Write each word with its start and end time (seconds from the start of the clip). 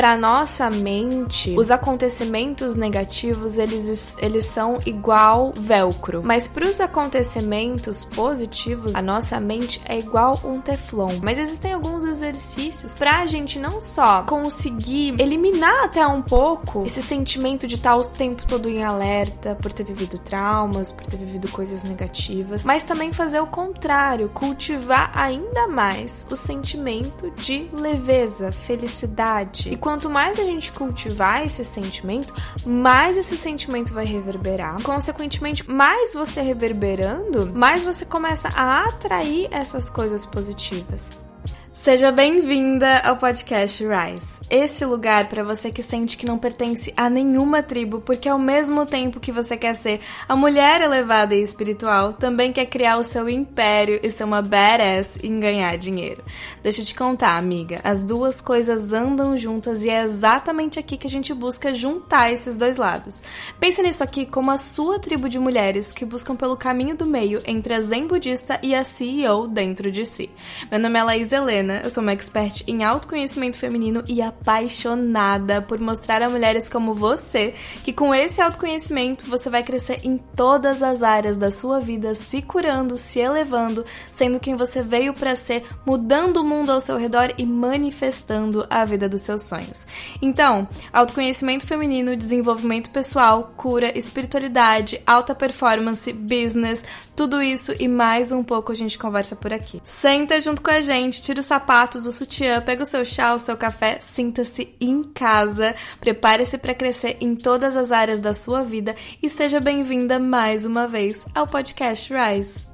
para 0.00 0.16
nossa 0.16 0.70
mente, 0.70 1.54
os 1.58 1.70
acontecimentos 1.70 2.74
negativos, 2.74 3.58
eles, 3.58 4.16
eles 4.18 4.46
são 4.46 4.78
igual 4.86 5.52
velcro. 5.54 6.22
Mas 6.24 6.48
para 6.48 6.66
os 6.66 6.80
acontecimentos 6.80 8.02
positivos, 8.02 8.94
a 8.94 9.02
nossa 9.02 9.38
mente 9.38 9.78
é 9.84 9.98
igual 9.98 10.40
um 10.42 10.58
teflon. 10.58 11.18
Mas 11.22 11.38
existem 11.38 11.74
alguns 11.74 12.02
exercícios 12.02 12.94
pra 12.94 13.26
gente 13.26 13.58
não 13.58 13.78
só 13.78 14.22
conseguir 14.22 15.20
eliminar 15.20 15.84
até 15.84 16.06
um 16.06 16.22
pouco 16.22 16.82
esse 16.86 17.02
sentimento 17.02 17.66
de 17.66 17.74
estar 17.74 17.94
o 17.94 18.02
tempo 18.02 18.46
todo 18.46 18.70
em 18.70 18.82
alerta 18.82 19.54
por 19.60 19.70
ter 19.70 19.84
vivido 19.84 20.18
traumas, 20.18 20.90
por 20.90 21.04
ter 21.04 21.18
vivido 21.18 21.46
coisas 21.50 21.84
negativas, 21.84 22.64
mas 22.64 22.82
também 22.82 23.12
fazer 23.12 23.40
o 23.40 23.46
contrário, 23.46 24.30
cultivar 24.30 25.12
ainda 25.14 25.68
mais 25.68 26.26
o 26.30 26.36
sentimento 26.36 27.30
de 27.32 27.68
leveza, 27.70 28.50
felicidade. 28.50 29.70
E 29.70 29.76
quanto 29.90 30.08
mais 30.08 30.38
a 30.38 30.44
gente 30.44 30.70
cultivar 30.70 31.44
esse 31.44 31.64
sentimento, 31.64 32.32
mais 32.64 33.16
esse 33.16 33.36
sentimento 33.36 33.92
vai 33.92 34.04
reverberar. 34.04 34.80
Consequentemente, 34.84 35.68
mais 35.68 36.14
você 36.14 36.40
reverberando, 36.40 37.50
mais 37.52 37.82
você 37.82 38.06
começa 38.06 38.48
a 38.54 38.84
atrair 38.84 39.48
essas 39.50 39.90
coisas 39.90 40.24
positivas. 40.24 41.10
Seja 41.80 42.12
bem-vinda 42.12 42.98
ao 42.98 43.16
podcast 43.16 43.82
Rise. 43.82 44.38
Esse 44.50 44.84
lugar 44.84 45.30
para 45.30 45.42
você 45.42 45.70
que 45.70 45.82
sente 45.82 46.14
que 46.14 46.26
não 46.26 46.36
pertence 46.36 46.92
a 46.94 47.08
nenhuma 47.08 47.62
tribo, 47.62 48.02
porque 48.02 48.28
ao 48.28 48.38
mesmo 48.38 48.84
tempo 48.84 49.18
que 49.18 49.32
você 49.32 49.56
quer 49.56 49.74
ser 49.74 49.98
a 50.28 50.36
mulher 50.36 50.82
elevada 50.82 51.34
e 51.34 51.40
espiritual, 51.40 52.12
também 52.12 52.52
quer 52.52 52.66
criar 52.66 52.98
o 52.98 53.02
seu 53.02 53.30
império 53.30 53.98
e 54.02 54.10
ser 54.10 54.24
uma 54.24 54.42
badass 54.42 55.18
em 55.22 55.40
ganhar 55.40 55.78
dinheiro. 55.78 56.22
Deixa 56.62 56.82
eu 56.82 56.84
te 56.84 56.94
contar, 56.94 57.38
amiga, 57.38 57.80
as 57.82 58.04
duas 58.04 58.42
coisas 58.42 58.92
andam 58.92 59.34
juntas 59.38 59.82
e 59.82 59.88
é 59.88 60.02
exatamente 60.02 60.78
aqui 60.78 60.98
que 60.98 61.06
a 61.06 61.10
gente 61.10 61.32
busca 61.32 61.72
juntar 61.72 62.30
esses 62.30 62.58
dois 62.58 62.76
lados. 62.76 63.22
Pense 63.58 63.80
nisso 63.82 64.04
aqui 64.04 64.26
como 64.26 64.50
a 64.50 64.58
sua 64.58 64.98
tribo 64.98 65.30
de 65.30 65.38
mulheres 65.38 65.94
que 65.94 66.04
buscam 66.04 66.36
pelo 66.36 66.58
caminho 66.58 66.94
do 66.94 67.06
meio 67.06 67.40
entre 67.46 67.72
a 67.72 67.80
zen 67.80 68.06
budista 68.06 68.60
e 68.62 68.74
a 68.74 68.84
CEO 68.84 69.48
dentro 69.48 69.90
de 69.90 70.04
si. 70.04 70.28
Meu 70.70 70.78
nome 70.78 70.98
é 70.98 71.02
Laís 71.02 71.32
Helena 71.32 71.69
eu 71.82 71.90
sou 71.90 72.02
uma 72.02 72.12
expert 72.12 72.62
em 72.66 72.84
autoconhecimento 72.84 73.58
feminino 73.58 74.02
e 74.06 74.20
apaixonada 74.20 75.62
por 75.62 75.78
mostrar 75.78 76.22
a 76.22 76.28
mulheres 76.28 76.68
como 76.68 76.94
você 76.94 77.54
que 77.84 77.92
com 77.92 78.14
esse 78.14 78.40
autoconhecimento 78.40 79.26
você 79.26 79.48
vai 79.48 79.62
crescer 79.62 80.00
em 80.04 80.18
todas 80.18 80.82
as 80.82 81.02
áreas 81.02 81.36
da 81.36 81.50
sua 81.50 81.80
vida, 81.80 82.14
se 82.14 82.42
curando, 82.42 82.96
se 82.96 83.18
elevando, 83.18 83.84
sendo 84.10 84.40
quem 84.40 84.56
você 84.56 84.82
veio 84.82 85.14
para 85.14 85.36
ser, 85.36 85.64
mudando 85.86 86.38
o 86.38 86.44
mundo 86.44 86.72
ao 86.72 86.80
seu 86.80 86.96
redor 86.96 87.32
e 87.38 87.46
manifestando 87.46 88.66
a 88.68 88.84
vida 88.84 89.08
dos 89.08 89.20
seus 89.22 89.42
sonhos. 89.42 89.86
Então, 90.20 90.68
autoconhecimento 90.92 91.66
feminino, 91.66 92.16
desenvolvimento 92.16 92.90
pessoal, 92.90 93.52
cura, 93.56 93.96
espiritualidade, 93.96 95.00
alta 95.06 95.34
performance, 95.34 96.12
business, 96.12 96.82
tudo 97.16 97.42
isso 97.42 97.74
e 97.78 97.86
mais 97.86 98.32
um 98.32 98.42
pouco 98.42 98.72
a 98.72 98.74
gente 98.74 98.98
conversa 98.98 99.36
por 99.36 99.52
aqui. 99.52 99.80
Senta 99.84 100.40
junto 100.40 100.62
com 100.62 100.70
a 100.70 100.80
gente, 100.80 101.22
tira 101.22 101.40
o 101.40 101.42
sapatos, 101.60 102.06
o 102.06 102.12
sutiã, 102.12 102.60
pega 102.62 102.84
o 102.84 102.88
seu 102.88 103.04
chá, 103.04 103.34
o 103.34 103.38
seu 103.38 103.54
café, 103.54 103.98
sinta-se 104.00 104.74
em 104.80 105.02
casa, 105.02 105.74
prepare-se 106.00 106.56
para 106.56 106.74
crescer 106.74 107.18
em 107.20 107.36
todas 107.36 107.76
as 107.76 107.92
áreas 107.92 108.18
da 108.18 108.32
sua 108.32 108.62
vida 108.62 108.96
e 109.22 109.28
seja 109.28 109.60
bem-vinda 109.60 110.18
mais 110.18 110.64
uma 110.64 110.86
vez 110.86 111.26
ao 111.34 111.46
podcast 111.46 112.10
Rise. 112.12 112.69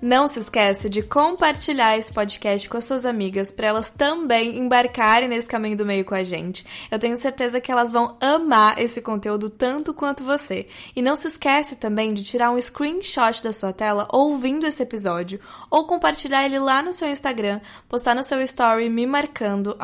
Não 0.00 0.28
se 0.28 0.38
esqueça 0.38 0.88
de 0.88 1.02
compartilhar 1.02 1.98
esse 1.98 2.12
podcast 2.12 2.68
com 2.68 2.76
as 2.76 2.84
suas 2.84 3.04
amigas 3.04 3.50
para 3.50 3.66
elas 3.66 3.90
também 3.90 4.56
embarcarem 4.56 5.28
nesse 5.28 5.48
caminho 5.48 5.76
do 5.76 5.84
meio 5.84 6.04
com 6.04 6.14
a 6.14 6.22
gente. 6.22 6.64
Eu 6.88 7.00
tenho 7.00 7.16
certeza 7.16 7.60
que 7.60 7.72
elas 7.72 7.90
vão 7.90 8.16
amar 8.20 8.78
esse 8.78 9.02
conteúdo 9.02 9.50
tanto 9.50 9.92
quanto 9.92 10.22
você. 10.22 10.68
E 10.94 11.02
não 11.02 11.16
se 11.16 11.26
esquece 11.26 11.74
também 11.74 12.14
de 12.14 12.22
tirar 12.22 12.52
um 12.52 12.60
screenshot 12.60 13.42
da 13.42 13.52
sua 13.52 13.72
tela 13.72 14.06
ouvindo 14.12 14.68
esse 14.68 14.84
episódio 14.84 15.40
ou 15.68 15.84
compartilhar 15.84 16.46
ele 16.46 16.60
lá 16.60 16.80
no 16.80 16.92
seu 16.92 17.08
Instagram, 17.08 17.60
postar 17.88 18.14
no 18.14 18.22
seu 18.22 18.40
story 18.42 18.88
me 18.88 19.04
marcando 19.04 19.76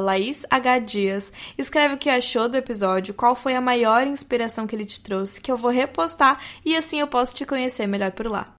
@laishdias. 0.00 1.30
Escreve 1.58 1.92
o 1.92 1.98
que 1.98 2.08
achou 2.08 2.48
do 2.48 2.56
episódio, 2.56 3.12
qual 3.12 3.36
foi 3.36 3.54
a 3.54 3.60
maior 3.60 4.06
inspiração 4.06 4.66
que 4.66 4.74
ele 4.74 4.86
te 4.86 4.98
trouxe, 4.98 5.42
que 5.42 5.52
eu 5.52 5.58
vou 5.58 5.70
repostar 5.70 6.40
e 6.64 6.74
assim 6.74 7.00
eu 7.00 7.06
posso 7.06 7.36
te 7.36 7.44
conhecer 7.44 7.86
melhor 7.86 8.12
por 8.12 8.28
lá. 8.28 8.57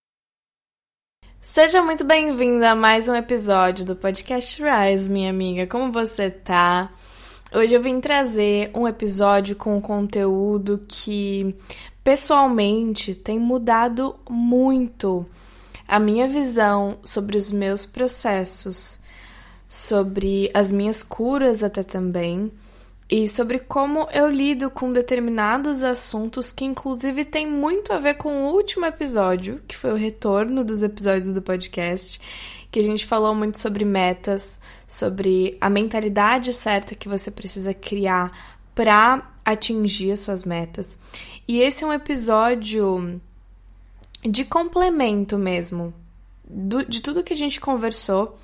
Seja 1.52 1.82
muito 1.82 2.04
bem-vinda 2.04 2.70
a 2.70 2.76
mais 2.76 3.10
um 3.10 3.16
episódio 3.16 3.84
do 3.84 3.96
podcast 3.96 4.62
Rise, 4.62 5.10
minha 5.10 5.32
amiga. 5.32 5.66
Como 5.66 5.92
você 5.92 6.30
tá? 6.30 6.92
Hoje 7.52 7.74
eu 7.74 7.82
vim 7.82 8.00
trazer 8.00 8.70
um 8.72 8.88
episódio 8.88 9.56
com 9.56 9.82
conteúdo 9.82 10.86
que 10.88 11.56
pessoalmente 12.04 13.16
tem 13.16 13.40
mudado 13.40 14.16
muito 14.30 15.26
a 15.88 15.98
minha 15.98 16.28
visão 16.28 17.00
sobre 17.04 17.36
os 17.36 17.52
meus 17.52 17.84
processos, 17.84 19.00
sobre 19.68 20.52
as 20.54 20.72
minhas 20.72 21.02
curas 21.02 21.64
até 21.64 21.81
também 21.81 22.52
e 23.09 23.28
sobre 23.28 23.58
como 23.58 24.08
eu 24.12 24.30
lido 24.30 24.70
com 24.70 24.94
determinados 24.94 25.84
assuntos 25.84 26.52
que, 26.52 26.64
inclusive, 26.64 27.25
tem 27.25 27.47
muito 27.47 27.92
a 27.92 27.97
ver 27.97 28.16
com 28.16 28.44
o 28.44 28.53
último 28.53 28.86
episódio, 28.86 29.62
que 29.68 29.75
foi 29.75 29.92
o 29.92 29.96
retorno 29.96 30.64
dos 30.64 30.84
episódios 30.84 31.34
do 31.34 31.42
podcast, 31.42 32.22
que 32.72 32.80
a 32.80 32.84
gente 32.84 33.08
falou 33.08 33.34
muito 33.34 33.58
sobre 33.58 33.84
metas, 33.84 34.62
sobre 34.86 35.58
a 35.59 35.72
mentalidade 35.72 36.53
certa 36.53 36.94
que 36.94 37.09
você 37.09 37.31
precisa 37.31 37.74
criar 37.74 38.59
para 38.75 39.28
atingir 39.44 40.12
as 40.12 40.19
suas 40.19 40.44
metas. 40.44 41.00
E 41.48 41.62
esse 41.62 41.84
é 41.84 41.88
um 41.88 41.94
episódio 41.94 43.19
de 44.22 44.46
complemento 44.46 45.36
mesmo 45.36 45.92
do, 46.48 46.86
de 46.86 47.02
tudo 47.02 47.24
que 47.24 47.34
a 47.34 47.36
gente 47.36 47.59
conversou 47.59 48.38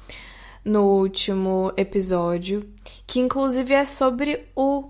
no 0.65 0.83
último 0.83 1.71
episódio, 1.77 2.67
que 3.05 3.19
inclusive 3.19 3.73
é 3.73 3.85
sobre 3.85 4.47
o 4.55 4.89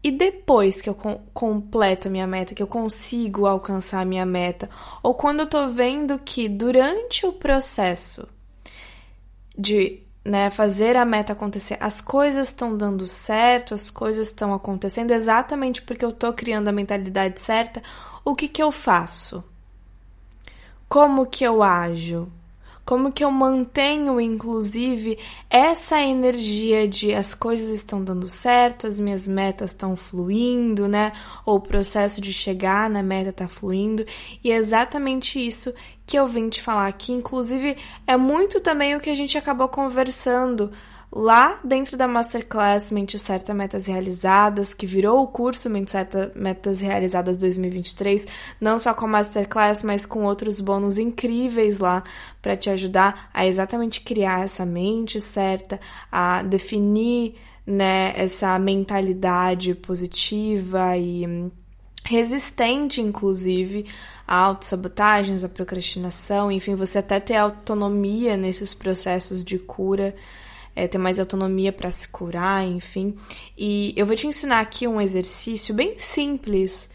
e 0.00 0.12
depois 0.12 0.80
que 0.80 0.88
eu 0.88 0.94
completo 1.34 2.06
a 2.06 2.10
minha 2.10 2.26
meta, 2.26 2.54
que 2.54 2.62
eu 2.62 2.68
consigo 2.68 3.46
alcançar 3.46 4.00
a 4.00 4.04
minha 4.04 4.24
meta, 4.24 4.70
ou 5.02 5.12
quando 5.12 5.40
eu 5.40 5.46
tô 5.46 5.66
vendo 5.68 6.20
que 6.20 6.48
durante 6.48 7.26
o 7.26 7.32
processo 7.32 8.28
de 9.58 10.00
né, 10.24 10.50
fazer 10.50 10.96
a 10.96 11.04
meta 11.04 11.32
acontecer, 11.32 11.76
as 11.80 12.00
coisas 12.00 12.48
estão 12.48 12.76
dando 12.76 13.06
certo, 13.06 13.74
as 13.74 13.90
coisas 13.90 14.28
estão 14.28 14.54
acontecendo 14.54 15.10
exatamente 15.10 15.82
porque 15.82 16.04
eu 16.04 16.12
tô 16.12 16.32
criando 16.32 16.68
a 16.68 16.72
mentalidade 16.72 17.40
certa, 17.40 17.82
o 18.24 18.36
que 18.36 18.46
que 18.46 18.62
eu 18.62 18.70
faço? 18.70 19.42
Como 20.88 21.26
que 21.26 21.42
eu 21.42 21.62
ajo? 21.62 22.30
Como 22.88 23.12
que 23.12 23.22
eu 23.22 23.30
mantenho, 23.30 24.18
inclusive, 24.18 25.18
essa 25.50 26.00
energia 26.00 26.88
de 26.88 27.12
as 27.12 27.34
coisas 27.34 27.68
estão 27.68 28.02
dando 28.02 28.26
certo, 28.30 28.86
as 28.86 28.98
minhas 28.98 29.28
metas 29.28 29.72
estão 29.72 29.94
fluindo, 29.94 30.88
né? 30.88 31.12
Ou 31.44 31.56
o 31.56 31.60
processo 31.60 32.18
de 32.18 32.32
chegar 32.32 32.88
na 32.88 33.02
meta 33.02 33.28
está 33.28 33.46
fluindo. 33.46 34.06
E 34.42 34.50
é 34.50 34.56
exatamente 34.56 35.38
isso 35.38 35.74
que 36.06 36.18
eu 36.18 36.26
vim 36.26 36.48
te 36.48 36.62
falar 36.62 36.86
aqui. 36.86 37.12
Inclusive, 37.12 37.76
é 38.06 38.16
muito 38.16 38.58
também 38.58 38.96
o 38.96 39.00
que 39.00 39.10
a 39.10 39.14
gente 39.14 39.36
acabou 39.36 39.68
conversando 39.68 40.72
lá 41.10 41.58
dentro 41.64 41.96
da 41.96 42.06
Masterclass 42.06 42.90
Mente 42.90 43.18
Certa 43.18 43.54
Metas 43.54 43.86
Realizadas, 43.86 44.74
que 44.74 44.86
virou 44.86 45.22
o 45.22 45.26
curso 45.26 45.70
Mente 45.70 45.90
Certa 45.90 46.30
Metas 46.34 46.80
Realizadas 46.80 47.38
2023, 47.38 48.26
não 48.60 48.78
só 48.78 48.92
com 48.92 49.06
a 49.06 49.08
Masterclass, 49.08 49.82
mas 49.82 50.04
com 50.04 50.24
outros 50.24 50.60
bônus 50.60 50.98
incríveis 50.98 51.78
lá 51.78 52.02
para 52.42 52.56
te 52.56 52.68
ajudar 52.70 53.30
a 53.32 53.46
exatamente 53.46 54.02
criar 54.02 54.44
essa 54.44 54.66
mente 54.66 55.20
certa, 55.20 55.80
a 56.12 56.42
definir 56.42 57.36
né, 57.66 58.12
essa 58.16 58.58
mentalidade 58.58 59.74
positiva 59.74 60.96
e 60.96 61.26
hum, 61.26 61.50
resistente, 62.04 63.02
inclusive, 63.02 63.86
a 64.26 64.36
autossabotagens, 64.36 65.44
a 65.44 65.48
procrastinação, 65.48 66.50
enfim, 66.50 66.74
você 66.74 66.98
até 66.98 67.20
ter 67.20 67.36
autonomia 67.36 68.36
nesses 68.36 68.72
processos 68.72 69.44
de 69.44 69.58
cura 69.58 70.14
é, 70.78 70.86
ter 70.86 70.98
mais 70.98 71.18
autonomia 71.18 71.72
para 71.72 71.90
se 71.90 72.06
curar, 72.06 72.64
enfim. 72.64 73.16
E 73.56 73.92
eu 73.96 74.06
vou 74.06 74.14
te 74.14 74.28
ensinar 74.28 74.60
aqui 74.60 74.86
um 74.86 75.00
exercício 75.00 75.74
bem 75.74 75.98
simples 75.98 76.90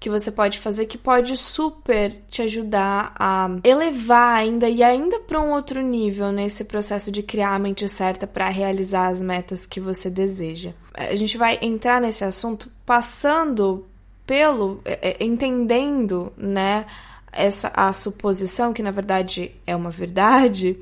que 0.00 0.08
você 0.08 0.30
pode 0.30 0.58
fazer 0.58 0.86
que 0.86 0.96
pode 0.96 1.36
super 1.36 2.12
te 2.30 2.42
ajudar 2.42 3.14
a 3.18 3.48
elevar 3.64 4.38
ainda 4.38 4.68
e 4.68 4.82
ainda 4.82 5.20
para 5.20 5.40
um 5.40 5.52
outro 5.52 5.80
nível 5.80 6.30
nesse 6.32 6.64
processo 6.64 7.10
de 7.10 7.22
criar 7.22 7.54
a 7.54 7.58
mente 7.58 7.88
certa 7.88 8.26
para 8.26 8.48
realizar 8.48 9.08
as 9.08 9.20
metas 9.20 9.66
que 9.66 9.80
você 9.80 10.08
deseja. 10.08 10.72
A 10.94 11.14
gente 11.14 11.36
vai 11.36 11.58
entrar 11.60 12.00
nesse 12.00 12.24
assunto 12.24 12.70
passando 12.84 13.86
pelo 14.26 14.80
é, 14.84 15.16
é 15.18 15.24
entendendo, 15.24 16.32
né, 16.36 16.86
essa 17.32 17.70
a 17.74 17.92
suposição 17.92 18.72
que 18.72 18.82
na 18.82 18.90
verdade 18.90 19.52
é 19.66 19.76
uma 19.76 19.90
verdade 19.90 20.78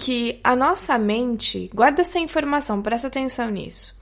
que 0.00 0.40
a 0.42 0.56
nossa 0.56 0.98
mente, 0.98 1.70
guarda 1.74 2.00
essa 2.00 2.18
informação, 2.18 2.80
presta 2.80 3.08
atenção 3.08 3.50
nisso. 3.50 3.94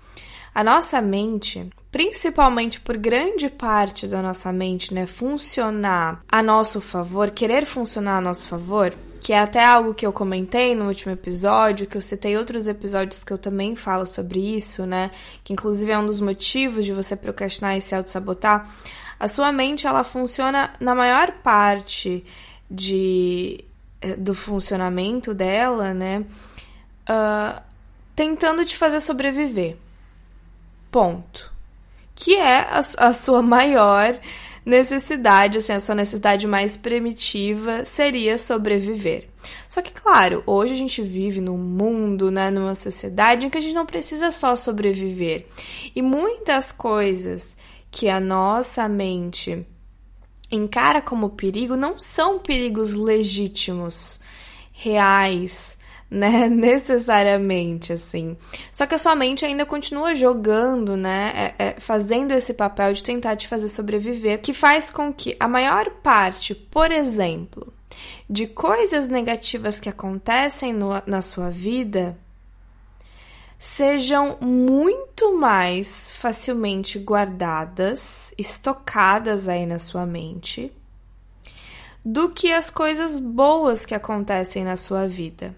A 0.55 0.63
nossa 0.63 1.03
mente, 1.03 1.69
principalmente 1.91 2.81
por 2.81 2.97
grande 2.97 3.51
parte 3.51 4.07
da 4.07 4.23
nossa 4.23 4.53
mente, 4.53 4.95
né, 4.95 5.09
funcionar 5.09 6.23
a 6.31 6.41
nosso 6.41 6.81
favor, 6.81 7.33
querer 7.33 7.67
funcionar 7.67 8.19
a 8.19 8.21
nosso 8.21 8.49
favor, 8.49 8.95
que 9.21 9.33
é 9.33 9.41
até 9.41 9.65
algo 9.65 9.93
que 9.93 10.07
eu 10.07 10.13
comentei 10.13 10.73
no 10.77 10.87
último 10.87 11.13
episódio, 11.13 11.87
que 11.89 11.97
eu 11.97 12.03
citei 12.03 12.37
outros 12.37 12.69
episódios 12.69 13.25
que 13.25 13.33
eu 13.33 13.39
também 13.39 13.75
falo 13.75 14.07
sobre 14.07 14.39
isso, 14.39 14.87
né? 14.87 15.11
Que 15.43 15.53
inclusive 15.53 15.91
é 15.91 15.99
um 15.99 16.07
dos 16.07 16.21
motivos 16.21 16.85
de 16.85 16.93
você 16.93 17.17
procrastinar 17.17 17.77
e 17.77 17.81
se 17.81 17.97
auto-sabotar. 17.97 18.73
A 19.19 19.27
sua 19.27 19.51
mente, 19.51 19.85
ela 19.85 20.05
funciona 20.05 20.73
na 20.79 20.95
maior 20.95 21.33
parte 21.43 22.25
de, 22.71 23.65
do 24.19 24.35
funcionamento 24.35 25.35
dela, 25.35 25.93
né? 25.93 26.25
Uh, 27.09 27.61
tentando 28.15 28.65
te 28.65 28.77
fazer 28.77 29.01
sobreviver. 29.01 29.77
Ponto. 30.91 31.53
Que 32.15 32.37
é 32.37 32.61
a, 32.61 32.79
a 32.79 33.13
sua 33.13 33.43
maior 33.43 34.19
necessidade, 34.69 35.59
assim, 35.59 35.73
a 35.73 35.81
sua 35.81 35.95
necessidade 35.95 36.47
mais 36.47 36.77
primitiva 36.77 37.85
seria 37.87 38.37
sobreviver. 38.37 39.29
Só 39.69 39.81
que, 39.81 39.93
claro, 39.93 40.43
hoje 40.47 40.75
a 40.75 40.77
gente 40.77 41.01
vive 41.01 41.41
num 41.41 41.57
mundo, 41.57 42.31
né, 42.31 42.51
numa 42.51 42.75
sociedade 42.75 43.47
em 43.47 43.51
que 43.51 43.57
a 43.57 43.61
gente 43.61 43.75
não 43.75 43.87
precisa 43.87 44.31
só 44.31 44.55
sobreviver. 44.55 45.47
E 45.97 46.03
muitas 46.03 46.71
coisas 46.71 47.57
que 47.91 48.11
a 48.11 48.21
nossa 48.21 48.87
mente 48.89 49.67
encara 50.51 51.01
como 51.01 51.31
perigo 51.31 51.77
não 51.77 51.99
são 51.99 52.39
perigos 52.39 52.95
legítimos, 52.95 54.21
reais, 54.73 55.79
né? 56.11 56.49
Necessariamente, 56.51 57.93
assim. 57.93 58.37
Só 58.73 58.87
que 58.87 58.95
a 58.95 58.99
sua 58.99 59.15
mente 59.15 59.45
ainda 59.45 59.67
continua 59.67 60.15
jogando, 60.15 60.97
né? 60.97 61.55
É, 61.59 61.65
é, 61.67 61.81
fazendo 61.81 62.33
esse 62.33 62.55
papel 62.55 62.93
de 62.93 63.03
tentar 63.03 63.37
te 63.37 63.49
fazer 63.49 63.69
sobreviver, 63.69 64.41
que 64.41 64.55
faz 64.55 64.91
com 64.91 65.13
que 65.13 65.37
a 65.39 65.49
maior 65.49 65.91
parte, 66.03 66.55
por 66.55 66.91
exemplo, 66.91 67.73
de 68.29 68.47
coisas 68.47 69.09
negativas 69.09 69.81
que 69.81 69.89
acontecem 69.89 70.73
no, 70.73 70.91
na 71.07 71.23
sua 71.23 71.51
vida 71.51 72.19
sejam 73.59 74.39
muito 74.41 75.37
mais 75.37 76.13
facilmente 76.13 76.99
guardadas, 76.99 78.33
estocadas 78.39 79.49
aí 79.49 79.67
na 79.67 79.79
sua 79.81 80.07
mente, 80.07 80.73
do 82.05 82.29
que 82.31 82.53
as 82.53 82.71
coisas 82.71 83.19
boas 83.19 83.85
que 83.85 83.95
acontecem 83.95 84.65
na 84.65 84.77
sua 84.77 85.09
vida. 85.09 85.57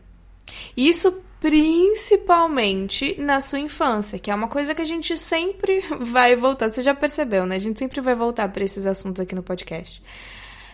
Isso 0.76 1.23
principalmente 1.41 3.19
na 3.19 3.41
sua 3.41 3.58
infância, 3.58 4.19
que 4.19 4.31
é 4.31 4.35
uma 4.35 4.49
coisa 4.49 4.75
que 4.75 4.82
a 4.82 4.87
gente 4.87 5.17
sempre 5.17 5.82
vai 6.00 6.37
voltar. 6.37 6.73
Você 6.73 6.82
já 6.82 6.94
percebeu, 6.94 7.47
né? 7.47 7.56
A 7.56 7.61
gente 7.61 7.79
sempre 7.79 8.00
vai 8.00 8.14
voltar 8.14 8.49
para 8.50 8.64
esses 8.64 8.87
assuntos 8.87 9.20
aqui 9.20 9.35
no 9.35 9.43
podcast. 9.43 10.02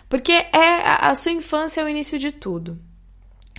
Porque 0.08 0.32
é 0.32 0.87
a 1.00 1.14
sua 1.14 1.32
infância 1.32 1.81
é 1.81 1.84
o 1.84 1.88
início 1.88 2.19
de 2.19 2.31
tudo. 2.31 2.78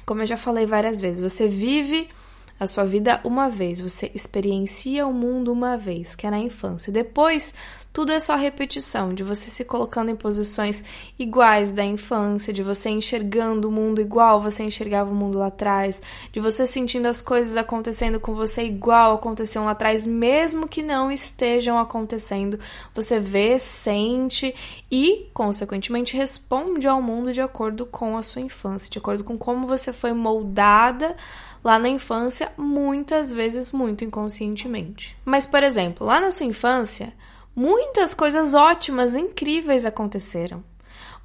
Como 0.05 0.21
eu 0.21 0.25
já 0.25 0.37
falei 0.37 0.65
várias 0.65 1.01
vezes, 1.01 1.21
você 1.21 1.47
vive 1.47 2.09
a 2.59 2.65
sua 2.65 2.83
vida 2.83 3.19
uma 3.23 3.49
vez, 3.49 3.79
você 3.79 4.11
experiencia 4.13 5.05
o 5.05 5.13
mundo 5.13 5.51
uma 5.51 5.77
vez, 5.77 6.15
que 6.15 6.25
é 6.25 6.31
na 6.31 6.39
infância. 6.39 6.91
Depois, 6.91 7.53
tudo 7.97 8.11
é 8.11 8.19
só 8.19 8.35
repetição, 8.35 9.11
de 9.11 9.23
você 9.23 9.49
se 9.49 9.65
colocando 9.65 10.11
em 10.11 10.15
posições 10.15 10.83
iguais 11.17 11.73
da 11.73 11.83
infância, 11.83 12.53
de 12.53 12.61
você 12.61 12.91
enxergando 12.91 13.69
o 13.69 13.71
mundo 13.71 13.99
igual 13.99 14.39
você 14.39 14.63
enxergava 14.63 15.09
o 15.09 15.15
mundo 15.15 15.39
lá 15.39 15.47
atrás, 15.47 15.99
de 16.31 16.39
você 16.39 16.67
sentindo 16.67 17.07
as 17.07 17.23
coisas 17.23 17.57
acontecendo 17.57 18.19
com 18.19 18.35
você 18.35 18.63
igual 18.63 19.15
aconteciam 19.15 19.65
lá 19.65 19.71
atrás, 19.71 20.05
mesmo 20.05 20.67
que 20.67 20.83
não 20.83 21.11
estejam 21.11 21.79
acontecendo. 21.79 22.59
Você 22.93 23.19
vê, 23.19 23.57
sente 23.57 24.53
e, 24.91 25.27
consequentemente, 25.33 26.15
responde 26.15 26.87
ao 26.87 27.01
mundo 27.01 27.33
de 27.33 27.41
acordo 27.41 27.83
com 27.85 28.15
a 28.15 28.21
sua 28.21 28.43
infância, 28.43 28.91
de 28.91 28.99
acordo 28.99 29.23
com 29.23 29.39
como 29.39 29.65
você 29.65 29.91
foi 29.91 30.13
moldada 30.13 31.15
lá 31.63 31.79
na 31.79 31.89
infância, 31.89 32.51
muitas 32.57 33.33
vezes 33.33 33.71
muito 33.71 34.03
inconscientemente. 34.03 35.17
Mas, 35.25 35.45
por 35.45 35.63
exemplo, 35.63 36.05
lá 36.05 36.19
na 36.19 36.31
sua 36.31 36.45
infância, 36.45 37.13
muitas 37.55 38.13
coisas 38.13 38.53
ótimas, 38.53 39.15
incríveis 39.15 39.85
aconteceram. 39.85 40.63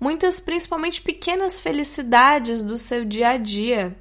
Muitas, 0.00 0.40
principalmente 0.40 1.00
pequenas 1.00 1.60
felicidades 1.60 2.64
do 2.64 2.76
seu 2.76 3.04
dia 3.04 3.30
a 3.30 3.36
dia 3.36 3.96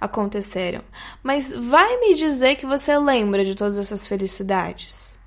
aconteceram. 0.00 0.82
Mas 1.22 1.52
vai 1.52 2.00
me 2.00 2.14
dizer 2.14 2.56
que 2.56 2.66
você 2.66 2.98
lembra 2.98 3.44
de 3.44 3.54
todas 3.54 3.78
essas 3.78 4.06
felicidades? 4.06 5.18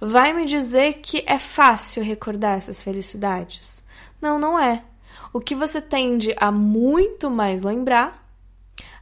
Vai 0.00 0.32
me 0.32 0.44
dizer 0.44 0.94
que 0.94 1.24
é 1.26 1.38
fácil 1.38 2.02
recordar 2.02 2.58
essas 2.58 2.82
felicidades? 2.82 3.82
Não, 4.20 4.38
não 4.38 4.58
é. 4.58 4.84
O 5.32 5.40
que 5.40 5.54
você 5.54 5.80
tende 5.80 6.34
a 6.36 6.50
muito 6.52 7.28
mais 7.30 7.62
lembrar 7.62 8.23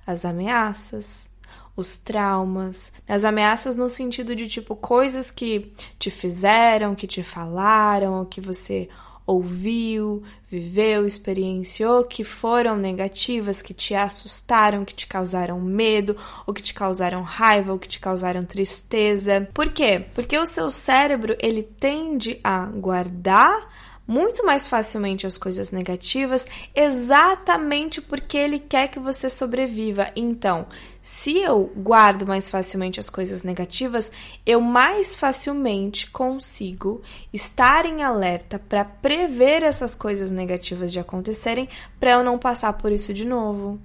as 0.06 0.24
ameaças, 0.24 1.30
os 1.76 1.96
traumas, 1.96 2.92
as 3.08 3.24
ameaças 3.24 3.76
no 3.76 3.88
sentido 3.88 4.36
de 4.36 4.48
tipo 4.48 4.76
coisas 4.76 5.30
que 5.30 5.72
te 5.98 6.10
fizeram, 6.10 6.94
que 6.94 7.06
te 7.06 7.22
falaram, 7.22 8.24
que 8.24 8.40
você 8.40 8.88
ouviu, 9.26 10.22
viveu, 10.50 11.06
experienciou, 11.06 12.04
que 12.04 12.24
foram 12.24 12.76
negativas, 12.76 13.62
que 13.62 13.72
te 13.72 13.94
assustaram, 13.94 14.84
que 14.84 14.94
te 14.94 15.06
causaram 15.06 15.60
medo, 15.60 16.16
ou 16.46 16.52
que 16.52 16.62
te 16.62 16.74
causaram 16.74 17.22
raiva, 17.22 17.72
ou 17.72 17.78
que 17.78 17.88
te 17.88 18.00
causaram 18.00 18.42
tristeza. 18.42 19.48
Por 19.54 19.70
quê? 19.70 20.04
Porque 20.14 20.38
o 20.38 20.46
seu 20.46 20.70
cérebro 20.70 21.36
ele 21.40 21.62
tende 21.62 22.38
a 22.42 22.66
guardar 22.66 23.71
muito 24.06 24.44
mais 24.44 24.66
facilmente 24.66 25.26
as 25.26 25.38
coisas 25.38 25.70
negativas, 25.70 26.46
exatamente 26.74 28.00
porque 28.00 28.36
ele 28.36 28.58
quer 28.58 28.88
que 28.88 28.98
você 28.98 29.30
sobreviva. 29.30 30.10
Então, 30.16 30.66
se 31.00 31.38
eu 31.38 31.72
guardo 31.76 32.26
mais 32.26 32.48
facilmente 32.50 33.00
as 33.00 33.08
coisas 33.08 33.42
negativas, 33.42 34.10
eu 34.44 34.60
mais 34.60 35.16
facilmente 35.16 36.10
consigo 36.10 37.00
estar 37.32 37.86
em 37.86 38.02
alerta 38.02 38.58
para 38.58 38.84
prever 38.84 39.62
essas 39.62 39.94
coisas 39.94 40.30
negativas 40.30 40.92
de 40.92 41.00
acontecerem, 41.00 41.68
para 41.98 42.12
eu 42.12 42.22
não 42.22 42.38
passar 42.38 42.72
por 42.74 42.92
isso 42.92 43.14
de 43.14 43.24
novo, 43.24 43.80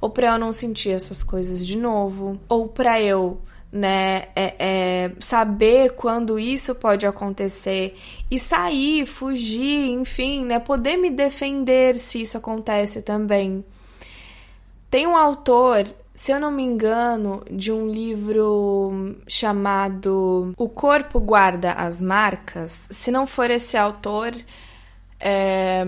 ou 0.00 0.10
para 0.10 0.28
eu 0.28 0.38
não 0.38 0.52
sentir 0.52 0.90
essas 0.90 1.22
coisas 1.22 1.66
de 1.66 1.76
novo, 1.76 2.40
ou 2.48 2.68
para 2.68 3.00
eu 3.00 3.40
né? 3.70 4.28
É, 4.34 4.54
é, 4.58 5.12
saber 5.20 5.94
quando 5.94 6.38
isso 6.38 6.74
pode 6.74 7.06
acontecer 7.06 7.96
e 8.30 8.38
sair, 8.38 9.06
fugir, 9.06 9.90
enfim, 9.90 10.44
né? 10.44 10.58
Poder 10.58 10.96
me 10.96 11.10
defender 11.10 11.96
se 11.96 12.20
isso 12.20 12.38
acontece 12.38 13.02
também. 13.02 13.64
Tem 14.90 15.06
um 15.06 15.16
autor, 15.16 15.86
se 16.14 16.32
eu 16.32 16.40
não 16.40 16.50
me 16.50 16.62
engano, 16.62 17.44
de 17.50 17.70
um 17.70 17.86
livro 17.86 19.16
chamado 19.26 20.54
O 20.56 20.68
Corpo 20.68 21.20
Guarda 21.20 21.72
as 21.72 22.00
Marcas. 22.00 22.88
Se 22.90 23.10
não 23.10 23.26
for 23.26 23.50
esse 23.50 23.76
autor, 23.76 24.32
é 25.20 25.84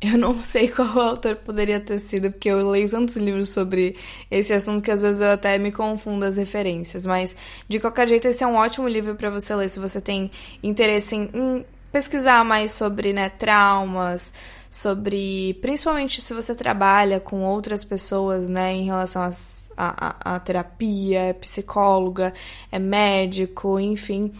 eu 0.00 0.16
não 0.16 0.40
sei 0.40 0.68
qual 0.70 0.98
autor 1.00 1.36
poderia 1.36 1.80
ter 1.80 1.98
sido, 1.98 2.30
porque 2.30 2.48
eu 2.48 2.68
leio 2.70 2.88
tantos 2.88 3.16
livros 3.16 3.50
sobre 3.50 3.96
esse 4.30 4.52
assunto 4.52 4.82
que 4.82 4.90
às 4.90 5.02
vezes 5.02 5.20
eu 5.20 5.30
até 5.30 5.58
me 5.58 5.72
confundo 5.72 6.24
as 6.24 6.36
referências. 6.36 7.06
Mas, 7.06 7.36
de 7.68 7.80
qualquer 7.80 8.08
jeito, 8.08 8.28
esse 8.28 8.44
é 8.44 8.46
um 8.46 8.54
ótimo 8.54 8.86
livro 8.88 9.14
para 9.16 9.30
você 9.30 9.54
ler 9.54 9.68
se 9.68 9.80
você 9.80 10.00
tem 10.00 10.30
interesse 10.62 11.16
em, 11.16 11.30
em 11.34 11.66
pesquisar 11.90 12.44
mais 12.44 12.72
sobre 12.72 13.12
né, 13.12 13.28
traumas, 13.28 14.32
sobre. 14.70 15.54
Principalmente 15.60 16.20
se 16.20 16.32
você 16.32 16.54
trabalha 16.54 17.18
com 17.18 17.42
outras 17.42 17.84
pessoas 17.84 18.48
né, 18.48 18.72
em 18.74 18.84
relação 18.84 19.28
à 19.76 20.40
terapia, 20.40 21.20
é 21.20 21.32
psicóloga, 21.32 22.32
é 22.70 22.78
médico, 22.78 23.80
enfim. 23.80 24.32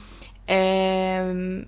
É 0.47 1.65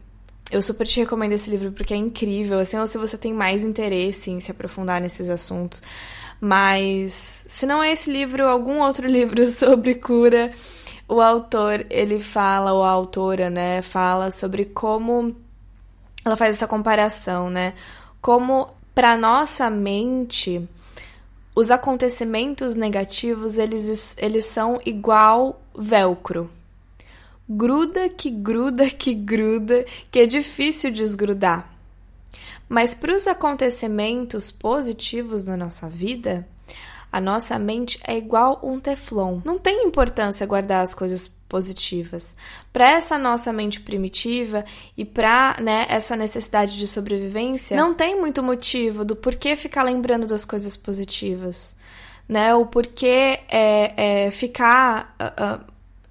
eu 0.51 0.61
super 0.61 0.87
te 0.87 1.01
recomendo 1.01 1.33
esse 1.33 1.49
livro 1.51 1.73
porque 1.73 1.95
é 1.95 1.97
incrível, 1.97 2.59
assim, 2.59 2.79
ou 2.79 2.87
se 2.87 2.99
você 2.99 3.17
tem 3.17 3.33
mais 3.33 3.63
interesse 3.63 4.31
em 4.31 4.41
se 4.41 4.51
aprofundar 4.51 5.01
nesses 5.01 5.31
assuntos. 5.31 5.83
Mas 6.41 7.45
se 7.47 7.67
não 7.67 7.83
é 7.83 7.93
esse 7.93 8.11
livro, 8.11 8.47
algum 8.47 8.81
outro 8.81 9.07
livro 9.09 9.47
sobre 9.47 9.95
cura, 9.95 10.53
o 11.09 11.21
autor, 11.21 11.87
ele 11.91 12.19
fala, 12.21 12.73
ou 12.73 12.83
a 12.83 12.91
autora, 12.91 13.51
né, 13.51 13.83
fala 13.83 14.31
sobre 14.31 14.65
como 14.65 15.37
ela 16.25 16.37
faz 16.37 16.57
essa 16.57 16.67
comparação, 16.67 17.49
né? 17.49 17.75
Como 18.21 18.69
para 18.95 19.17
nossa 19.17 19.71
mente 19.71 20.69
os 21.55 21.71
acontecimentos 21.71 22.75
negativos, 22.75 23.59
eles, 23.59 24.17
eles 24.19 24.45
são 24.45 24.81
igual 24.85 25.61
velcro 25.75 26.51
gruda 27.51 28.09
que 28.09 28.31
gruda 28.31 28.89
que 28.89 29.13
gruda, 29.13 29.85
que 30.11 30.21
é 30.21 30.27
difícil 30.27 30.93
desgrudar. 30.93 31.69
Mas 32.69 32.95
para 32.95 33.13
os 33.13 33.27
acontecimentos 33.27 34.53
positivos 34.53 35.45
na 35.45 35.57
nossa 35.57 35.89
vida, 35.89 36.47
a 37.11 37.21
nossa 37.21 37.59
mente 37.59 37.99
é 38.07 38.17
igual 38.17 38.61
um 38.63 38.79
teflon. 38.79 39.41
Não 39.45 39.59
tem 39.59 39.85
importância 39.85 40.47
guardar 40.47 40.85
as 40.85 40.95
coisas 40.95 41.27
positivas. 41.49 42.37
Para 42.73 42.89
essa 42.89 43.19
nossa 43.19 43.53
mente 43.53 43.81
primitiva 43.81 44.65
e 44.97 45.05
para 45.05 45.57
né, 45.61 45.87
essa 45.89 46.15
necessidade 46.15 46.79
de 46.79 46.87
sobrevivência, 46.87 47.77
não 47.77 47.93
tem 47.93 48.21
muito 48.21 48.41
motivo 48.41 49.05
do 49.05 49.17
porquê 49.17 49.57
ficar 49.57 49.83
lembrando 49.83 50.29
das 50.29 50.45
coisas 50.45 50.77
positivas, 50.77 51.75
né? 52.29 52.55
O 52.55 52.65
porquê 52.67 53.41
é, 53.49 54.27
é 54.27 54.31
ficar 54.31 55.17
uh, 55.21 55.65
uh, 55.67 55.70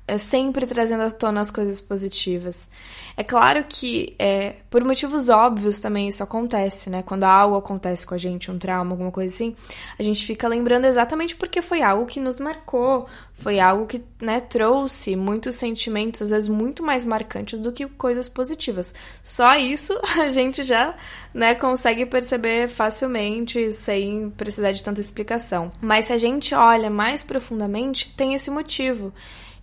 é 0.09 0.17
sempre 0.17 0.65
trazendo 0.65 1.03
à 1.03 1.11
tona 1.11 1.39
as 1.39 1.51
coisas 1.51 1.79
positivas. 1.79 2.67
É 3.15 3.23
claro 3.23 3.63
que, 3.69 4.15
é, 4.17 4.55
por 4.69 4.83
motivos 4.83 5.29
óbvios 5.29 5.79
também 5.79 6.07
isso 6.07 6.23
acontece, 6.23 6.89
né? 6.89 7.03
Quando 7.03 7.25
algo 7.25 7.55
acontece 7.55 8.07
com 8.07 8.15
a 8.15 8.17
gente, 8.17 8.49
um 8.49 8.57
trauma, 8.57 8.91
alguma 8.91 9.11
coisa 9.11 9.33
assim, 9.33 9.55
a 9.99 10.01
gente 10.01 10.25
fica 10.25 10.47
lembrando 10.47 10.85
exatamente 10.85 11.35
porque 11.35 11.61
foi 11.61 11.83
algo 11.83 12.07
que 12.07 12.19
nos 12.19 12.39
marcou, 12.39 13.07
foi 13.35 13.59
algo 13.59 13.85
que, 13.85 14.03
né, 14.19 14.39
trouxe 14.39 15.15
muitos 15.15 15.55
sentimentos, 15.55 16.23
às 16.23 16.31
vezes 16.31 16.49
muito 16.49 16.81
mais 16.81 17.05
marcantes 17.05 17.59
do 17.59 17.71
que 17.71 17.85
coisas 17.85 18.27
positivas. 18.27 18.95
Só 19.23 19.55
isso 19.57 19.93
a 20.19 20.31
gente 20.31 20.63
já, 20.63 20.95
né, 21.33 21.53
consegue 21.53 22.05
perceber 22.07 22.67
facilmente, 22.67 23.71
sem 23.71 24.31
precisar 24.31 24.71
de 24.71 24.83
tanta 24.83 25.01
explicação. 25.01 25.69
Mas 25.79 26.05
se 26.05 26.13
a 26.13 26.17
gente 26.17 26.55
olha 26.55 26.89
mais 26.89 27.23
profundamente, 27.23 28.11
tem 28.17 28.33
esse 28.33 28.49
motivo 28.49 29.13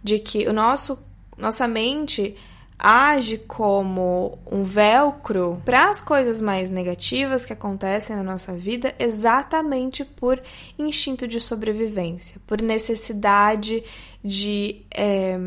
de 0.02 0.18
que 0.18 0.46
o 0.48 0.52
nosso 0.52 0.98
nossa 1.36 1.68
mente 1.68 2.34
age 2.78 3.38
como 3.38 4.38
um 4.50 4.62
velcro 4.62 5.60
para 5.64 5.88
as 5.88 6.00
coisas 6.00 6.42
mais 6.42 6.68
negativas 6.68 7.46
que 7.46 7.52
acontecem 7.52 8.14
na 8.14 8.22
nossa 8.22 8.52
vida 8.52 8.94
exatamente 8.98 10.04
por 10.04 10.42
instinto 10.78 11.26
de 11.26 11.40
sobrevivência, 11.40 12.40
por 12.46 12.60
necessidade 12.60 13.82
de 14.22 14.82
é, 14.94 15.38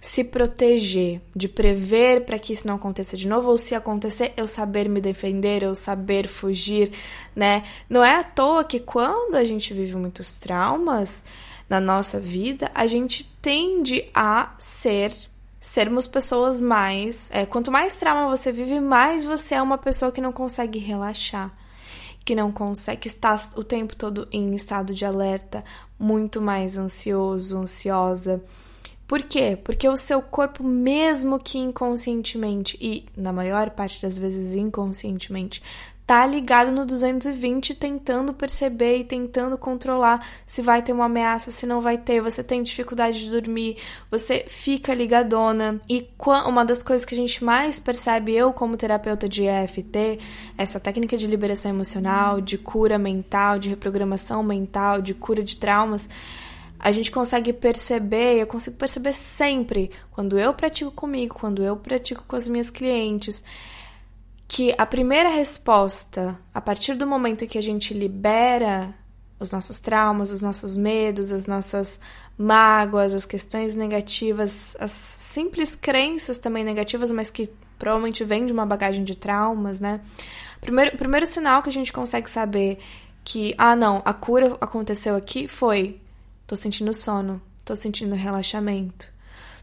se 0.00 0.22
proteger, 0.22 1.20
de 1.34 1.48
prever 1.48 2.24
para 2.24 2.38
que 2.38 2.52
isso 2.52 2.68
não 2.68 2.76
aconteça 2.76 3.16
de 3.16 3.26
novo, 3.26 3.50
ou 3.50 3.58
se 3.58 3.74
acontecer, 3.74 4.32
eu 4.36 4.46
saber 4.46 4.88
me 4.88 5.00
defender, 5.00 5.64
eu 5.64 5.74
saber 5.74 6.28
fugir, 6.28 6.92
né? 7.34 7.64
Não 7.90 8.04
é 8.04 8.16
à 8.16 8.22
toa 8.22 8.62
que 8.62 8.78
quando 8.78 9.34
a 9.34 9.44
gente 9.44 9.74
vive 9.74 9.96
muitos 9.96 10.34
traumas, 10.34 11.24
na 11.68 11.80
nossa 11.80 12.18
vida, 12.18 12.70
a 12.74 12.86
gente 12.86 13.24
tende 13.48 14.04
a 14.14 14.54
ser 14.58 15.10
sermos 15.58 16.06
pessoas 16.06 16.60
mais. 16.60 17.30
É, 17.32 17.46
quanto 17.46 17.72
mais 17.72 17.96
trauma 17.96 18.28
você 18.28 18.52
vive, 18.52 18.78
mais 18.78 19.24
você 19.24 19.54
é 19.54 19.62
uma 19.62 19.78
pessoa 19.78 20.12
que 20.12 20.20
não 20.20 20.32
consegue 20.32 20.78
relaxar, 20.78 21.50
que 22.26 22.34
não 22.34 22.52
consegue, 22.52 23.00
que 23.00 23.08
está 23.08 23.34
o 23.56 23.64
tempo 23.64 23.96
todo 23.96 24.28
em 24.30 24.54
estado 24.54 24.92
de 24.92 25.06
alerta, 25.06 25.64
muito 25.98 26.42
mais 26.42 26.76
ansioso, 26.76 27.56
ansiosa. 27.56 28.44
Por 29.06 29.22
quê? 29.22 29.58
Porque 29.64 29.88
o 29.88 29.96
seu 29.96 30.20
corpo, 30.20 30.62
mesmo 30.62 31.38
que 31.38 31.56
inconscientemente, 31.56 32.76
e 32.78 33.06
na 33.16 33.32
maior 33.32 33.70
parte 33.70 34.02
das 34.02 34.18
vezes 34.18 34.52
inconscientemente, 34.52 35.62
tá 36.08 36.24
ligado 36.24 36.72
no 36.72 36.86
220 36.86 37.74
tentando 37.74 38.32
perceber 38.32 38.96
e 38.96 39.04
tentando 39.04 39.58
controlar 39.58 40.26
se 40.46 40.62
vai 40.62 40.80
ter 40.80 40.90
uma 40.90 41.04
ameaça, 41.04 41.50
se 41.50 41.66
não 41.66 41.82
vai 41.82 41.98
ter, 41.98 42.22
você 42.22 42.42
tem 42.42 42.62
dificuldade 42.62 43.20
de 43.20 43.30
dormir, 43.30 43.76
você 44.10 44.46
fica 44.48 44.94
ligadona. 44.94 45.78
E 45.86 46.08
uma 46.46 46.64
das 46.64 46.82
coisas 46.82 47.04
que 47.04 47.12
a 47.12 47.16
gente 47.16 47.44
mais 47.44 47.78
percebe, 47.78 48.34
eu 48.34 48.54
como 48.54 48.78
terapeuta 48.78 49.28
de 49.28 49.44
EFT, 49.44 50.18
essa 50.56 50.80
técnica 50.80 51.14
de 51.14 51.26
liberação 51.26 51.72
emocional, 51.72 52.40
de 52.40 52.56
cura 52.56 52.96
mental, 52.96 53.58
de 53.58 53.68
reprogramação 53.68 54.42
mental, 54.42 55.02
de 55.02 55.12
cura 55.12 55.42
de 55.42 55.58
traumas, 55.58 56.08
a 56.78 56.90
gente 56.90 57.10
consegue 57.10 57.52
perceber, 57.52 58.40
eu 58.40 58.46
consigo 58.46 58.76
perceber 58.76 59.12
sempre, 59.12 59.90
quando 60.12 60.38
eu 60.38 60.54
pratico 60.54 60.90
comigo, 60.90 61.36
quando 61.38 61.62
eu 61.62 61.76
pratico 61.76 62.24
com 62.26 62.34
as 62.34 62.48
minhas 62.48 62.70
clientes, 62.70 63.44
que 64.48 64.74
a 64.78 64.86
primeira 64.86 65.28
resposta, 65.28 66.38
a 66.54 66.60
partir 66.60 66.94
do 66.94 67.06
momento 67.06 67.46
que 67.46 67.58
a 67.58 67.62
gente 67.62 67.92
libera 67.92 68.94
os 69.38 69.52
nossos 69.52 69.78
traumas, 69.78 70.32
os 70.32 70.40
nossos 70.40 70.74
medos, 70.74 71.30
as 71.30 71.46
nossas 71.46 72.00
mágoas, 72.36 73.12
as 73.12 73.26
questões 73.26 73.74
negativas, 73.74 74.74
as 74.80 74.90
simples 74.90 75.76
crenças 75.76 76.38
também 76.38 76.64
negativas, 76.64 77.12
mas 77.12 77.30
que 77.30 77.48
provavelmente 77.78 78.24
vêm 78.24 78.46
de 78.46 78.52
uma 78.52 78.64
bagagem 78.64 79.04
de 79.04 79.14
traumas, 79.14 79.80
né? 79.80 80.00
Primeiro, 80.62 80.96
primeiro 80.96 81.26
sinal 81.26 81.62
que 81.62 81.68
a 81.68 81.72
gente 81.72 81.92
consegue 81.92 82.28
saber 82.28 82.78
que, 83.22 83.54
ah, 83.58 83.76
não, 83.76 84.02
a 84.04 84.14
cura 84.14 84.56
aconteceu 84.60 85.14
aqui 85.14 85.46
foi: 85.46 86.00
tô 86.46 86.56
sentindo 86.56 86.92
sono, 86.94 87.40
tô 87.64 87.76
sentindo 87.76 88.16
relaxamento 88.16 89.17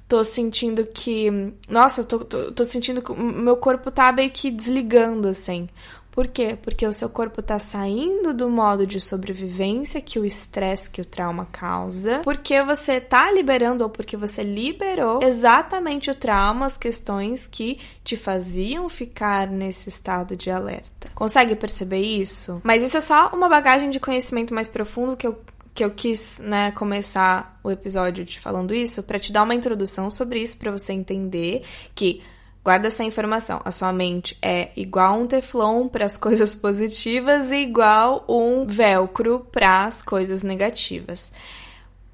tô 0.07 0.23
sentindo 0.23 0.85
que. 0.85 1.53
Nossa, 1.67 2.03
tô, 2.03 2.19
tô, 2.19 2.51
tô 2.51 2.65
sentindo 2.65 3.01
que 3.01 3.11
o 3.11 3.15
meu 3.15 3.57
corpo 3.57 3.91
tá 3.91 4.11
meio 4.11 4.31
que 4.31 4.51
desligando, 4.51 5.27
assim. 5.27 5.67
Por 6.15 6.27
quê? 6.27 6.57
Porque 6.61 6.87
o 6.87 6.93
seu 6.93 7.09
corpo 7.09 7.41
tá 7.41 7.59
saindo 7.59 8.33
do 8.33 8.49
modo 8.49 8.87
de 8.87 9.01
sobrevivência 9.01 9.99
que 9.99 10.17
o 10.17 10.23
estresse, 10.23 10.89
que 10.89 11.01
o 11.01 11.05
trauma 11.05 11.45
causa, 11.51 12.21
porque 12.23 12.63
você 12.63 13.01
tá 13.01 13.29
liberando 13.33 13.83
ou 13.83 13.89
porque 13.89 14.15
você 14.15 14.41
liberou 14.41 15.19
exatamente 15.21 16.09
o 16.09 16.15
trauma, 16.15 16.67
as 16.67 16.77
questões 16.77 17.47
que 17.47 17.79
te 18.01 18.15
faziam 18.15 18.87
ficar 18.87 19.47
nesse 19.47 19.89
estado 19.89 20.37
de 20.37 20.49
alerta. 20.49 21.09
Consegue 21.13 21.53
perceber 21.53 21.99
isso? 21.99 22.61
Mas 22.63 22.81
isso 22.81 22.95
é 22.95 23.01
só 23.01 23.31
uma 23.33 23.49
bagagem 23.49 23.89
de 23.89 23.99
conhecimento 23.99 24.53
mais 24.53 24.69
profundo 24.69 25.17
que 25.17 25.27
eu 25.27 25.37
que 25.75 25.83
eu 25.83 25.91
quis, 25.91 26.39
né, 26.39 26.71
começar 26.71 27.59
o 27.61 27.69
episódio 27.69 28.25
te 28.25 28.39
falando 28.39 28.73
isso 28.73 29.03
para 29.03 29.19
te 29.19 29.33
dar 29.33 29.43
uma 29.43 29.53
introdução 29.53 30.09
sobre 30.09 30.41
isso 30.41 30.57
para 30.57 30.71
você 30.71 30.93
entender 30.93 31.63
que 31.93 32.23
guarda 32.63 32.87
essa 32.87 33.03
informação, 33.03 33.61
a 33.65 33.71
sua 33.71 33.91
mente 33.91 34.37
é 34.41 34.71
igual 34.77 35.19
um 35.19 35.27
teflon 35.27 35.89
para 35.89 36.05
as 36.05 36.15
coisas 36.17 36.55
positivas 36.55 37.51
e 37.51 37.57
igual 37.57 38.23
um 38.29 38.65
velcro 38.65 39.45
para 39.51 39.83
as 39.83 40.01
coisas 40.01 40.41
negativas. 40.41 41.33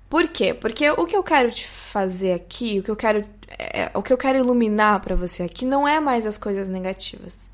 Por 0.10 0.28
quê? 0.28 0.56
Porque 0.56 0.90
o 0.90 1.06
que 1.06 1.16
eu 1.16 1.24
quero 1.24 1.52
te 1.52 1.66
fazer 1.66 2.34
aqui, 2.34 2.80
o 2.80 2.84
que 2.84 2.92
eu 2.92 2.96
quero 2.96 3.24
é, 3.60 3.92
o 3.94 4.02
que 4.02 4.12
eu 4.12 4.18
quero 4.18 4.40
iluminar 4.40 5.00
para 5.02 5.16
você 5.16 5.44
aqui 5.44 5.66
não 5.66 5.88
é 5.88 6.00
mais 6.00 6.26
as 6.26 6.38
coisas 6.38 6.68
negativas. 6.68 7.54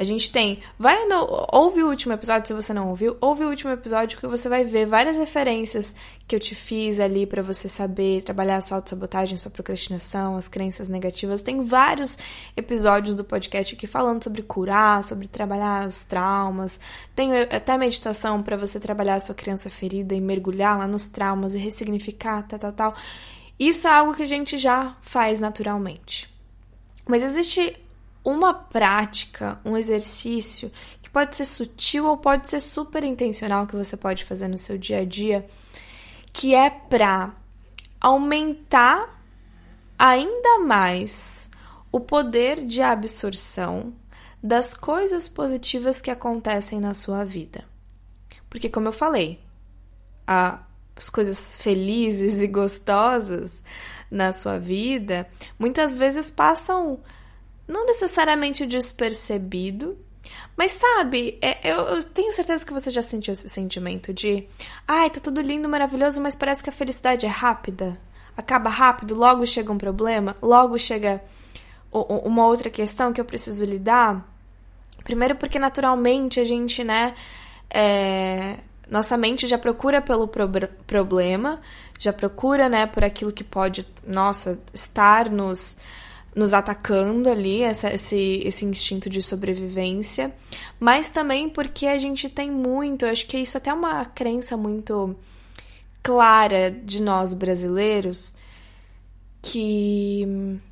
A 0.00 0.02
gente 0.02 0.32
tem. 0.32 0.60
Vai 0.78 1.04
no. 1.04 1.46
Ouve 1.52 1.82
o 1.82 1.88
último 1.90 2.14
episódio, 2.14 2.48
se 2.48 2.54
você 2.54 2.72
não 2.72 2.88
ouviu. 2.88 3.18
Ouve 3.20 3.44
o 3.44 3.50
último 3.50 3.70
episódio 3.70 4.18
que 4.18 4.26
você 4.26 4.48
vai 4.48 4.64
ver 4.64 4.86
várias 4.86 5.18
referências 5.18 5.94
que 6.26 6.34
eu 6.34 6.40
te 6.40 6.54
fiz 6.54 6.98
ali 6.98 7.26
para 7.26 7.42
você 7.42 7.68
saber 7.68 8.22
trabalhar 8.24 8.56
a 8.56 8.60
sua 8.62 8.78
autossabotagem, 8.78 9.36
sua 9.36 9.50
procrastinação, 9.50 10.36
as 10.36 10.48
crenças 10.48 10.88
negativas. 10.88 11.42
Tem 11.42 11.62
vários 11.62 12.16
episódios 12.56 13.14
do 13.14 13.22
podcast 13.22 13.74
aqui 13.74 13.86
falando 13.86 14.24
sobre 14.24 14.40
curar, 14.40 15.04
sobre 15.04 15.28
trabalhar 15.28 15.86
os 15.86 16.02
traumas. 16.02 16.80
Tem 17.14 17.38
até 17.38 17.76
meditação 17.76 18.42
para 18.42 18.56
você 18.56 18.80
trabalhar 18.80 19.16
a 19.16 19.20
sua 19.20 19.34
criança 19.34 19.68
ferida 19.68 20.14
e 20.14 20.20
mergulhar 20.20 20.78
lá 20.78 20.86
nos 20.86 21.10
traumas 21.10 21.54
e 21.54 21.58
ressignificar, 21.58 22.42
tal, 22.48 22.58
tal, 22.58 22.72
tal. 22.72 22.94
Isso 23.58 23.86
é 23.86 23.90
algo 23.90 24.14
que 24.14 24.22
a 24.22 24.26
gente 24.26 24.56
já 24.56 24.96
faz 25.02 25.40
naturalmente. 25.40 26.26
Mas 27.06 27.22
existe 27.22 27.76
uma 28.24 28.52
prática, 28.52 29.60
um 29.64 29.76
exercício 29.76 30.70
que 31.02 31.10
pode 31.10 31.36
ser 31.36 31.44
sutil 31.44 32.06
ou 32.06 32.16
pode 32.16 32.48
ser 32.48 32.60
super 32.60 33.02
intencional 33.04 33.66
que 33.66 33.76
você 33.76 33.96
pode 33.96 34.24
fazer 34.24 34.48
no 34.48 34.58
seu 34.58 34.76
dia 34.76 35.00
a 35.00 35.04
dia, 35.04 35.46
que 36.32 36.54
é 36.54 36.70
para 36.70 37.34
aumentar 38.00 39.20
ainda 39.98 40.60
mais 40.60 41.50
o 41.92 42.00
poder 42.00 42.64
de 42.64 42.80
absorção 42.82 43.92
das 44.42 44.74
coisas 44.74 45.28
positivas 45.28 46.00
que 46.00 46.10
acontecem 46.10 46.80
na 46.80 46.94
sua 46.94 47.24
vida. 47.24 47.64
Porque, 48.48 48.68
como 48.68 48.88
eu 48.88 48.92
falei, 48.92 49.40
as 50.26 51.10
coisas 51.10 51.56
felizes 51.56 52.40
e 52.40 52.46
gostosas 52.46 53.62
na 54.10 54.32
sua 54.32 54.58
vida 54.58 55.28
muitas 55.58 55.96
vezes 55.96 56.30
passam 56.30 57.00
não 57.70 57.86
necessariamente 57.86 58.66
despercebido, 58.66 59.96
mas 60.56 60.72
sabe, 60.72 61.38
é, 61.40 61.58
eu, 61.72 61.78
eu, 61.86 62.02
tenho 62.02 62.32
certeza 62.34 62.66
que 62.66 62.72
você 62.72 62.90
já 62.90 63.00
sentiu 63.00 63.32
esse 63.32 63.48
sentimento 63.48 64.12
de 64.12 64.46
ai, 64.86 65.08
tá 65.08 65.20
tudo 65.20 65.40
lindo, 65.40 65.68
maravilhoso, 65.68 66.20
mas 66.20 66.36
parece 66.36 66.62
que 66.62 66.68
a 66.68 66.72
felicidade 66.72 67.24
é 67.24 67.28
rápida. 67.28 67.98
Acaba 68.36 68.68
rápido, 68.68 69.14
logo 69.14 69.46
chega 69.46 69.72
um 69.72 69.78
problema, 69.78 70.34
logo 70.42 70.78
chega 70.78 71.22
uma 71.90 72.46
outra 72.46 72.68
questão 72.68 73.12
que 73.12 73.20
eu 73.20 73.24
preciso 73.24 73.64
lidar. 73.64 74.26
Primeiro 75.02 75.36
porque 75.36 75.58
naturalmente 75.58 76.38
a 76.40 76.44
gente, 76.44 76.84
né, 76.84 77.14
é, 77.70 78.56
nossa 78.88 79.16
mente 79.16 79.46
já 79.46 79.56
procura 79.56 80.02
pelo 80.02 80.28
pro 80.28 80.48
problema, 80.86 81.60
já 81.98 82.12
procura, 82.12 82.68
né, 82.68 82.86
por 82.86 83.04
aquilo 83.04 83.32
que 83.32 83.44
pode, 83.44 83.86
nossa, 84.06 84.60
estar 84.74 85.30
nos 85.30 85.78
nos 86.34 86.52
atacando 86.52 87.28
ali, 87.28 87.62
essa, 87.62 87.92
esse, 87.92 88.40
esse 88.44 88.64
instinto 88.64 89.10
de 89.10 89.20
sobrevivência, 89.20 90.34
mas 90.78 91.08
também 91.08 91.48
porque 91.48 91.86
a 91.86 91.98
gente 91.98 92.28
tem 92.28 92.50
muito, 92.50 93.04
eu 93.04 93.10
acho 93.10 93.26
que 93.26 93.38
isso 93.38 93.56
até 93.56 93.70
é 93.70 93.74
uma 93.74 94.04
crença 94.04 94.56
muito 94.56 95.16
clara 96.02 96.70
de 96.70 97.02
nós 97.02 97.34
brasileiros, 97.34 98.34
que 99.42 100.26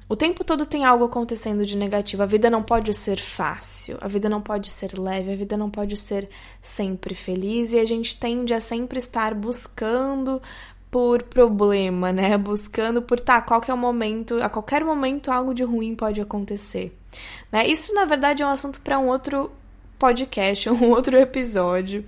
o 0.09 0.17
tempo 0.17 0.45
todo 0.45 0.67
tem 0.67 0.85
algo 0.85 1.05
acontecendo 1.05 1.65
de 1.65 1.77
negativo. 1.77 2.23
A 2.23 2.27
vida 2.27 2.51
não 2.51 2.63
pode 2.63 2.93
ser 2.93 3.19
fácil, 3.19 3.97
a 4.01 4.09
vida 4.09 4.29
não 4.29 4.43
pode 4.43 4.71
ser 4.71 4.99
leve, 4.99 5.33
a 5.33 5.37
vida 5.37 5.57
não 5.57 5.71
pode 5.71 5.97
ser 5.97 6.29
sempre 6.61 7.15
feliz 7.15 7.73
e 7.73 7.79
a 7.79 7.85
gente 7.85 8.19
tende 8.19 8.53
a 8.53 8.61
sempre 8.61 8.99
estar 8.99 9.35
buscando 9.35 10.41
por 10.91 11.23
problema, 11.23 12.13
né? 12.13 12.37
Buscando 12.39 13.03
por 13.03 13.21
tá, 13.21 13.41
qual 13.43 13.61
que 13.61 13.71
é 13.71 13.75
o 13.75 13.79
momento, 13.79 14.43
a 14.43 14.49
qualquer 14.49 14.85
momento 14.85 15.31
algo 15.31 15.53
de 15.53 15.63
ruim 15.63 15.95
pode 15.95 16.21
acontecer. 16.21 16.97
Né? 17.53 17.67
Isso 17.67 17.95
na 17.95 18.05
verdade 18.05 18.43
é 18.43 18.47
um 18.47 18.51
assunto 18.51 18.81
para 18.81 18.99
um 18.99 19.09
outro 19.09 19.51
podcast, 19.99 20.69
um 20.71 20.91
outro 20.91 21.17
episódio 21.17 22.05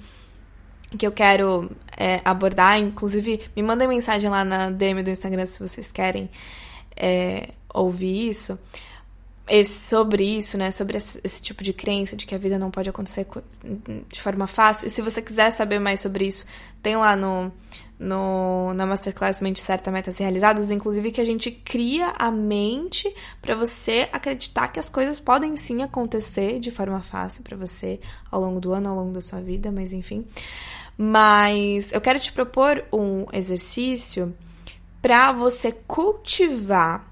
que 0.96 1.06
eu 1.06 1.12
quero 1.12 1.70
é, 1.96 2.20
abordar. 2.24 2.78
Inclusive, 2.78 3.40
me 3.54 3.62
mandem 3.62 3.86
mensagem 3.86 4.30
lá 4.30 4.44
na 4.44 4.70
DM 4.70 5.02
do 5.02 5.10
Instagram 5.10 5.46
se 5.46 5.60
vocês 5.60 5.92
querem 5.92 6.30
é, 6.96 7.50
ouvir 7.72 8.28
isso. 8.28 8.58
Esse, 9.46 9.72
sobre 9.72 10.24
isso, 10.24 10.56
né? 10.56 10.70
Sobre 10.70 10.96
esse, 10.96 11.20
esse, 11.24 11.42
tipo 11.42 11.64
de 11.64 11.72
crença 11.72 12.16
de 12.16 12.24
que 12.24 12.34
a 12.34 12.38
vida 12.38 12.56
não 12.56 12.70
pode 12.70 12.88
acontecer 12.88 13.26
de 14.08 14.20
forma 14.20 14.46
fácil. 14.46 14.86
E 14.86 14.90
se 14.90 15.02
você 15.02 15.20
quiser 15.20 15.50
saber 15.50 15.80
mais 15.80 16.00
sobre 16.00 16.26
isso, 16.26 16.46
tem 16.80 16.96
lá 16.96 17.16
no, 17.16 17.52
no, 18.00 18.72
na 18.72 18.86
Masterclass 18.86 19.42
Mente 19.42 19.60
Certa 19.60 19.90
Metas 19.90 20.16
Realizadas, 20.16 20.70
inclusive 20.70 21.12
que 21.12 21.20
a 21.20 21.24
gente 21.24 21.50
cria 21.50 22.14
a 22.18 22.30
mente 22.30 23.14
para 23.42 23.54
você 23.54 24.08
acreditar 24.10 24.68
que 24.68 24.80
as 24.80 24.88
coisas 24.88 25.20
podem 25.20 25.54
sim 25.54 25.82
acontecer 25.82 26.58
de 26.58 26.70
forma 26.70 27.02
fácil 27.02 27.44
para 27.44 27.58
você 27.58 28.00
ao 28.30 28.40
longo 28.40 28.58
do 28.58 28.72
ano, 28.72 28.88
ao 28.88 28.96
longo 28.96 29.12
da 29.12 29.20
sua 29.20 29.42
vida, 29.42 29.70
mas 29.70 29.92
enfim. 29.92 30.26
Mas 30.96 31.92
eu 31.92 32.00
quero 32.00 32.18
te 32.18 32.32
propor 32.32 32.82
um 32.90 33.26
exercício 33.34 34.34
para 35.02 35.30
você 35.30 35.70
cultivar 35.70 37.06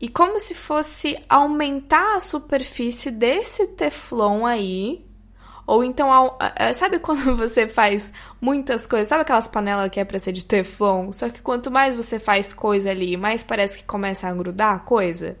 e 0.00 0.08
como 0.08 0.38
se 0.38 0.54
fosse 0.54 1.18
aumentar 1.28 2.16
a 2.16 2.20
superfície 2.20 3.10
desse 3.10 3.66
teflon 3.68 4.46
aí. 4.46 5.04
Ou 5.66 5.82
então, 5.82 6.08
sabe 6.74 6.98
quando 6.98 7.36
você 7.36 7.66
faz 7.66 8.12
muitas 8.40 8.86
coisas? 8.86 9.08
Sabe 9.08 9.22
aquelas 9.22 9.48
panelas 9.48 9.88
que 9.88 9.98
é 9.98 10.04
pra 10.04 10.18
ser 10.18 10.32
de 10.32 10.44
teflon? 10.44 11.10
Só 11.12 11.28
que 11.28 11.40
quanto 11.40 11.70
mais 11.70 11.96
você 11.96 12.18
faz 12.18 12.52
coisa 12.52 12.90
ali, 12.90 13.16
mais 13.16 13.42
parece 13.42 13.78
que 13.78 13.84
começa 13.84 14.28
a 14.28 14.34
grudar 14.34 14.74
a 14.74 14.78
coisa. 14.80 15.38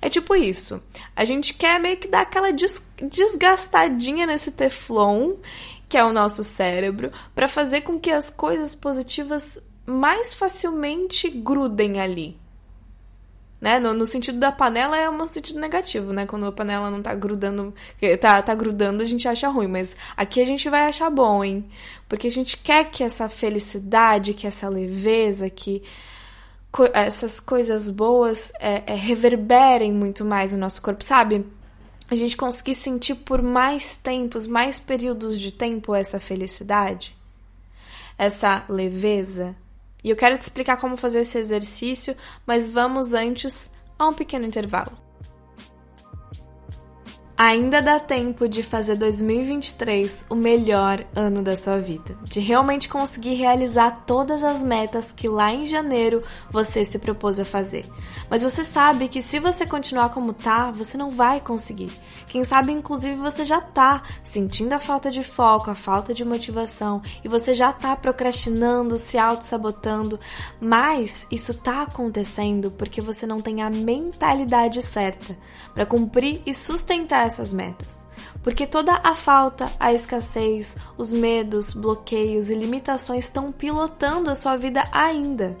É 0.00 0.08
tipo 0.08 0.34
isso. 0.34 0.82
A 1.14 1.24
gente 1.24 1.54
quer 1.54 1.78
meio 1.78 1.96
que 1.96 2.08
dar 2.08 2.22
aquela 2.22 2.50
desgastadinha 2.52 4.26
nesse 4.26 4.50
teflon 4.50 5.34
que 5.88 5.96
é 5.96 6.04
o 6.04 6.12
nosso 6.12 6.42
cérebro, 6.42 7.12
para 7.34 7.48
fazer 7.48 7.82
com 7.82 7.98
que 7.98 8.10
as 8.10 8.28
coisas 8.28 8.74
positivas 8.74 9.58
mais 9.86 10.34
facilmente 10.34 11.30
grudem 11.30 12.00
ali. 12.00 12.38
Né? 13.58 13.78
No, 13.78 13.94
no, 13.94 14.04
sentido 14.04 14.38
da 14.38 14.52
panela 14.52 14.98
é 14.98 15.08
um 15.08 15.26
sentido 15.26 15.58
negativo, 15.58 16.12
né? 16.12 16.26
Quando 16.26 16.44
a 16.44 16.52
panela 16.52 16.90
não 16.90 17.00
tá 17.00 17.14
grudando, 17.14 17.74
tá, 18.20 18.42
tá 18.42 18.54
grudando, 18.54 19.02
a 19.02 19.06
gente 19.06 19.26
acha 19.26 19.48
ruim, 19.48 19.66
mas 19.66 19.96
aqui 20.14 20.42
a 20.42 20.44
gente 20.44 20.68
vai 20.68 20.82
achar 20.82 21.08
bom, 21.08 21.42
hein? 21.42 21.64
Porque 22.06 22.26
a 22.26 22.30
gente 22.30 22.58
quer 22.58 22.90
que 22.90 23.02
essa 23.02 23.30
felicidade, 23.30 24.34
que 24.34 24.46
essa 24.46 24.68
leveza, 24.68 25.48
que 25.48 25.82
co 26.70 26.84
essas 26.92 27.40
coisas 27.40 27.88
boas 27.88 28.52
é, 28.60 28.82
é, 28.86 28.94
reverberem 28.94 29.90
muito 29.90 30.22
mais 30.24 30.52
no 30.52 30.58
nosso 30.58 30.82
corpo, 30.82 31.02
sabe? 31.02 31.44
a 32.08 32.14
gente 32.14 32.36
conseguir 32.36 32.74
sentir 32.74 33.16
por 33.16 33.42
mais 33.42 33.96
tempos, 33.96 34.46
mais 34.46 34.78
períodos 34.78 35.38
de 35.40 35.50
tempo 35.50 35.94
essa 35.94 36.20
felicidade, 36.20 37.16
essa 38.16 38.64
leveza. 38.68 39.56
E 40.06 40.10
eu 40.10 40.14
quero 40.14 40.38
te 40.38 40.42
explicar 40.42 40.76
como 40.76 40.96
fazer 40.96 41.22
esse 41.22 41.36
exercício, 41.36 42.16
mas 42.46 42.70
vamos 42.70 43.12
antes 43.12 43.72
a 43.98 44.06
um 44.06 44.12
pequeno 44.12 44.46
intervalo. 44.46 45.05
Ainda 47.38 47.82
dá 47.82 48.00
tempo 48.00 48.48
de 48.48 48.62
fazer 48.62 48.96
2023 48.96 50.24
o 50.30 50.34
melhor 50.34 51.04
ano 51.14 51.42
da 51.42 51.54
sua 51.54 51.76
vida, 51.76 52.16
de 52.22 52.40
realmente 52.40 52.88
conseguir 52.88 53.34
realizar 53.34 54.04
todas 54.06 54.42
as 54.42 54.64
metas 54.64 55.12
que 55.12 55.28
lá 55.28 55.52
em 55.52 55.66
janeiro 55.66 56.22
você 56.50 56.82
se 56.82 56.98
propôs 56.98 57.38
a 57.38 57.44
fazer. 57.44 57.84
Mas 58.30 58.42
você 58.42 58.64
sabe 58.64 59.06
que 59.06 59.20
se 59.20 59.38
você 59.38 59.66
continuar 59.66 60.08
como 60.14 60.32
tá, 60.32 60.70
você 60.70 60.96
não 60.96 61.10
vai 61.10 61.38
conseguir. 61.38 61.92
Quem 62.26 62.42
sabe 62.42 62.72
inclusive 62.72 63.16
você 63.16 63.44
já 63.44 63.60
tá 63.60 64.02
sentindo 64.24 64.72
a 64.72 64.78
falta 64.78 65.10
de 65.10 65.22
foco, 65.22 65.70
a 65.70 65.74
falta 65.74 66.14
de 66.14 66.24
motivação 66.24 67.02
e 67.22 67.28
você 67.28 67.52
já 67.52 67.70
tá 67.70 67.94
procrastinando, 67.94 68.96
se 68.96 69.18
auto-sabotando, 69.18 70.18
mas 70.58 71.26
isso 71.30 71.52
tá 71.52 71.82
acontecendo 71.82 72.70
porque 72.70 73.02
você 73.02 73.26
não 73.26 73.42
tem 73.42 73.60
a 73.60 73.68
mentalidade 73.68 74.80
certa 74.80 75.36
para 75.74 75.84
cumprir 75.84 76.40
e 76.46 76.54
sustentar 76.54 77.25
essas 77.26 77.52
metas. 77.52 78.06
Porque 78.42 78.66
toda 78.66 79.00
a 79.02 79.14
falta, 79.14 79.70
a 79.78 79.92
escassez, 79.92 80.76
os 80.96 81.12
medos, 81.12 81.72
bloqueios 81.74 82.48
e 82.48 82.54
limitações 82.54 83.24
estão 83.24 83.52
pilotando 83.52 84.30
a 84.30 84.34
sua 84.34 84.56
vida 84.56 84.84
ainda. 84.92 85.56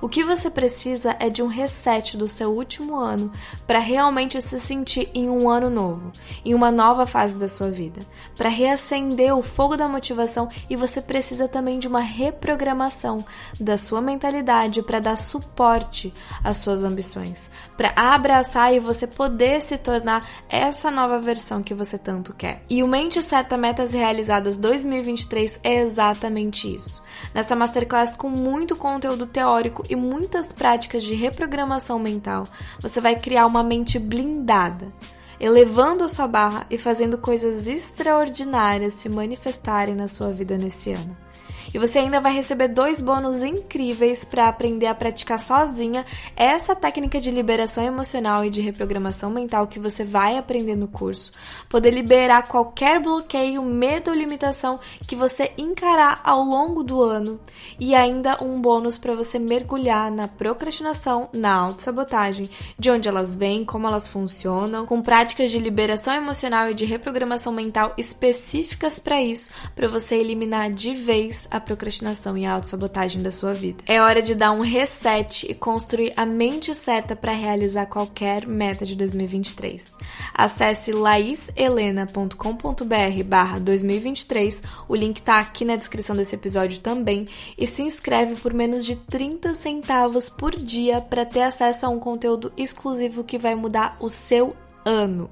O 0.00 0.08
que 0.08 0.24
você 0.24 0.50
precisa 0.50 1.16
é 1.18 1.28
de 1.28 1.42
um 1.42 1.46
reset 1.46 2.16
do 2.16 2.26
seu 2.26 2.50
último 2.50 2.96
ano 2.96 3.32
para 3.66 3.78
realmente 3.78 4.40
se 4.40 4.58
sentir 4.58 5.10
em 5.14 5.28
um 5.28 5.48
ano 5.48 5.70
novo, 5.70 6.12
em 6.44 6.54
uma 6.54 6.70
nova 6.70 7.06
fase 7.06 7.36
da 7.36 7.48
sua 7.48 7.70
vida, 7.70 8.02
para 8.36 8.48
reacender 8.48 9.36
o 9.36 9.42
fogo 9.42 9.76
da 9.76 9.88
motivação 9.88 10.48
e 10.68 10.76
você 10.76 11.00
precisa 11.00 11.48
também 11.48 11.78
de 11.78 11.88
uma 11.88 12.00
reprogramação 12.00 13.24
da 13.58 13.76
sua 13.76 14.00
mentalidade 14.00 14.82
para 14.82 15.00
dar 15.00 15.16
suporte 15.16 16.12
às 16.42 16.58
suas 16.58 16.82
ambições, 16.82 17.50
para 17.76 17.92
abraçar 17.96 18.74
e 18.74 18.80
você 18.80 19.06
poder 19.06 19.60
se 19.62 19.78
tornar 19.78 20.26
essa 20.48 20.90
nova 20.90 21.18
versão 21.18 21.62
que 21.62 21.74
você 21.74 21.96
tanto 21.96 22.34
quer. 22.34 22.62
E 22.68 22.82
o 22.82 22.88
Mente 22.88 23.22
Certa 23.22 23.56
Metas 23.56 23.92
Realizadas 23.92 24.58
2023 24.58 25.60
é 25.62 25.80
exatamente 25.80 26.72
isso. 26.74 27.02
Nessa 27.32 27.56
masterclass 27.56 28.16
com 28.16 28.28
muito 28.28 28.76
conteúdo 28.76 29.26
teórico 29.26 29.83
e 29.88 29.96
muitas 29.96 30.52
práticas 30.52 31.02
de 31.02 31.14
reprogramação 31.14 31.98
mental, 31.98 32.46
você 32.80 33.00
vai 33.00 33.16
criar 33.18 33.46
uma 33.46 33.62
mente 33.62 33.98
blindada, 33.98 34.92
elevando 35.40 36.04
a 36.04 36.08
sua 36.08 36.26
barra 36.26 36.66
e 36.70 36.78
fazendo 36.78 37.18
coisas 37.18 37.66
extraordinárias 37.66 38.94
se 38.94 39.08
manifestarem 39.08 39.94
na 39.94 40.08
sua 40.08 40.30
vida 40.30 40.56
nesse 40.56 40.92
ano. 40.92 41.23
E 41.72 41.78
você 41.78 42.00
ainda 42.00 42.20
vai 42.20 42.32
receber 42.32 42.68
dois 42.68 43.00
bônus 43.00 43.42
incríveis 43.42 44.24
para 44.24 44.48
aprender 44.48 44.86
a 44.86 44.94
praticar 44.94 45.38
sozinha 45.38 46.04
essa 46.36 46.74
técnica 46.74 47.20
de 47.20 47.30
liberação 47.30 47.84
emocional 47.84 48.44
e 48.44 48.50
de 48.50 48.60
reprogramação 48.60 49.30
mental 49.30 49.66
que 49.66 49.78
você 49.78 50.04
vai 50.04 50.36
aprender 50.36 50.76
no 50.76 50.88
curso. 50.88 51.32
Poder 51.68 51.90
liberar 51.90 52.48
qualquer 52.48 53.00
bloqueio, 53.00 53.62
medo 53.62 54.10
ou 54.10 54.16
limitação 54.16 54.78
que 55.06 55.16
você 55.16 55.52
encarar 55.56 56.20
ao 56.24 56.42
longo 56.42 56.82
do 56.82 57.02
ano. 57.02 57.40
E 57.78 57.94
ainda 57.94 58.42
um 58.42 58.60
bônus 58.60 58.98
para 58.98 59.14
você 59.14 59.38
mergulhar 59.38 60.10
na 60.10 60.28
procrastinação, 60.28 61.28
na 61.32 61.54
autossabotagem, 61.54 62.48
de 62.78 62.90
onde 62.90 63.08
elas 63.08 63.34
vêm, 63.34 63.64
como 63.64 63.86
elas 63.86 64.08
funcionam, 64.08 64.86
com 64.86 65.02
práticas 65.02 65.50
de 65.50 65.58
liberação 65.58 66.14
emocional 66.14 66.70
e 66.70 66.74
de 66.74 66.84
reprogramação 66.84 67.52
mental 67.52 67.94
específicas 67.96 68.98
para 68.98 69.22
isso, 69.22 69.50
para 69.74 69.88
você 69.88 70.16
eliminar 70.16 70.70
de 70.70 70.94
vez 70.94 71.48
a 71.54 71.60
procrastinação 71.60 72.36
e 72.36 72.44
a 72.44 72.52
autossabotagem 72.52 73.22
da 73.22 73.30
sua 73.30 73.54
vida. 73.54 73.84
É 73.86 74.00
hora 74.00 74.20
de 74.20 74.34
dar 74.34 74.50
um 74.50 74.60
reset 74.60 75.46
e 75.48 75.54
construir 75.54 76.12
a 76.16 76.26
mente 76.26 76.74
certa 76.74 77.14
para 77.14 77.32
realizar 77.32 77.86
qualquer 77.86 78.46
meta 78.46 78.84
de 78.84 78.96
2023. 78.96 79.96
Acesse 80.34 80.90
laiselena.com.br 80.90 83.22
barra 83.24 83.60
2023, 83.60 84.62
o 84.88 84.96
link 84.96 85.22
tá 85.22 85.38
aqui 85.38 85.64
na 85.64 85.76
descrição 85.76 86.16
desse 86.16 86.34
episódio 86.34 86.80
também, 86.80 87.28
e 87.56 87.66
se 87.66 87.82
inscreve 87.82 88.34
por 88.36 88.52
menos 88.52 88.84
de 88.84 88.96
30 88.96 89.54
centavos 89.54 90.28
por 90.28 90.56
dia 90.56 91.00
para 91.00 91.24
ter 91.24 91.42
acesso 91.42 91.86
a 91.86 91.88
um 91.88 92.00
conteúdo 92.00 92.52
exclusivo 92.56 93.22
que 93.22 93.38
vai 93.38 93.54
mudar 93.54 93.96
o 94.00 94.10
seu 94.10 94.56
ano. 94.84 95.30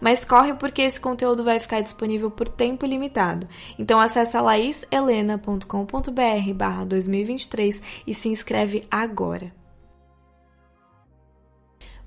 Mas 0.00 0.24
corre 0.24 0.54
porque 0.54 0.82
esse 0.82 1.00
conteúdo 1.00 1.44
vai 1.44 1.60
ficar 1.60 1.80
disponível 1.80 2.30
por 2.30 2.48
tempo 2.48 2.86
limitado. 2.86 3.46
Então 3.78 4.00
acessa 4.00 4.40
laiselena.com.br 4.40 6.54
barra 6.54 6.84
2023 6.84 7.82
e 8.06 8.14
se 8.14 8.28
inscreve 8.28 8.86
agora. 8.90 9.62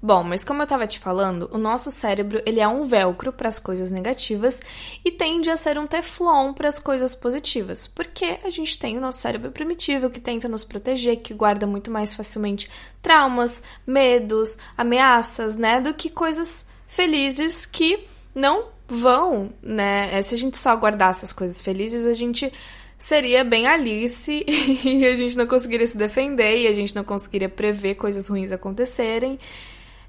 Bom, 0.05 0.23
mas 0.23 0.43
como 0.43 0.61
eu 0.61 0.65
estava 0.65 0.85
te 0.85 0.99
falando, 0.99 1.49
o 1.51 1.57
nosso 1.57 1.89
cérebro 1.89 2.39
ele 2.45 2.59
é 2.59 2.67
um 2.67 2.85
velcro 2.85 3.33
para 3.33 3.47
as 3.47 3.57
coisas 3.57 3.89
negativas 3.89 4.61
e 5.03 5.09
tende 5.09 5.49
a 5.49 5.57
ser 5.57 5.79
um 5.79 5.87
teflon 5.87 6.53
para 6.53 6.69
as 6.69 6.77
coisas 6.77 7.15
positivas, 7.15 7.87
porque 7.87 8.37
a 8.43 8.51
gente 8.51 8.77
tem 8.77 8.99
o 8.99 9.01
nosso 9.01 9.17
cérebro 9.17 9.51
primitivo 9.51 10.11
que 10.11 10.21
tenta 10.21 10.47
nos 10.47 10.63
proteger, 10.63 11.23
que 11.23 11.33
guarda 11.33 11.65
muito 11.65 11.89
mais 11.89 12.13
facilmente 12.13 12.69
traumas, 13.01 13.63
medos, 13.87 14.59
ameaças, 14.77 15.55
né, 15.55 15.81
do 15.81 15.91
que 15.91 16.11
coisas 16.11 16.67
felizes 16.95 17.65
que 17.65 17.99
não 18.33 18.67
vão, 18.87 19.51
né? 19.61 20.09
É, 20.13 20.21
se 20.21 20.33
a 20.33 20.37
gente 20.37 20.57
só 20.57 20.73
guardar 20.75 21.09
essas 21.09 21.33
coisas 21.33 21.61
felizes, 21.61 22.05
a 22.05 22.13
gente 22.13 22.51
seria 22.97 23.43
bem 23.43 23.67
Alice 23.67 24.45
e 24.47 25.05
a 25.05 25.17
gente 25.17 25.37
não 25.37 25.45
conseguiria 25.45 25.85
se 25.85 25.97
defender 25.97 26.59
e 26.59 26.67
a 26.67 26.73
gente 26.73 26.95
não 26.95 27.03
conseguiria 27.03 27.49
prever 27.49 27.95
coisas 27.95 28.29
ruins 28.29 28.53
acontecerem. 28.53 29.37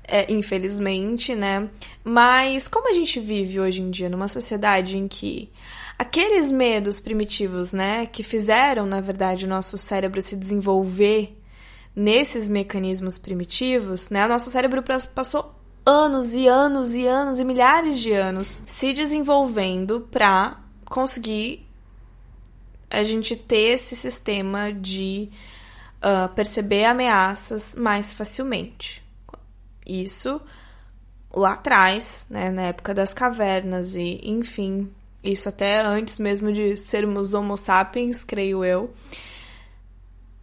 É, 0.09 0.33
infelizmente, 0.33 1.35
né? 1.35 1.68
Mas 2.05 2.68
como 2.68 2.88
a 2.88 2.92
gente 2.92 3.18
vive 3.18 3.59
hoje 3.59 3.83
em 3.83 3.90
dia 3.90 4.09
numa 4.09 4.29
sociedade 4.29 4.96
em 4.96 5.09
que 5.09 5.51
aqueles 5.99 6.53
medos 6.53 7.01
primitivos, 7.01 7.72
né, 7.72 8.07
que 8.07 8.22
fizeram, 8.22 8.87
na 8.87 9.01
verdade, 9.01 9.46
o 9.46 9.49
nosso 9.49 9.77
cérebro 9.77 10.22
se 10.22 10.37
desenvolver 10.37 11.37
nesses 11.96 12.49
mecanismos 12.49 13.18
primitivos, 13.18 14.09
né? 14.11 14.25
O 14.27 14.29
nosso 14.29 14.49
cérebro 14.49 14.85
passou 15.12 15.56
anos 15.87 16.35
e 16.35 16.49
anos 16.49 16.96
e 16.96 17.07
anos 17.07 17.38
e 17.38 17.44
milhares 17.44 17.99
de 17.99 18.12
anos 18.12 18.64
se 18.66 18.92
desenvolvendo 18.92 20.01
para 20.11 20.59
conseguir 20.85 21.64
a 22.90 23.05
gente 23.05 23.37
ter 23.37 23.75
esse 23.75 23.94
sistema 23.94 24.72
de 24.72 25.31
uh, 25.99 26.29
perceber 26.35 26.85
ameaças 26.85 27.77
mais 27.77 28.12
facilmente. 28.12 29.05
Isso 29.87 30.40
lá 31.33 31.53
atrás, 31.53 32.27
né, 32.31 32.51
na 32.51 32.62
época 32.62 32.92
das 32.92 33.14
cavernas 33.14 33.94
e, 33.94 34.20
enfim, 34.25 34.90
isso 35.22 35.49
até 35.49 35.81
antes 35.81 36.18
mesmo 36.18 36.53
de 36.53 36.77
sermos 36.77 37.35
Homo 37.35 37.57
sapiens, 37.57 38.25
creio 38.25 38.64
eu. 38.64 38.92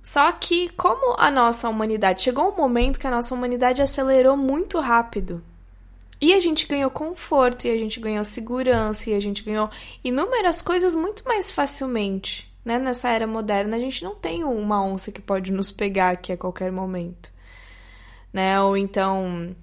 Só 0.03 0.29
que, 0.33 0.67
como 0.69 1.15
a 1.17 1.31
nossa 1.31 1.69
humanidade 1.69 2.23
chegou 2.23 2.51
um 2.51 2.57
momento 2.57 2.99
que 2.99 3.07
a 3.07 3.11
nossa 3.11 3.33
humanidade 3.33 3.81
acelerou 3.81 4.35
muito 4.35 4.81
rápido. 4.81 5.41
E 6.19 6.33
a 6.33 6.39
gente 6.41 6.67
ganhou 6.67 6.91
conforto, 6.91 7.65
e 7.65 7.71
a 7.71 7.77
gente 7.77 8.01
ganhou 8.01 8.23
segurança, 8.25 9.09
e 9.09 9.13
a 9.13 9.19
gente 9.21 9.43
ganhou 9.43 9.69
inúmeras 10.03 10.61
coisas 10.61 10.93
muito 10.93 11.23
mais 11.23 11.53
facilmente. 11.53 12.53
Né? 12.65 12.77
Nessa 12.77 13.09
era 13.09 13.25
moderna, 13.25 13.77
a 13.77 13.79
gente 13.79 14.03
não 14.03 14.13
tem 14.13 14.43
uma 14.43 14.83
onça 14.83 15.09
que 15.09 15.21
pode 15.21 15.53
nos 15.53 15.71
pegar 15.71 16.09
aqui 16.09 16.33
a 16.33 16.37
qualquer 16.37 16.69
momento. 16.69 17.31
Né? 18.31 18.61
Ou 18.61 18.75
então 18.75 19.55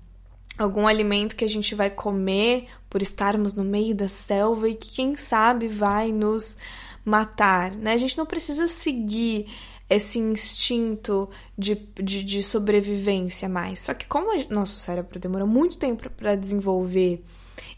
algum 0.56 0.86
alimento 0.86 1.36
que 1.36 1.44
a 1.44 1.48
gente 1.48 1.74
vai 1.74 1.90
comer 1.90 2.66
por 2.88 3.02
estarmos 3.02 3.52
no 3.52 3.64
meio 3.64 3.94
da 3.94 4.08
selva 4.08 4.68
e 4.70 4.74
que 4.74 4.90
quem 4.90 5.16
sabe 5.16 5.68
vai 5.68 6.12
nos 6.12 6.56
matar, 7.04 7.72
né? 7.72 7.94
A 7.94 7.96
gente 7.96 8.18
não 8.18 8.26
precisa 8.26 8.66
seguir 8.66 9.46
esse 9.90 10.20
instinto 10.20 11.28
de, 11.58 11.74
de, 11.74 12.22
de 12.22 12.42
sobrevivência 12.44 13.48
mais. 13.48 13.80
Só 13.80 13.92
que 13.92 14.06
como 14.06 14.30
nosso 14.48 14.78
cérebro 14.78 15.18
demorou 15.18 15.48
muito 15.48 15.76
tempo 15.76 16.08
para 16.10 16.36
desenvolver 16.36 17.24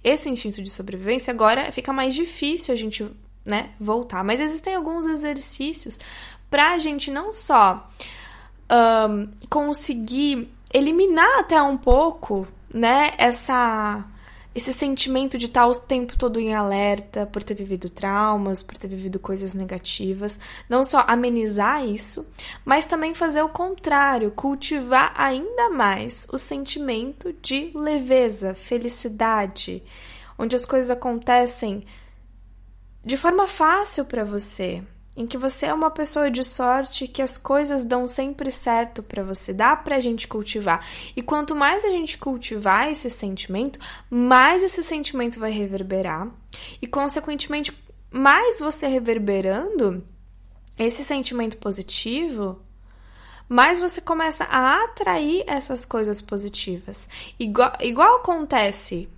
esse 0.05 0.29
instinto 0.29 0.63
de 0.63 0.69
sobrevivência, 0.69 1.33
agora 1.33 1.73
fica 1.73 1.91
mais 1.91 2.15
difícil 2.15 2.75
a 2.75 2.77
gente 2.77 3.11
né, 3.45 3.71
voltar. 3.81 4.23
Mas 4.23 4.41
existem 4.41 4.75
alguns 4.75 5.07
exercícios 5.07 5.99
para 6.51 6.73
a 6.73 6.79
gente 6.79 7.11
não 7.11 7.33
só 7.33 7.89
um, 8.71 9.29
conseguir 9.49 10.49
eliminar 10.73 11.41
até 11.41 11.63
um 11.63 11.79
pouco 11.79 12.47
né, 12.73 13.13
essa 13.17 14.05
esse 14.55 14.73
sentimento 14.73 15.39
de 15.39 15.47
estar 15.47 15.67
o 15.67 15.75
tempo 15.75 16.17
todo 16.17 16.39
em 16.39 16.55
alerta 16.55 17.27
por 17.27 17.43
ter 17.43 17.55
vivido 17.55 17.89
traumas, 17.89 18.63
por 18.63 18.77
ter 18.77 18.89
vivido 18.89 19.19
coisas 19.19 19.55
negativas, 19.55 20.39
não 20.69 20.85
só 20.85 21.05
amenizar 21.09 21.85
isso, 21.85 22.27
mas 22.65 22.85
também 22.85 23.15
fazer 23.15 23.43
o 23.43 23.49
contrário, 23.49 24.31
cultivar 24.31 25.15
ainda 25.17 25.71
mais 25.71 26.27
o 26.33 26.39
sentimento 26.39 27.33
de 27.41 27.73
leveza, 27.75 28.55
felicidade, 28.55 29.83
onde 30.39 30.55
as 30.55 30.67
coisas 30.67 30.91
acontecem 30.91 31.85
de 33.05 33.17
forma 33.17 33.47
fácil 33.47 34.05
para 34.05 34.25
você, 34.25 34.83
em 35.17 35.27
que 35.27 35.37
você 35.37 35.67
é 35.67 35.75
uma 35.75 35.91
pessoa 35.91 36.31
de 36.31 36.43
sorte, 36.43 37.07
que 37.07 37.21
as 37.21 37.37
coisas 37.37 37.85
dão 37.85 38.07
sempre 38.07 38.51
certo 38.51 39.03
para 39.03 39.23
você, 39.23 39.53
dá 39.53 39.77
pra 39.77 40.01
gente 40.01 40.27
cultivar. 40.27 40.87
E 41.15 41.21
quanto 41.21 41.55
mais 41.55 41.85
a 41.85 41.91
gente 41.91 42.17
cultivar 42.17 42.91
esse 42.91 43.11
sentimento, 43.11 43.79
mais 44.09 44.63
esse 44.63 44.83
sentimento 44.83 45.39
vai 45.39 45.51
reverberar 45.51 46.31
e 46.81 46.87
consequentemente 46.87 47.77
mais 48.11 48.59
você 48.59 48.87
reverberando 48.87 50.03
esse 50.79 51.05
sentimento 51.05 51.59
positivo, 51.59 52.61
mais 53.49 53.79
você 53.81 54.01
começa 54.01 54.45
a 54.45 54.83
atrair 54.85 55.45
essas 55.47 55.85
coisas 55.85 56.23
positivas. 56.23 57.09
Igual, 57.39 57.73
igual 57.81 58.17
acontece 58.17 59.11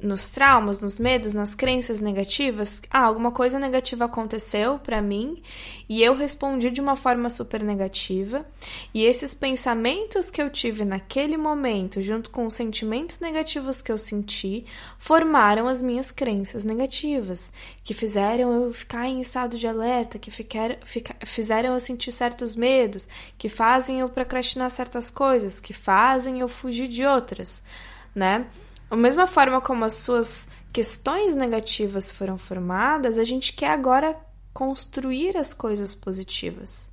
nos 0.00 0.28
traumas, 0.28 0.80
nos 0.80 0.98
medos, 0.98 1.32
nas 1.32 1.54
crenças 1.54 2.00
negativas, 2.00 2.82
ah, 2.90 3.00
alguma 3.00 3.32
coisa 3.32 3.58
negativa 3.58 4.04
aconteceu 4.04 4.78
para 4.78 5.00
mim 5.00 5.42
e 5.88 6.02
eu 6.02 6.14
respondi 6.14 6.70
de 6.70 6.82
uma 6.82 6.94
forma 6.94 7.30
super 7.30 7.62
negativa, 7.62 8.44
e 8.92 9.04
esses 9.04 9.32
pensamentos 9.32 10.30
que 10.30 10.42
eu 10.42 10.50
tive 10.50 10.84
naquele 10.84 11.36
momento, 11.36 12.02
junto 12.02 12.28
com 12.28 12.44
os 12.46 12.54
sentimentos 12.54 13.20
negativos 13.20 13.80
que 13.80 13.90
eu 13.90 13.96
senti, 13.96 14.66
formaram 14.98 15.66
as 15.66 15.80
minhas 15.80 16.12
crenças 16.12 16.64
negativas, 16.64 17.52
que 17.82 17.94
fizeram 17.94 18.64
eu 18.64 18.72
ficar 18.72 19.06
em 19.06 19.20
estado 19.20 19.56
de 19.56 19.66
alerta, 19.66 20.18
que 20.18 20.30
ficar, 20.30 20.76
fica, 20.84 21.16
fizeram 21.24 21.72
eu 21.72 21.80
sentir 21.80 22.12
certos 22.12 22.54
medos, 22.54 23.08
que 23.38 23.48
fazem 23.48 24.00
eu 24.00 24.08
procrastinar 24.10 24.70
certas 24.70 25.10
coisas, 25.10 25.58
que 25.60 25.72
fazem 25.72 26.40
eu 26.40 26.48
fugir 26.48 26.88
de 26.88 27.06
outras, 27.06 27.64
né? 28.14 28.46
Da 28.88 28.96
mesma 28.96 29.26
forma 29.26 29.60
como 29.60 29.84
as 29.84 29.94
suas 29.94 30.48
questões 30.72 31.34
negativas 31.34 32.12
foram 32.12 32.38
formadas, 32.38 33.18
a 33.18 33.24
gente 33.24 33.52
quer 33.52 33.70
agora 33.70 34.16
construir 34.52 35.36
as 35.36 35.52
coisas 35.52 35.94
positivas. 35.94 36.92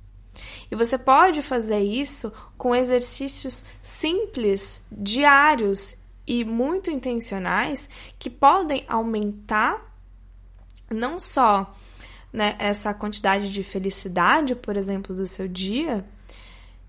E 0.70 0.74
você 0.74 0.98
pode 0.98 1.40
fazer 1.42 1.80
isso 1.80 2.32
com 2.58 2.74
exercícios 2.74 3.64
simples, 3.80 4.86
diários 4.90 5.96
e 6.26 6.44
muito 6.44 6.90
intencionais 6.90 7.88
que 8.18 8.28
podem 8.28 8.84
aumentar 8.88 9.94
não 10.90 11.18
só 11.18 11.74
né, 12.32 12.56
essa 12.58 12.92
quantidade 12.92 13.52
de 13.52 13.62
felicidade, 13.62 14.56
por 14.56 14.76
exemplo, 14.76 15.14
do 15.14 15.26
seu 15.26 15.46
dia, 15.46 16.04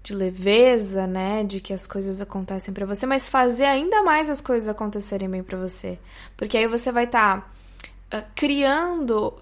de 0.05 0.13
leveza, 0.13 1.07
né, 1.07 1.43
de 1.43 1.59
que 1.59 1.73
as 1.73 1.87
coisas 1.87 2.21
acontecem 2.21 2.71
para 2.71 2.85
você, 2.85 3.07
mas 3.07 3.27
fazer 3.27 3.65
ainda 3.65 4.03
mais 4.03 4.29
as 4.29 4.39
coisas 4.39 4.69
acontecerem 4.69 5.27
bem 5.27 5.41
para 5.41 5.57
você, 5.57 5.97
porque 6.37 6.55
aí 6.55 6.67
você 6.67 6.91
vai 6.91 7.05
estar 7.05 7.49
tá, 8.11 8.19
uh, 8.19 8.23
criando 8.35 9.33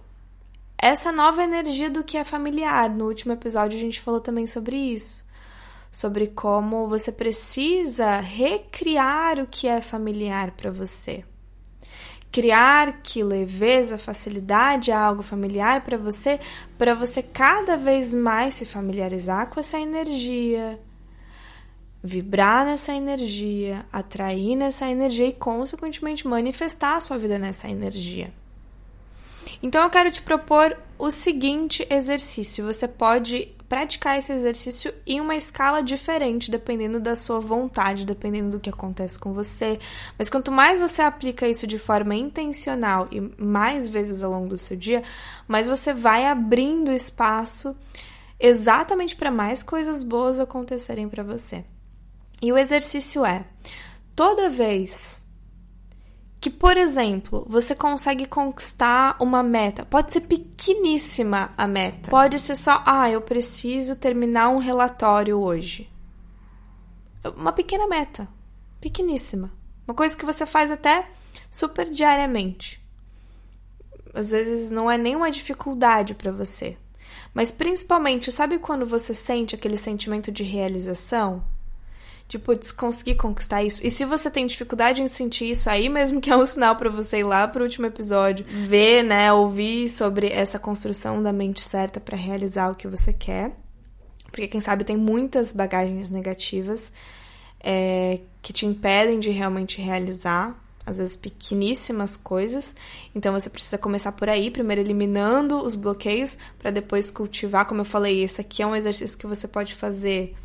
essa 0.78 1.12
nova 1.12 1.44
energia 1.44 1.90
do 1.90 2.04
que 2.04 2.18
é 2.18 2.24
familiar. 2.24 2.90
No 2.90 3.08
último 3.08 3.34
episódio 3.34 3.78
a 3.78 3.82
gente 3.82 4.00
falou 4.00 4.22
também 4.22 4.48
sobre 4.48 4.78
isso, 4.78 5.26
sobre 5.92 6.28
como 6.28 6.88
você 6.88 7.12
precisa 7.12 8.22
recriar 8.22 9.40
o 9.40 9.48
que 9.48 9.68
é 9.68 9.82
familiar 9.82 10.52
para 10.52 10.72
você 10.72 11.26
criar 12.34 13.02
que 13.04 13.24
leveza, 13.24 14.00
facilidade 14.00 14.92
algo 14.92 15.22
familiar 15.22 15.84
para 15.84 16.00
você, 16.00 16.40
para 16.80 16.96
você 16.96 17.22
cada 17.22 17.78
vez 17.78 18.12
mais 18.12 18.56
se 18.56 18.66
familiarizar 18.66 19.52
com 19.52 19.60
essa 19.60 19.80
energia, 19.80 20.80
vibrar 22.04 22.66
nessa 22.66 22.92
energia, 22.92 23.86
atrair 23.94 24.56
nessa 24.56 24.90
energia 24.90 25.28
e 25.28 25.32
consequentemente 25.34 26.28
manifestar 26.28 26.96
a 26.96 27.00
sua 27.00 27.20
vida 27.20 27.38
nessa 27.38 27.70
energia. 27.70 28.34
Então 29.62 29.84
eu 29.84 29.90
quero 29.92 30.12
te 30.12 30.24
propor 30.24 30.76
o 30.98 31.12
seguinte 31.12 31.86
exercício. 31.88 32.66
Você 32.66 32.88
pode 32.88 33.54
praticar 33.74 34.20
esse 34.20 34.32
exercício 34.32 34.94
em 35.04 35.20
uma 35.20 35.36
escala 35.36 35.82
diferente, 35.82 36.52
dependendo 36.52 37.00
da 37.00 37.16
sua 37.16 37.40
vontade, 37.40 38.06
dependendo 38.06 38.52
do 38.52 38.60
que 38.60 38.70
acontece 38.70 39.18
com 39.18 39.34
você. 39.34 39.80
Mas 40.16 40.30
quanto 40.30 40.52
mais 40.52 40.80
você 40.80 41.02
aplica 41.02 41.48
isso 41.48 41.66
de 41.66 41.80
forma 41.80 42.14
intencional 42.14 43.08
e 43.12 43.20
mais 43.20 43.88
vezes 43.88 44.22
ao 44.22 44.30
longo 44.30 44.50
do 44.50 44.60
seu 44.60 44.78
dia, 44.78 45.02
mais 45.48 45.68
você 45.68 45.92
vai 45.92 46.28
abrindo 46.28 46.92
espaço 46.92 47.76
exatamente 48.40 49.16
para 49.16 49.32
mais 49.32 49.64
coisas 49.64 50.04
boas 50.04 50.40
acontecerem 50.40 51.10
para 51.10 51.24
você. 51.24 51.66
E 52.44 52.54
o 52.54 52.58
exercício 52.60 53.26
é: 53.26 53.44
toda 54.16 54.50
vez 54.50 55.23
que, 56.44 56.50
por 56.50 56.76
exemplo, 56.76 57.48
você 57.48 57.74
consegue 57.74 58.26
conquistar 58.26 59.16
uma 59.18 59.42
meta. 59.42 59.86
Pode 59.86 60.12
ser 60.12 60.20
pequeníssima 60.20 61.54
a 61.58 61.66
meta. 61.66 62.12
Pode 62.12 62.38
ser 62.38 62.58
só, 62.58 62.84
ah, 62.86 63.10
eu 63.10 63.22
preciso 63.22 63.96
terminar 63.96 64.50
um 64.50 64.58
relatório 64.58 65.40
hoje. 65.40 65.90
Uma 67.38 67.54
pequena 67.54 67.88
meta, 67.88 68.28
pequeníssima. 68.82 69.54
Uma 69.88 69.94
coisa 69.94 70.18
que 70.18 70.26
você 70.26 70.46
faz 70.46 70.70
até 70.70 71.08
super 71.50 71.90
diariamente. 71.90 72.86
Às 74.14 74.32
vezes 74.32 74.70
não 74.70 74.92
é 74.92 74.98
nenhuma 74.98 75.32
dificuldade 75.32 76.14
para 76.14 76.34
você. 76.34 76.78
Mas 77.34 77.54
principalmente, 77.54 78.34
sabe 78.34 78.60
quando 78.60 78.86
você 78.86 79.14
sente 79.14 79.56
aquele 79.56 79.78
sentimento 79.78 80.30
de 80.30 80.44
realização? 80.44 81.42
De 82.34 82.40
putz, 82.40 82.72
conseguir 82.72 83.16
conquistar 83.16 83.64
isso. 83.64 83.80
E 83.86 83.90
se 83.92 84.06
você 84.06 84.30
tem 84.30 84.48
dificuldade 84.48 85.04
em 85.04 85.08
sentir 85.08 85.52
isso 85.52 85.70
aí, 85.70 85.88
mesmo 85.88 86.20
que 86.22 86.32
é 86.32 86.36
um 86.36 86.46
sinal 86.46 86.76
para 86.76 86.90
você 86.90 87.20
ir 87.20 87.24
lá 87.24 87.48
pro 87.48 87.64
último 87.64 87.86
episódio, 87.86 88.46
ver, 88.50 89.04
né, 89.04 89.32
ouvir 89.32 89.88
sobre 89.90 90.28
essa 90.28 90.58
construção 90.58 91.22
da 91.22 91.32
mente 91.32 91.62
certa 91.62 92.00
para 92.00 92.18
realizar 92.18 92.72
o 92.72 92.76
que 92.76 92.88
você 92.88 93.14
quer. 93.14 93.56
Porque 94.32 94.48
quem 94.48 94.60
sabe 94.60 94.84
tem 94.84 94.98
muitas 94.98 95.54
bagagens 95.54 96.10
negativas 96.10 96.92
é, 97.60 98.20
que 98.42 98.52
te 98.52 98.66
impedem 98.66 99.20
de 99.20 99.30
realmente 99.30 99.80
realizar 99.80 100.60
às 100.86 100.98
vezes 100.98 101.16
pequeníssimas 101.16 102.18
coisas. 102.18 102.76
Então 103.14 103.32
você 103.32 103.50
precisa 103.50 103.78
começar 103.78 104.12
por 104.12 104.28
aí, 104.28 104.50
primeiro 104.50 104.82
eliminando 104.82 105.64
os 105.64 105.76
bloqueios 105.76 106.36
para 106.58 106.72
depois 106.72 107.12
cultivar, 107.12 107.66
como 107.66 107.82
eu 107.82 107.86
falei, 107.86 108.24
esse 108.24 108.42
aqui 108.42 108.64
é 108.64 108.68
um 108.68 108.76
exercício 108.76 109.18
que 109.18 109.28
você 109.28 109.48
pode 109.48 109.76
fazer 109.76 110.36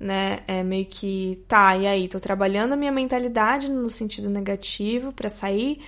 né? 0.00 0.40
É 0.48 0.62
meio 0.62 0.86
que, 0.86 1.44
tá, 1.46 1.76
e 1.76 1.86
aí, 1.86 2.08
tô 2.08 2.18
trabalhando 2.18 2.72
a 2.72 2.76
minha 2.76 2.90
mentalidade 2.90 3.70
no 3.70 3.90
sentido 3.90 4.30
negativo 4.30 5.12
para 5.12 5.28
sair 5.28 5.80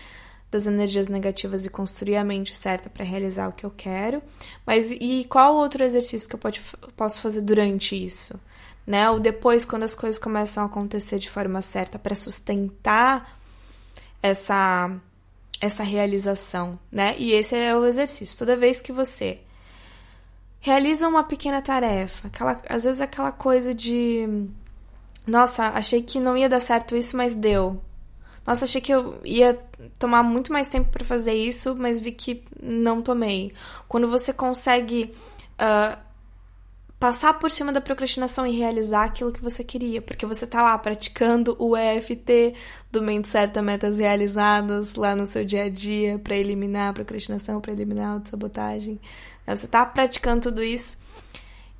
das 0.50 0.66
energias 0.66 1.08
negativas 1.08 1.64
e 1.64 1.70
construir 1.70 2.16
a 2.16 2.24
mente 2.24 2.54
certa 2.54 2.90
para 2.90 3.02
realizar 3.02 3.48
o 3.48 3.52
que 3.52 3.64
eu 3.64 3.72
quero. 3.74 4.22
Mas 4.66 4.90
e 4.90 5.26
qual 5.30 5.56
outro 5.56 5.82
exercício 5.82 6.28
que 6.28 6.34
eu 6.34 6.38
pode, 6.38 6.60
posso 6.94 7.22
fazer 7.22 7.40
durante 7.40 7.96
isso? 7.96 8.38
Né? 8.86 9.08
Ou 9.08 9.18
depois, 9.18 9.64
quando 9.64 9.84
as 9.84 9.94
coisas 9.94 10.18
começam 10.18 10.62
a 10.62 10.66
acontecer 10.66 11.18
de 11.18 11.30
forma 11.30 11.62
certa 11.62 11.98
para 11.98 12.14
sustentar 12.14 13.38
essa 14.22 14.94
essa 15.60 15.84
realização, 15.84 16.76
né? 16.90 17.14
E 17.16 17.30
esse 17.30 17.54
é 17.54 17.74
o 17.76 17.86
exercício. 17.86 18.36
Toda 18.36 18.56
vez 18.56 18.80
que 18.80 18.90
você 18.90 19.38
realiza 20.62 21.08
uma 21.08 21.24
pequena 21.24 21.60
tarefa. 21.60 22.28
Aquela, 22.28 22.62
às 22.68 22.84
vezes 22.84 23.00
aquela 23.00 23.32
coisa 23.32 23.74
de. 23.74 24.46
Nossa, 25.26 25.66
achei 25.68 26.02
que 26.02 26.18
não 26.18 26.36
ia 26.36 26.48
dar 26.48 26.60
certo 26.60 26.96
isso, 26.96 27.16
mas 27.16 27.34
deu. 27.34 27.82
Nossa, 28.46 28.64
achei 28.64 28.80
que 28.80 28.92
eu 28.92 29.20
ia 29.24 29.60
tomar 29.98 30.22
muito 30.22 30.52
mais 30.52 30.68
tempo 30.68 30.88
para 30.90 31.04
fazer 31.04 31.34
isso, 31.34 31.76
mas 31.76 32.00
vi 32.00 32.12
que 32.12 32.44
não 32.60 33.02
tomei. 33.02 33.52
Quando 33.86 34.08
você 34.08 34.32
consegue 34.32 35.12
uh, 35.60 35.98
passar 37.02 37.34
por 37.34 37.50
cima 37.50 37.72
da 37.72 37.80
procrastinação 37.80 38.46
e 38.46 38.56
realizar 38.56 39.06
aquilo 39.06 39.32
que 39.32 39.42
você 39.42 39.64
queria, 39.64 40.00
porque 40.00 40.24
você 40.24 40.46
tá 40.46 40.62
lá 40.62 40.78
praticando 40.78 41.56
o 41.58 41.76
EFT 41.76 42.54
do 42.92 43.02
Mente 43.02 43.26
Certa 43.26 43.60
Metas 43.60 43.98
Realizadas 43.98 44.94
lá 44.94 45.16
no 45.16 45.26
seu 45.26 45.44
dia 45.44 45.64
a 45.64 45.68
dia 45.68 46.20
para 46.20 46.36
eliminar 46.36 46.90
a 46.90 46.92
procrastinação, 46.92 47.60
para 47.60 47.72
eliminar 47.72 48.06
a 48.06 48.12
autossabotagem. 48.12 49.00
Né? 49.44 49.56
Você 49.56 49.66
tá 49.66 49.84
praticando 49.84 50.42
tudo 50.42 50.62
isso 50.62 50.96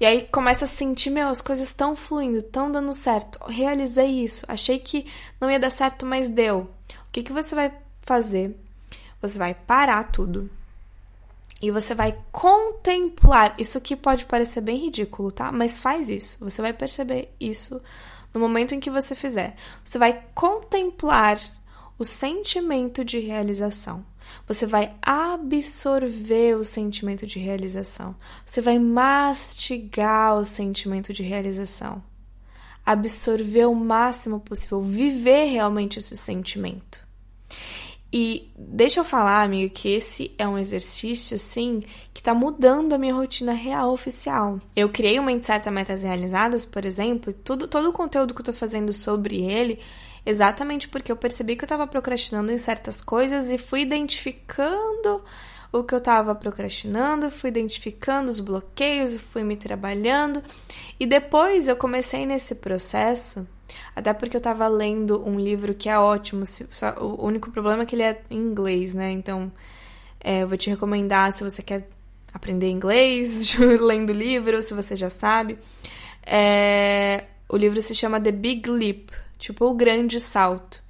e 0.01 0.05
aí 0.05 0.23
começa 0.23 0.65
a 0.65 0.69
sentir, 0.69 1.11
meu, 1.11 1.29
as 1.29 1.41
coisas 1.41 1.69
estão 1.69 1.95
fluindo, 1.95 2.39
estão 2.39 2.69
dando 2.69 2.93
certo. 2.93 3.39
Realizei 3.47 4.25
isso, 4.25 4.45
achei 4.49 4.81
que 4.81 5.07
não 5.41 5.49
ia 5.49 5.61
dar 5.61 5.71
certo, 5.71 6.05
mas 6.05 6.29
deu. 6.29 6.69
O 7.07 7.13
que, 7.13 7.23
que 7.23 7.33
você 7.33 7.55
vai 7.55 7.73
fazer? 8.01 8.57
Você 9.21 9.39
vai 9.39 9.55
parar 9.55 10.03
tudo 10.11 10.51
e 11.63 11.71
você 11.71 11.95
vai 11.95 12.19
contemplar. 12.33 13.55
Isso 13.57 13.79
aqui 13.79 13.95
pode 13.95 14.27
parecer 14.27 14.61
bem 14.61 14.79
ridículo, 14.79 15.31
tá? 15.31 15.53
Mas 15.53 15.79
faz 15.79 16.11
isso. 16.11 16.45
Você 16.45 16.61
vai 16.61 16.73
perceber 16.73 17.33
isso 17.39 17.81
no 18.35 18.41
momento 18.41 18.75
em 18.75 18.81
que 18.81 18.91
você 18.91 19.15
fizer. 19.15 19.55
Você 19.85 19.97
vai 19.97 20.25
contemplar 20.35 21.41
o 21.97 22.05
sentimento 22.05 23.05
de 23.05 23.21
realização. 23.21 24.05
Você 24.47 24.67
vai 24.67 24.97
absorver 25.01 26.57
o 26.57 26.65
sentimento 26.65 27.27
de 27.27 27.39
realização. 27.39 28.17
Você 28.45 28.61
vai 28.61 28.79
mastigar 28.81 30.37
o 30.37 30.45
sentimento 30.45 31.13
de 31.13 31.23
realização. 31.23 32.03
Absorver 32.85 33.67
o 33.67 33.75
máximo 33.75 34.41
possível, 34.41 34.83
viver 34.83 35.45
realmente 35.45 36.01
esse 36.01 36.17
sentimento. 36.17 37.07
E 38.13 38.53
deixa 38.59 39.01
eu 39.01 39.05
falar, 39.05 39.43
amiga, 39.43 39.73
que 39.73 39.89
esse 39.89 40.33
é 40.37 40.47
um 40.47 40.59
exercício, 40.59 41.35
assim, 41.35 41.83
que 42.13 42.23
tá 42.23 42.35
mudando 42.35 42.93
a 42.93 42.99
minha 42.99 43.15
rotina 43.15 43.53
real 43.53 43.91
oficial. 43.91 44.61
Eu 44.77 44.91
criei 44.91 45.19
uma 45.19 45.33
Certa 45.43 45.71
Metas 45.71 46.03
Realizadas, 46.03 46.67
por 46.67 46.85
exemplo, 46.85 47.31
e 47.31 47.33
tudo, 47.33 47.67
todo 47.67 47.89
o 47.89 47.93
conteúdo 47.93 48.35
que 48.35 48.43
eu 48.43 48.45
tô 48.45 48.53
fazendo 48.53 48.93
sobre 48.93 49.43
ele, 49.43 49.79
exatamente 50.27 50.89
porque 50.89 51.11
eu 51.11 51.17
percebi 51.17 51.57
que 51.57 51.65
eu 51.65 51.69
tava 51.69 51.87
procrastinando 51.87 52.53
em 52.53 52.59
certas 52.59 53.01
coisas 53.01 53.51
e 53.51 53.57
fui 53.57 53.81
identificando 53.81 55.25
o 55.73 55.83
que 55.83 55.95
eu 55.95 56.01
tava 56.01 56.35
procrastinando, 56.35 57.31
fui 57.31 57.49
identificando 57.49 58.31
os 58.31 58.41
bloqueios, 58.41 59.17
fui 59.17 59.43
me 59.43 59.57
trabalhando. 59.57 60.43
E 61.01 61.07
depois 61.07 61.67
eu 61.67 61.77
comecei 61.77 62.27
nesse 62.27 62.55
processo 62.55 63.49
até 63.95 64.13
porque 64.13 64.37
eu 64.37 64.41
tava 64.41 64.67
lendo 64.69 65.27
um 65.27 65.39
livro 65.39 65.75
que 65.75 65.89
é 65.89 65.99
ótimo. 65.99 66.45
Só, 66.47 66.95
o 66.99 67.25
único 67.27 67.51
problema 67.51 67.83
é 67.83 67.87
que 67.87 67.95
ele 67.95 68.03
é 68.03 68.23
em 68.31 68.39
inglês, 68.39 68.95
né? 68.95 69.11
Então, 69.11 69.53
é, 70.21 70.43
eu 70.43 70.49
vou 70.49 70.57
te 70.57 70.71
recomendar 70.71 71.33
se 71.33 71.45
você 71.45 71.63
quer 71.63 71.89
aprender 72.33 72.71
inglês, 72.71 73.55
lendo 73.81 74.13
livro, 74.13 74.63
se 74.63 74.75
você 74.75 74.97
já 74.97 75.11
sabe. 75.11 75.59
É, 76.25 77.25
o 77.49 77.57
livro 77.57 77.81
se 77.83 77.95
chama 77.95 78.21
The 78.21 78.33
Big 78.33 78.69
Leap, 78.71 79.11
tipo 79.39 79.67
o 79.67 79.75
grande 79.75 80.19
salto. 80.21 80.83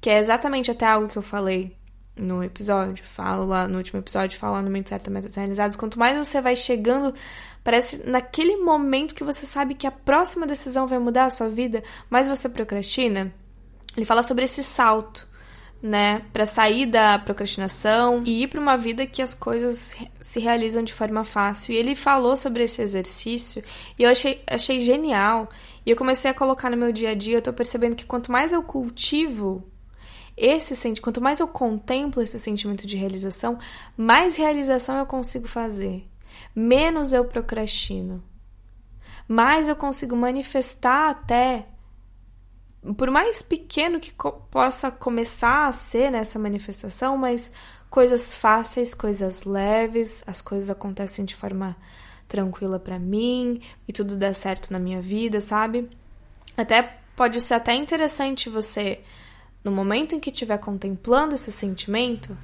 Que 0.00 0.10
é 0.10 0.18
exatamente 0.18 0.70
até 0.70 0.86
algo 0.86 1.08
que 1.08 1.16
eu 1.16 1.22
falei 1.22 1.74
no 2.16 2.42
episódio, 2.42 3.04
falo 3.04 3.44
lá 3.44 3.68
no 3.68 3.76
último 3.76 4.00
episódio, 4.00 4.38
falo 4.38 4.54
lá 4.54 4.62
no 4.62 4.70
Mente 4.70 4.88
Certa 4.88 5.10
Metas 5.10 5.34
Realizadas. 5.34 5.76
Quanto 5.76 5.98
mais 5.98 6.16
você 6.16 6.40
vai 6.40 6.56
chegando 6.56 7.14
Parece 7.66 8.08
naquele 8.08 8.58
momento 8.58 9.12
que 9.12 9.24
você 9.24 9.44
sabe 9.44 9.74
que 9.74 9.88
a 9.88 9.90
próxima 9.90 10.46
decisão 10.46 10.86
vai 10.86 11.00
mudar 11.00 11.24
a 11.24 11.30
sua 11.30 11.48
vida, 11.48 11.82
mas 12.08 12.28
você 12.28 12.48
procrastina. 12.48 13.34
Ele 13.96 14.06
fala 14.06 14.22
sobre 14.22 14.44
esse 14.44 14.62
salto, 14.62 15.26
né, 15.82 16.22
para 16.32 16.46
sair 16.46 16.86
da 16.86 17.18
procrastinação 17.18 18.22
e 18.24 18.44
ir 18.44 18.46
para 18.46 18.60
uma 18.60 18.76
vida 18.76 19.04
que 19.04 19.20
as 19.20 19.34
coisas 19.34 19.96
se 20.20 20.38
realizam 20.38 20.84
de 20.84 20.94
forma 20.94 21.24
fácil. 21.24 21.72
E 21.72 21.76
ele 21.76 21.96
falou 21.96 22.36
sobre 22.36 22.62
esse 22.62 22.80
exercício 22.80 23.64
e 23.98 24.04
eu 24.04 24.10
achei, 24.10 24.40
achei 24.46 24.78
genial. 24.78 25.50
E 25.84 25.90
eu 25.90 25.96
comecei 25.96 26.30
a 26.30 26.34
colocar 26.34 26.70
no 26.70 26.76
meu 26.76 26.92
dia 26.92 27.10
a 27.10 27.14
dia. 27.16 27.38
Eu 27.38 27.42
tô 27.42 27.52
percebendo 27.52 27.96
que 27.96 28.06
quanto 28.06 28.30
mais 28.30 28.52
eu 28.52 28.62
cultivo 28.62 29.64
esse 30.36 30.76
sentimento, 30.76 31.02
quanto 31.02 31.20
mais 31.20 31.40
eu 31.40 31.48
contemplo 31.48 32.22
esse 32.22 32.38
sentimento 32.38 32.86
de 32.86 32.96
realização, 32.96 33.58
mais 33.96 34.36
realização 34.36 34.98
eu 34.98 35.06
consigo 35.06 35.48
fazer 35.48 36.06
menos 36.54 37.12
eu 37.12 37.24
procrastino. 37.24 38.22
Mais 39.28 39.68
eu 39.68 39.76
consigo 39.76 40.14
manifestar 40.14 41.10
até, 41.10 41.66
por 42.96 43.10
mais 43.10 43.42
pequeno 43.42 43.98
que 43.98 44.12
co 44.12 44.32
possa 44.50 44.90
começar 44.90 45.66
a 45.66 45.72
ser 45.72 46.10
nessa 46.10 46.38
manifestação, 46.38 47.16
mas 47.16 47.50
coisas 47.90 48.34
fáceis, 48.34 48.94
coisas 48.94 49.44
leves, 49.44 50.22
as 50.26 50.40
coisas 50.40 50.70
acontecem 50.70 51.24
de 51.24 51.34
forma 51.34 51.76
tranquila 52.28 52.78
para 52.78 52.98
mim 52.98 53.60
e 53.86 53.92
tudo 53.92 54.16
dá 54.16 54.32
certo 54.34 54.72
na 54.72 54.78
minha 54.78 55.00
vida, 55.00 55.40
sabe? 55.40 55.88
Até 56.56 56.98
pode 57.14 57.40
ser 57.40 57.54
até 57.54 57.74
interessante 57.74 58.48
você, 58.48 59.00
no 59.64 59.72
momento 59.72 60.14
em 60.14 60.20
que 60.20 60.30
estiver 60.30 60.58
contemplando 60.58 61.34
esse 61.34 61.50
sentimento, 61.50 62.36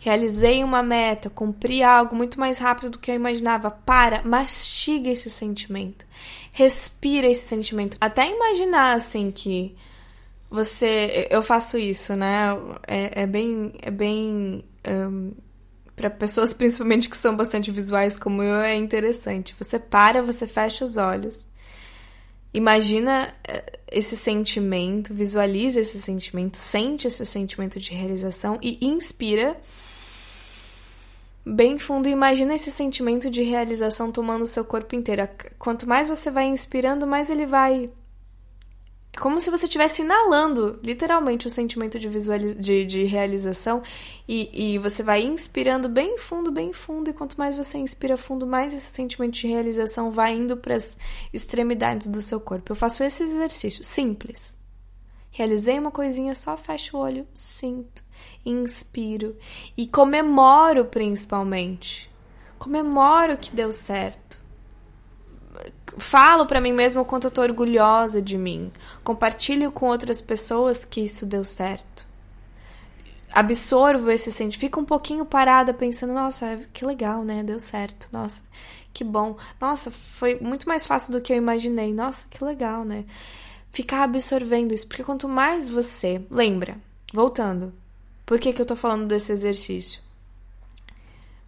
Realizei 0.00 0.62
uma 0.62 0.82
meta, 0.82 1.28
cumpri 1.28 1.82
algo 1.82 2.14
muito 2.14 2.38
mais 2.38 2.58
rápido 2.58 2.90
do 2.90 2.98
que 2.98 3.10
eu 3.10 3.16
imaginava. 3.16 3.70
Para, 3.70 4.22
mastiga 4.22 5.10
esse 5.10 5.28
sentimento. 5.28 6.06
Respira 6.52 7.26
esse 7.26 7.48
sentimento. 7.48 7.96
Até 8.00 8.30
imaginar 8.30 8.94
assim 8.94 9.32
que 9.32 9.76
você. 10.48 11.26
Eu 11.30 11.42
faço 11.42 11.76
isso, 11.76 12.14
né? 12.14 12.50
É, 12.86 13.22
é 13.22 13.26
bem. 13.26 13.72
É 13.82 13.90
bem. 13.90 14.64
Um, 14.88 15.32
para 15.96 16.08
pessoas 16.08 16.54
principalmente 16.54 17.10
que 17.10 17.16
são 17.16 17.36
bastante 17.36 17.72
visuais 17.72 18.16
como 18.16 18.40
eu, 18.40 18.60
é 18.60 18.76
interessante. 18.76 19.54
Você 19.58 19.80
para, 19.80 20.22
você 20.22 20.46
fecha 20.46 20.84
os 20.84 20.96
olhos. 20.96 21.48
Imagina 22.54 23.34
eh, 23.46 23.78
esse 23.92 24.16
sentimento, 24.16 25.12
visualiza 25.12 25.80
esse 25.80 26.00
sentimento, 26.00 26.56
sente 26.56 27.06
esse 27.06 27.26
sentimento 27.26 27.78
de 27.78 27.92
realização 27.92 28.58
e 28.62 28.78
inspira 28.80 29.56
bem 31.54 31.78
fundo. 31.78 32.08
Imagina 32.08 32.54
esse 32.54 32.70
sentimento 32.70 33.30
de 33.30 33.42
realização 33.42 34.12
tomando 34.12 34.42
o 34.42 34.46
seu 34.46 34.64
corpo 34.64 34.94
inteiro. 34.94 35.28
Quanto 35.58 35.88
mais 35.88 36.08
você 36.08 36.30
vai 36.30 36.46
inspirando, 36.46 37.06
mais 37.06 37.30
ele 37.30 37.46
vai. 37.46 37.90
É 39.12 39.18
como 39.18 39.40
se 39.40 39.50
você 39.50 39.64
estivesse 39.64 40.02
inalando, 40.02 40.78
literalmente, 40.82 41.46
o 41.46 41.50
sentimento 41.50 41.98
de, 41.98 42.08
visualiz... 42.08 42.54
de, 42.54 42.84
de 42.84 43.04
realização. 43.04 43.82
E, 44.28 44.74
e 44.74 44.78
você 44.78 45.02
vai 45.02 45.22
inspirando 45.22 45.88
bem 45.88 46.18
fundo, 46.18 46.52
bem 46.52 46.72
fundo. 46.72 47.10
E 47.10 47.14
quanto 47.14 47.38
mais 47.38 47.56
você 47.56 47.78
inspira 47.78 48.16
fundo, 48.16 48.46
mais 48.46 48.72
esse 48.72 48.92
sentimento 48.92 49.34
de 49.34 49.48
realização 49.48 50.10
vai 50.10 50.34
indo 50.34 50.56
para 50.56 50.76
as 50.76 50.98
extremidades 51.32 52.08
do 52.08 52.20
seu 52.20 52.40
corpo. 52.40 52.72
Eu 52.72 52.76
faço 52.76 53.02
esse 53.02 53.22
exercício 53.22 53.82
simples. 53.82 54.56
Realizei 55.30 55.78
uma 55.78 55.90
coisinha, 55.90 56.34
só 56.34 56.56
fecho 56.56 56.96
o 56.96 57.00
olho, 57.00 57.26
sinto 57.32 58.07
inspiro 58.44 59.36
e 59.76 59.86
comemoro 59.86 60.84
principalmente. 60.86 62.10
Comemoro 62.58 63.36
que 63.36 63.54
deu 63.54 63.72
certo. 63.72 64.38
falo 65.98 66.46
para 66.46 66.60
mim 66.60 66.72
mesma 66.72 67.02
o 67.02 67.04
quanto 67.04 67.26
eu 67.26 67.30
tô 67.30 67.42
orgulhosa 67.42 68.20
de 68.22 68.36
mim. 68.38 68.72
Compartilho 69.04 69.72
com 69.72 69.86
outras 69.86 70.20
pessoas 70.20 70.84
que 70.84 71.00
isso 71.00 71.26
deu 71.26 71.44
certo. 71.44 72.06
Absorvo 73.30 74.10
esse 74.10 74.30
sentimento, 74.32 74.60
fico 74.60 74.80
um 74.80 74.84
pouquinho 74.84 75.24
parada 75.24 75.74
pensando, 75.74 76.14
nossa, 76.14 76.60
que 76.72 76.84
legal, 76.84 77.22
né? 77.24 77.42
Deu 77.42 77.60
certo. 77.60 78.08
Nossa, 78.12 78.42
que 78.92 79.04
bom. 79.04 79.36
Nossa, 79.60 79.90
foi 79.90 80.38
muito 80.40 80.66
mais 80.66 80.86
fácil 80.86 81.12
do 81.12 81.20
que 81.20 81.32
eu 81.32 81.36
imaginei. 81.36 81.92
Nossa, 81.92 82.26
que 82.30 82.42
legal, 82.42 82.84
né? 82.84 83.04
Ficar 83.70 84.04
absorvendo 84.04 84.72
isso, 84.72 84.86
porque 84.86 85.04
quanto 85.04 85.28
mais 85.28 85.68
você, 85.68 86.24
lembra, 86.30 86.78
voltando. 87.12 87.72
Por 88.28 88.38
que 88.38 88.52
que 88.52 88.60
eu 88.60 88.66
tô 88.66 88.76
falando 88.76 89.06
desse 89.06 89.32
exercício? 89.32 90.02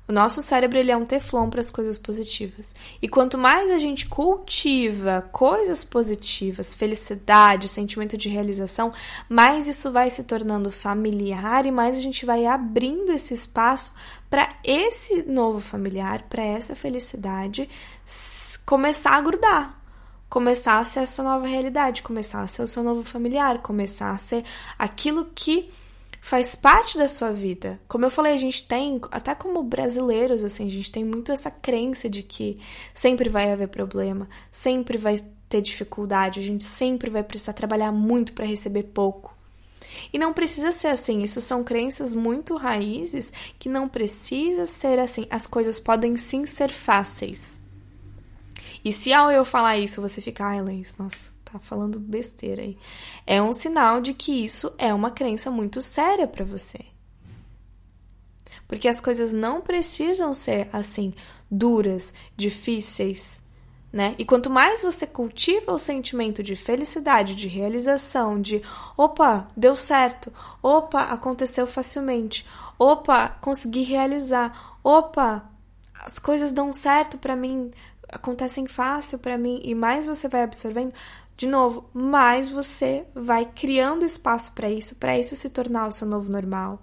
O 0.08 0.12
nosso 0.12 0.40
cérebro 0.40 0.78
ele 0.78 0.90
é 0.90 0.96
um 0.96 1.04
teflon 1.04 1.50
para 1.50 1.60
as 1.60 1.70
coisas 1.70 1.98
positivas. 1.98 2.74
E 3.02 3.06
quanto 3.06 3.36
mais 3.36 3.70
a 3.70 3.78
gente 3.78 4.06
cultiva 4.06 5.28
coisas 5.30 5.84
positivas, 5.84 6.74
felicidade, 6.74 7.68
sentimento 7.68 8.16
de 8.16 8.30
realização, 8.30 8.94
mais 9.28 9.68
isso 9.68 9.92
vai 9.92 10.08
se 10.08 10.24
tornando 10.24 10.70
familiar 10.70 11.66
e 11.66 11.70
mais 11.70 11.98
a 11.98 12.00
gente 12.00 12.24
vai 12.24 12.46
abrindo 12.46 13.12
esse 13.12 13.34
espaço 13.34 13.94
para 14.30 14.48
esse 14.64 15.22
novo 15.24 15.60
familiar, 15.60 16.22
para 16.30 16.42
essa 16.42 16.74
felicidade 16.74 17.68
começar 18.64 19.10
a 19.10 19.20
grudar, 19.20 19.78
começar 20.30 20.78
a 20.78 20.84
ser 20.84 21.00
a 21.00 21.06
sua 21.06 21.26
nova 21.26 21.46
realidade, 21.46 22.02
começar 22.02 22.40
a 22.40 22.46
ser 22.46 22.62
o 22.62 22.66
seu 22.66 22.82
novo 22.82 23.02
familiar, 23.02 23.58
começar 23.58 24.12
a 24.12 24.16
ser 24.16 24.44
aquilo 24.78 25.26
que 25.34 25.70
faz 26.20 26.54
parte 26.54 26.98
da 26.98 27.08
sua 27.08 27.32
vida. 27.32 27.80
Como 27.88 28.04
eu 28.04 28.10
falei, 28.10 28.34
a 28.34 28.38
gente 28.38 28.66
tem, 28.66 29.00
até 29.10 29.34
como 29.34 29.62
brasileiros, 29.62 30.44
assim, 30.44 30.66
a 30.66 30.70
gente 30.70 30.92
tem 30.92 31.04
muito 31.04 31.32
essa 31.32 31.50
crença 31.50 32.08
de 32.08 32.22
que 32.22 32.58
sempre 32.92 33.28
vai 33.28 33.50
haver 33.50 33.68
problema, 33.68 34.28
sempre 34.50 34.98
vai 34.98 35.20
ter 35.48 35.60
dificuldade, 35.60 36.38
a 36.38 36.42
gente 36.42 36.64
sempre 36.64 37.10
vai 37.10 37.22
precisar 37.22 37.54
trabalhar 37.54 37.90
muito 37.90 38.32
para 38.32 38.46
receber 38.46 38.84
pouco. 38.84 39.36
E 40.12 40.18
não 40.18 40.32
precisa 40.32 40.70
ser 40.70 40.88
assim, 40.88 41.22
isso 41.22 41.40
são 41.40 41.64
crenças 41.64 42.14
muito 42.14 42.56
raízes 42.56 43.32
que 43.58 43.68
não 43.68 43.88
precisa 43.88 44.66
ser 44.66 44.98
assim. 44.98 45.26
As 45.28 45.46
coisas 45.46 45.80
podem 45.80 46.16
sim 46.16 46.46
ser 46.46 46.70
fáceis. 46.70 47.60
E 48.84 48.92
se 48.92 49.12
ao 49.12 49.30
eu 49.30 49.44
falar 49.44 49.78
isso 49.78 50.00
você 50.00 50.20
ficar, 50.20 50.50
ai, 50.50 50.62
Lens, 50.62 50.96
nossa, 50.96 51.32
tá 51.52 51.58
falando 51.58 51.98
besteira 51.98 52.62
aí. 52.62 52.78
É 53.26 53.40
um 53.40 53.52
sinal 53.52 54.00
de 54.00 54.14
que 54.14 54.44
isso 54.44 54.72
é 54.78 54.92
uma 54.92 55.10
crença 55.10 55.50
muito 55.50 55.80
séria 55.82 56.26
para 56.26 56.44
você. 56.44 56.80
Porque 58.68 58.88
as 58.88 59.00
coisas 59.00 59.32
não 59.32 59.60
precisam 59.60 60.32
ser 60.32 60.68
assim 60.72 61.12
duras, 61.50 62.14
difíceis, 62.36 63.42
né? 63.92 64.14
E 64.18 64.24
quanto 64.24 64.48
mais 64.48 64.82
você 64.82 65.06
cultiva 65.06 65.72
o 65.72 65.78
sentimento 65.78 66.42
de 66.42 66.54
felicidade, 66.54 67.34
de 67.34 67.48
realização, 67.48 68.40
de 68.40 68.62
opa, 68.96 69.48
deu 69.56 69.74
certo, 69.74 70.32
opa, 70.62 71.02
aconteceu 71.02 71.66
facilmente, 71.66 72.46
opa, 72.78 73.28
consegui 73.40 73.82
realizar, 73.82 74.78
opa, 74.84 75.50
as 75.94 76.18
coisas 76.18 76.52
dão 76.52 76.72
certo 76.72 77.18
para 77.18 77.34
mim, 77.34 77.72
acontecem 78.08 78.66
fácil 78.66 79.18
para 79.18 79.36
mim 79.36 79.60
e 79.64 79.74
mais 79.74 80.06
você 80.06 80.28
vai 80.28 80.42
absorvendo, 80.42 80.92
de 81.40 81.46
novo, 81.46 81.88
mais 81.94 82.50
você 82.50 83.06
vai 83.14 83.46
criando 83.46 84.04
espaço 84.04 84.52
para 84.52 84.68
isso, 84.68 84.96
para 84.96 85.18
isso 85.18 85.34
se 85.34 85.48
tornar 85.48 85.88
o 85.88 85.90
seu 85.90 86.06
novo 86.06 86.30
normal, 86.30 86.82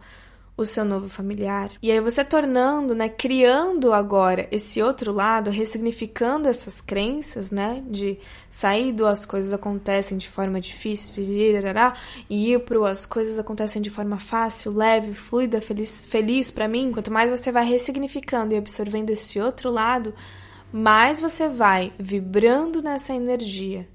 o 0.57 0.65
seu 0.65 0.83
novo 0.83 1.07
familiar. 1.07 1.69
E 1.79 1.91
aí 1.91 1.99
você 1.99 2.25
tarnando, 2.25 2.95
né, 2.95 3.07
criando 3.07 3.93
agora 3.93 4.47
esse 4.49 4.81
outro 4.81 5.11
lado, 5.13 5.51
ressignificando 5.51 6.47
essas 6.47 6.81
crenças, 6.81 7.51
né, 7.51 7.83
de 7.87 8.17
sair 8.49 8.91
do 8.91 9.05
as 9.05 9.27
coisas 9.27 9.53
acontecem 9.53 10.17
de 10.17 10.27
forma 10.27 10.59
difícil, 10.59 11.23
e 12.27 12.51
ir 12.51 12.59
pro 12.61 12.83
as 12.83 13.05
coisas 13.05 13.37
acontecem 13.37 13.79
de 13.79 13.91
forma 13.91 14.17
fácil, 14.17 14.73
leve, 14.73 15.13
fluida, 15.13 15.61
feliz, 15.61 16.03
feliz 16.03 16.49
para 16.49 16.67
mim. 16.67 16.91
Quanto 16.91 17.11
mais 17.11 17.29
você 17.29 17.51
vai 17.51 17.63
ressignificando 17.63 18.55
e 18.55 18.57
absorvendo 18.57 19.11
esse 19.11 19.39
outro 19.39 19.69
lado, 19.69 20.15
mais 20.73 21.19
você 21.19 21.47
vai 21.47 21.93
vibrando 21.99 22.81
nessa 22.81 23.13
energia 23.13 23.87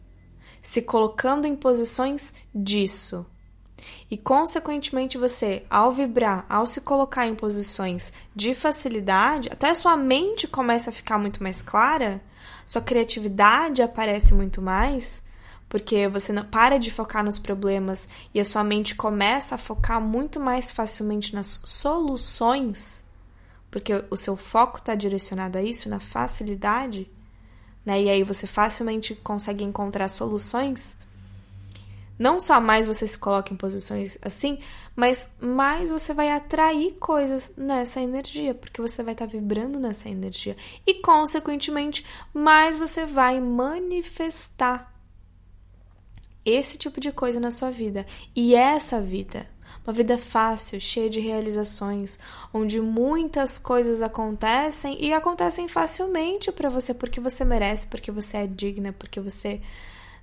se 0.63 0.81
colocando 0.81 1.47
em 1.47 1.57
posições 1.57 2.33
disso. 2.55 3.27
E, 4.09 4.17
consequentemente, 4.17 5.19
você, 5.19 5.65
ao 5.69 5.91
vibrar, 5.91 6.47
ao 6.49 6.67
se 6.67 6.81
colocar 6.83 7.27
em 7.27 7.35
posições 7.35 8.13
de 8.35 8.55
facilidade, 8.55 9.49
até 9.51 9.75
sua 9.75 9.97
mente 9.97 10.47
começa 10.47 10.91
a 10.91 10.93
ficar 10.93 11.19
muito 11.19 11.43
mais 11.43 11.61
clara, 11.61 12.23
sua 12.65 12.81
criatividade 12.81 13.83
aparece 13.83 14.35
muito 14.35 14.63
mais, 14.63 15.23
porque 15.69 16.07
você 16.07 16.33
não 16.33 16.45
para 16.45 16.79
de 16.79 16.91
focar 16.91 17.25
nos 17.25 17.39
problemas 17.39 18.09
e 18.33 18.39
a 18.39 18.45
sua 18.45 18.63
mente 18.63 18.95
começa 18.95 19.55
a 19.57 19.59
focar 19.59 20.01
muito 20.01 20.39
mais 20.39 20.71
facilmente 20.71 21.35
nas 21.35 21.61
soluções, 21.65 23.05
porque 23.71 24.05
o 24.11 24.17
seu 24.17 24.37
foco 24.37 24.79
está 24.79 24.95
direcionado 24.95 25.59
a 25.59 25.63
isso, 25.63 25.89
na 25.89 25.99
facilidade 25.99 27.11
né? 27.85 28.03
E 28.03 28.09
aí 28.09 28.23
você 28.23 28.47
facilmente 28.47 29.15
consegue 29.15 29.65
encontrar 29.65 30.09
soluções. 30.09 30.99
Não 32.19 32.39
só 32.39 32.61
mais 32.61 32.87
você 32.87 33.07
se 33.07 33.19
coloca 33.19 33.53
em 33.53 33.57
posições 33.57 34.19
assim, 34.23 34.59
mas 34.95 35.29
mais 35.41 35.89
você 35.89 36.13
vai 36.13 36.31
atrair 36.31 36.93
coisas 37.01 37.55
nessa 37.57 38.01
energia, 38.01 38.55
porque 38.55 38.81
você 38.81 39.03
vai 39.03 39.15
estar 39.15 39.27
tá 39.27 39.33
vibrando 39.33 39.81
nessa 39.81 40.09
energia. 40.09 40.57
E, 40.87 40.95
consequentemente, 40.95 42.07
mais 42.33 42.79
você 42.79 43.07
vai 43.07 43.41
manifestar 43.41 44.93
esse 46.45 46.77
tipo 46.77 47.01
de 47.01 47.13
coisa 47.13 47.41
na 47.41 47.51
sua 47.51 47.71
vida. 47.71 48.07
E 48.37 48.55
essa 48.55 49.01
vida 49.01 49.49
uma 49.87 49.93
vida 49.93 50.17
fácil, 50.17 50.81
cheia 50.81 51.11
de 51.11 51.21
realizações, 51.21 52.19
onde 52.55 52.81
muitas 52.81 53.59
coisas 53.59 54.01
acontecem 54.01 54.97
e 55.05 55.13
acontecem 55.13 55.69
facilmente 55.69 56.53
para 56.53 56.69
você 56.69 56.95
porque 56.95 57.21
você 57.21 57.45
merece, 57.45 57.87
porque 57.87 58.11
você 58.11 58.39
é 58.39 58.47
digna, 58.47 58.93
porque 58.93 59.21
você, 59.21 59.61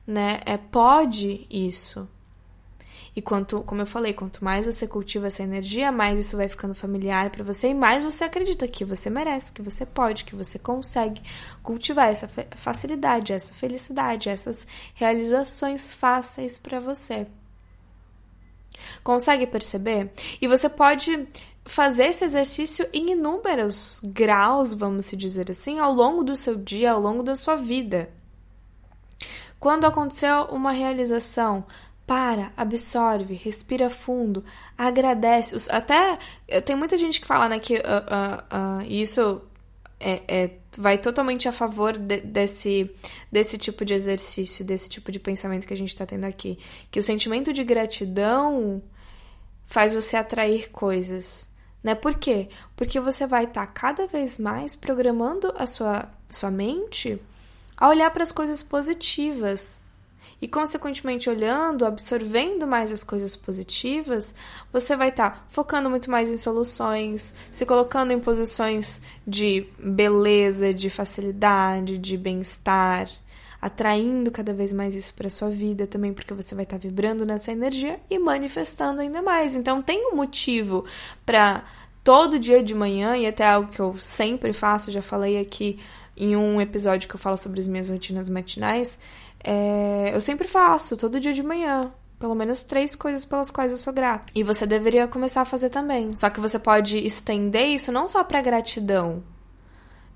né, 0.08 0.42
é 0.46 0.58
pode 0.58 1.46
isso. 1.50 2.08
E 3.16 3.22
quanto, 3.22 3.64
como 3.64 3.82
eu 3.82 3.86
falei, 3.86 4.14
quanto 4.14 4.44
mais 4.44 4.66
você 4.66 4.88
cultiva 4.88 5.28
essa 5.28 5.44
energia, 5.44 5.92
mais 5.92 6.20
isso 6.20 6.38
vai 6.38 6.48
ficando 6.48 6.76
familiar 6.76 7.30
para 7.30 7.44
você 7.44 7.70
e 7.70 7.74
mais 7.74 8.04
você 8.04 8.24
acredita 8.24 8.68
que 8.68 8.86
você 8.86 9.10
merece, 9.10 9.52
que 9.52 9.62
você 9.62 9.86
pode, 9.86 10.24
que 10.24 10.36
você 10.36 10.58
consegue 10.58 11.22
cultivar 11.62 12.10
essa 12.10 12.30
facilidade, 12.56 13.34
essa 13.34 13.54
felicidade, 13.54 14.30
essas 14.30 14.66
realizações 14.94 15.94
fáceis 15.94 16.58
para 16.58 16.80
você. 16.80 17.28
Consegue 19.04 19.48
perceber? 19.48 20.12
E 20.42 20.48
você 20.48 20.70
pode 20.70 21.28
fazer 21.66 22.06
esse 22.06 22.26
exercício 22.26 22.88
em 22.92 23.12
inúmeros 23.12 24.02
graus, 24.04 24.74
vamos 24.74 25.06
se 25.06 25.16
dizer 25.16 25.52
assim, 25.52 25.80
ao 25.80 25.94
longo 25.94 26.24
do 26.24 26.36
seu 26.36 26.56
dia, 26.56 26.92
ao 26.92 27.00
longo 27.00 27.22
da 27.22 27.36
sua 27.36 27.56
vida. 27.56 28.10
Quando 29.60 29.86
aconteceu 29.86 30.46
uma 30.46 30.72
realização, 30.72 31.66
para, 32.10 32.52
absorve, 32.58 33.36
respira 33.36 33.88
fundo, 33.88 34.44
agradece. 34.76 35.70
Até 35.70 36.18
tem 36.66 36.76
muita 36.76 36.98
gente 36.98 37.22
que 37.22 37.28
fala 37.28 37.48
né, 37.48 37.60
que 37.60 37.76
uh, 37.76 37.78
uh, 37.78 38.80
uh, 38.80 38.82
isso 38.90 39.44
é, 40.00 40.24
é, 40.28 40.52
vai 40.78 40.98
totalmente 40.98 41.48
a 41.48 41.52
favor 41.52 41.98
de, 41.98 42.22
desse, 42.22 42.90
desse 43.32 43.58
tipo 43.58 43.84
de 43.84 43.94
exercício, 43.94 44.64
desse 44.64 44.90
tipo 44.90 45.12
de 45.12 45.20
pensamento 45.20 45.66
que 45.68 45.74
a 45.74 45.78
gente 45.78 45.90
está 45.90 46.06
tendo 46.06 46.26
aqui. 46.26 46.60
Que 46.92 47.00
o 47.00 47.04
sentimento 47.04 47.52
de 47.52 47.64
gratidão 47.64 48.82
faz 49.66 49.94
você 49.94 50.18
atrair 50.18 50.70
coisas. 50.72 51.50
Né? 51.84 51.96
Por 51.96 52.16
quê? 52.16 52.50
Porque 52.76 53.00
você 53.00 53.26
vai 53.26 53.46
estar 53.46 53.66
tá 53.66 53.72
cada 53.72 54.08
vez 54.08 54.38
mais 54.38 54.76
programando 54.76 55.54
a 55.58 55.66
sua, 55.66 56.10
sua 56.30 56.52
mente 56.52 57.20
a 57.78 57.88
olhar 57.88 58.12
para 58.12 58.24
as 58.24 58.32
coisas 58.32 58.62
positivas 58.62 59.82
e, 60.42 60.48
consequentemente, 60.48 61.30
olhando, 61.30 61.86
absorvendo 61.86 62.66
mais 62.66 62.92
as 62.92 63.04
coisas 63.04 63.36
positivas, 63.36 64.34
você 64.72 64.96
vai 64.96 65.10
estar 65.10 65.32
tá 65.32 65.46
focando 65.50 65.90
muito 65.90 66.10
mais 66.10 66.30
em 66.30 66.38
soluções, 66.38 67.36
se 67.52 67.66
colocando 67.66 68.12
em 68.12 68.20
posições 68.20 69.02
de 69.28 69.68
beleza, 69.78 70.74
de 70.74 70.90
facilidade, 70.90 71.98
de 71.98 72.18
bem-estar, 72.18 73.10
atraindo 73.62 74.32
cada 74.32 74.54
vez 74.54 74.72
mais 74.72 74.96
isso 74.96 75.14
para 75.14 75.30
sua 75.30 75.50
vida 75.50 75.86
também, 75.86 76.14
porque 76.14 76.34
você 76.34 76.56
vai 76.56 76.64
estar 76.64 76.78
tá 76.78 76.82
vibrando 76.82 77.26
nessa 77.26 77.52
energia 77.52 78.00
e 78.10 78.18
manifestando 78.18 79.02
ainda 79.02 79.22
mais. 79.22 79.56
Então, 79.56 79.82
tem 79.82 80.14
um 80.14 80.16
motivo 80.16 80.86
para 81.26 81.66
todo 82.02 82.40
dia 82.40 82.64
de 82.64 82.74
manhã, 82.74 83.18
e 83.18 83.28
até 83.28 83.46
algo 83.46 83.70
que 83.70 83.80
eu 83.82 83.98
sempre 84.00 84.54
faço, 84.54 84.90
já 84.90 85.02
falei 85.02 85.38
aqui 85.38 85.78
em 86.16 86.36
um 86.36 86.60
episódio 86.60 87.08
que 87.08 87.16
eu 87.16 87.20
falo 87.20 87.38
sobre 87.38 87.60
as 87.60 87.68
minhas 87.68 87.90
rotinas 87.90 88.30
matinais 88.30 89.00
é, 89.44 90.12
eu 90.14 90.22
sempre 90.22 90.48
faço, 90.48 90.98
todo 90.98 91.20
dia 91.20 91.34
de 91.34 91.44
manhã. 91.44 91.92
Pelo 92.20 92.36
menos 92.36 92.64
três 92.64 92.96
coisas 92.96 93.24
pelas 93.24 93.50
quais 93.50 93.72
eu 93.72 93.78
sou 93.78 93.94
grata. 93.94 94.32
E 94.36 94.44
você 94.44 94.66
deveria 94.66 95.08
começar 95.08 95.42
a 95.42 95.46
fazer 95.46 95.70
também. 95.70 96.14
Só 96.14 96.30
que 96.30 96.42
você 96.42 96.60
pode 96.60 96.98
estender 96.98 97.68
isso 97.68 97.94
não 97.94 98.10
só 98.10 98.26
para 98.26 98.42
gratidão, 98.42 99.24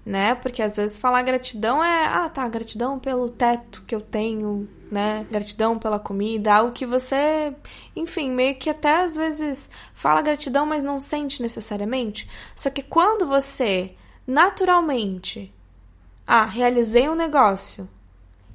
né? 0.06 0.36
Porque 0.36 0.62
às 0.62 0.76
vezes 0.76 0.98
falar 0.98 1.22
gratidão 1.22 1.82
é, 1.82 2.06
ah, 2.08 2.30
tá, 2.30 2.46
gratidão 2.50 3.00
pelo 3.00 3.30
teto 3.30 3.84
que 3.88 3.96
eu 3.96 4.02
tenho, 4.02 4.68
né? 4.92 5.26
Gratidão 5.32 5.80
pela 5.80 5.98
comida, 5.98 6.54
algo 6.54 6.74
que 6.74 6.86
você, 6.86 7.56
enfim, 7.96 8.32
meio 8.32 8.56
que 8.56 8.70
até 8.70 9.04
às 9.04 9.16
vezes 9.16 9.72
fala 9.94 10.22
gratidão, 10.22 10.66
mas 10.66 10.84
não 10.84 11.00
sente 11.00 11.42
necessariamente. 11.42 12.30
Só 12.54 12.70
que 12.70 12.84
quando 12.84 13.26
você 13.26 13.96
naturalmente, 14.28 15.54
ah, 16.28 16.46
realizei 16.46 17.08
um 17.08 17.16
negócio, 17.16 17.88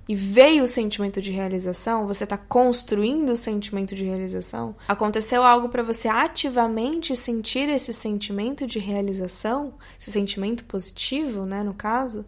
e 0.09 0.15
veio 0.15 0.65
o 0.65 0.67
sentimento 0.67 1.21
de 1.21 1.31
realização, 1.31 2.07
você 2.07 2.25
está 2.25 2.39
construindo 2.39 3.31
o 3.31 3.37
sentimento 3.37 3.95
de 3.95 4.05
realização, 4.05 4.75
aconteceu 4.89 5.45
algo 5.45 5.69
para 5.69 5.83
você 5.83 6.09
ativamente 6.09 7.15
sentir 7.15 7.69
esse 7.69 7.93
sentimento 7.93 8.67
de 8.67 8.79
realização, 8.79 9.75
esse 10.01 10.11
sentimento 10.11 10.65
positivo, 10.65 11.45
né, 11.45 11.63
no 11.63 11.75
caso, 11.75 12.25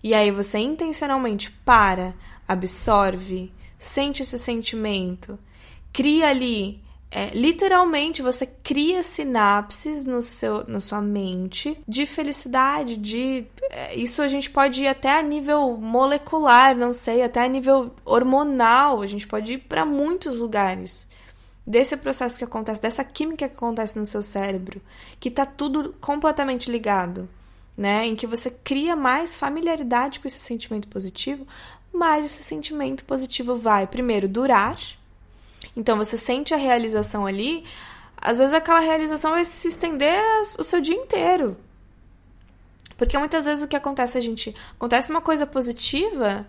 e 0.00 0.14
aí 0.14 0.30
você 0.30 0.58
intencionalmente 0.58 1.50
para, 1.50 2.14
absorve, 2.46 3.52
sente 3.76 4.22
esse 4.22 4.38
sentimento, 4.38 5.36
cria 5.92 6.28
ali 6.28 6.80
é, 7.14 7.28
literalmente 7.34 8.22
você 8.22 8.46
cria 8.46 9.02
sinapses 9.02 10.06
no 10.06 10.22
seu, 10.22 10.66
na 10.66 10.80
sua 10.80 11.02
mente 11.02 11.78
de 11.86 12.06
felicidade, 12.06 12.96
de 12.96 13.44
é, 13.70 13.94
isso 13.94 14.22
a 14.22 14.28
gente 14.28 14.48
pode 14.48 14.84
ir 14.84 14.88
até 14.88 15.18
a 15.18 15.22
nível 15.22 15.76
molecular, 15.76 16.74
não 16.74 16.94
sei, 16.94 17.22
até 17.22 17.44
a 17.44 17.48
nível 17.48 17.94
hormonal, 18.02 19.02
a 19.02 19.06
gente 19.06 19.26
pode 19.26 19.52
ir 19.52 19.58
para 19.58 19.84
muitos 19.84 20.38
lugares 20.38 21.06
desse 21.66 21.98
processo 21.98 22.38
que 22.38 22.44
acontece, 22.44 22.80
dessa 22.80 23.04
química 23.04 23.46
que 23.46 23.56
acontece 23.56 23.98
no 23.98 24.06
seu 24.06 24.22
cérebro, 24.22 24.80
que 25.20 25.30
tá 25.30 25.44
tudo 25.44 25.94
completamente 26.00 26.70
ligado, 26.70 27.28
né? 27.76 28.06
Em 28.06 28.16
que 28.16 28.26
você 28.26 28.50
cria 28.50 28.96
mais 28.96 29.36
familiaridade 29.36 30.18
com 30.18 30.26
esse 30.26 30.40
sentimento 30.40 30.88
positivo, 30.88 31.46
mais 31.92 32.24
esse 32.24 32.42
sentimento 32.42 33.04
positivo 33.04 33.54
vai 33.54 33.86
primeiro 33.86 34.26
durar 34.26 34.78
então 35.76 35.96
você 35.96 36.16
sente 36.16 36.52
a 36.54 36.56
realização 36.56 37.26
ali, 37.26 37.64
às 38.16 38.38
vezes 38.38 38.54
aquela 38.54 38.80
realização 38.80 39.32
vai 39.32 39.44
se 39.44 39.68
estender 39.68 40.22
o 40.58 40.64
seu 40.64 40.80
dia 40.80 40.94
inteiro. 40.94 41.56
Porque 42.96 43.18
muitas 43.18 43.46
vezes 43.46 43.64
o 43.64 43.68
que 43.68 43.76
acontece 43.76 44.16
a 44.16 44.20
gente 44.20 44.54
acontece 44.74 45.10
uma 45.10 45.20
coisa 45.20 45.46
positiva, 45.46 46.46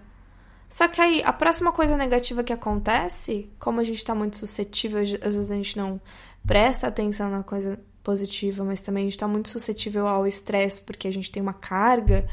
só 0.69 0.87
que 0.87 1.01
aí 1.01 1.23
a 1.23 1.33
próxima 1.33 1.71
coisa 1.71 1.97
negativa 1.97 2.43
que 2.43 2.53
acontece, 2.53 3.49
como 3.59 3.79
a 3.79 3.83
gente 3.83 3.97
está 3.97 4.13
muito 4.13 4.37
suscetível, 4.37 5.01
às 5.01 5.35
vezes 5.35 5.51
a 5.51 5.55
gente 5.55 5.77
não 5.77 5.99
presta 6.45 6.87
atenção 6.87 7.29
na 7.29 7.41
coisa 7.43 7.79
positiva, 8.03 8.63
mas 8.63 8.81
também 8.81 9.03
a 9.03 9.05
gente 9.05 9.13
está 9.13 9.27
muito 9.27 9.49
suscetível 9.49 10.07
ao 10.07 10.27
estresse 10.27 10.81
porque 10.81 11.07
a 11.07 11.13
gente 11.13 11.31
tem 11.31 11.41
uma 11.41 11.53
carga 11.53 12.27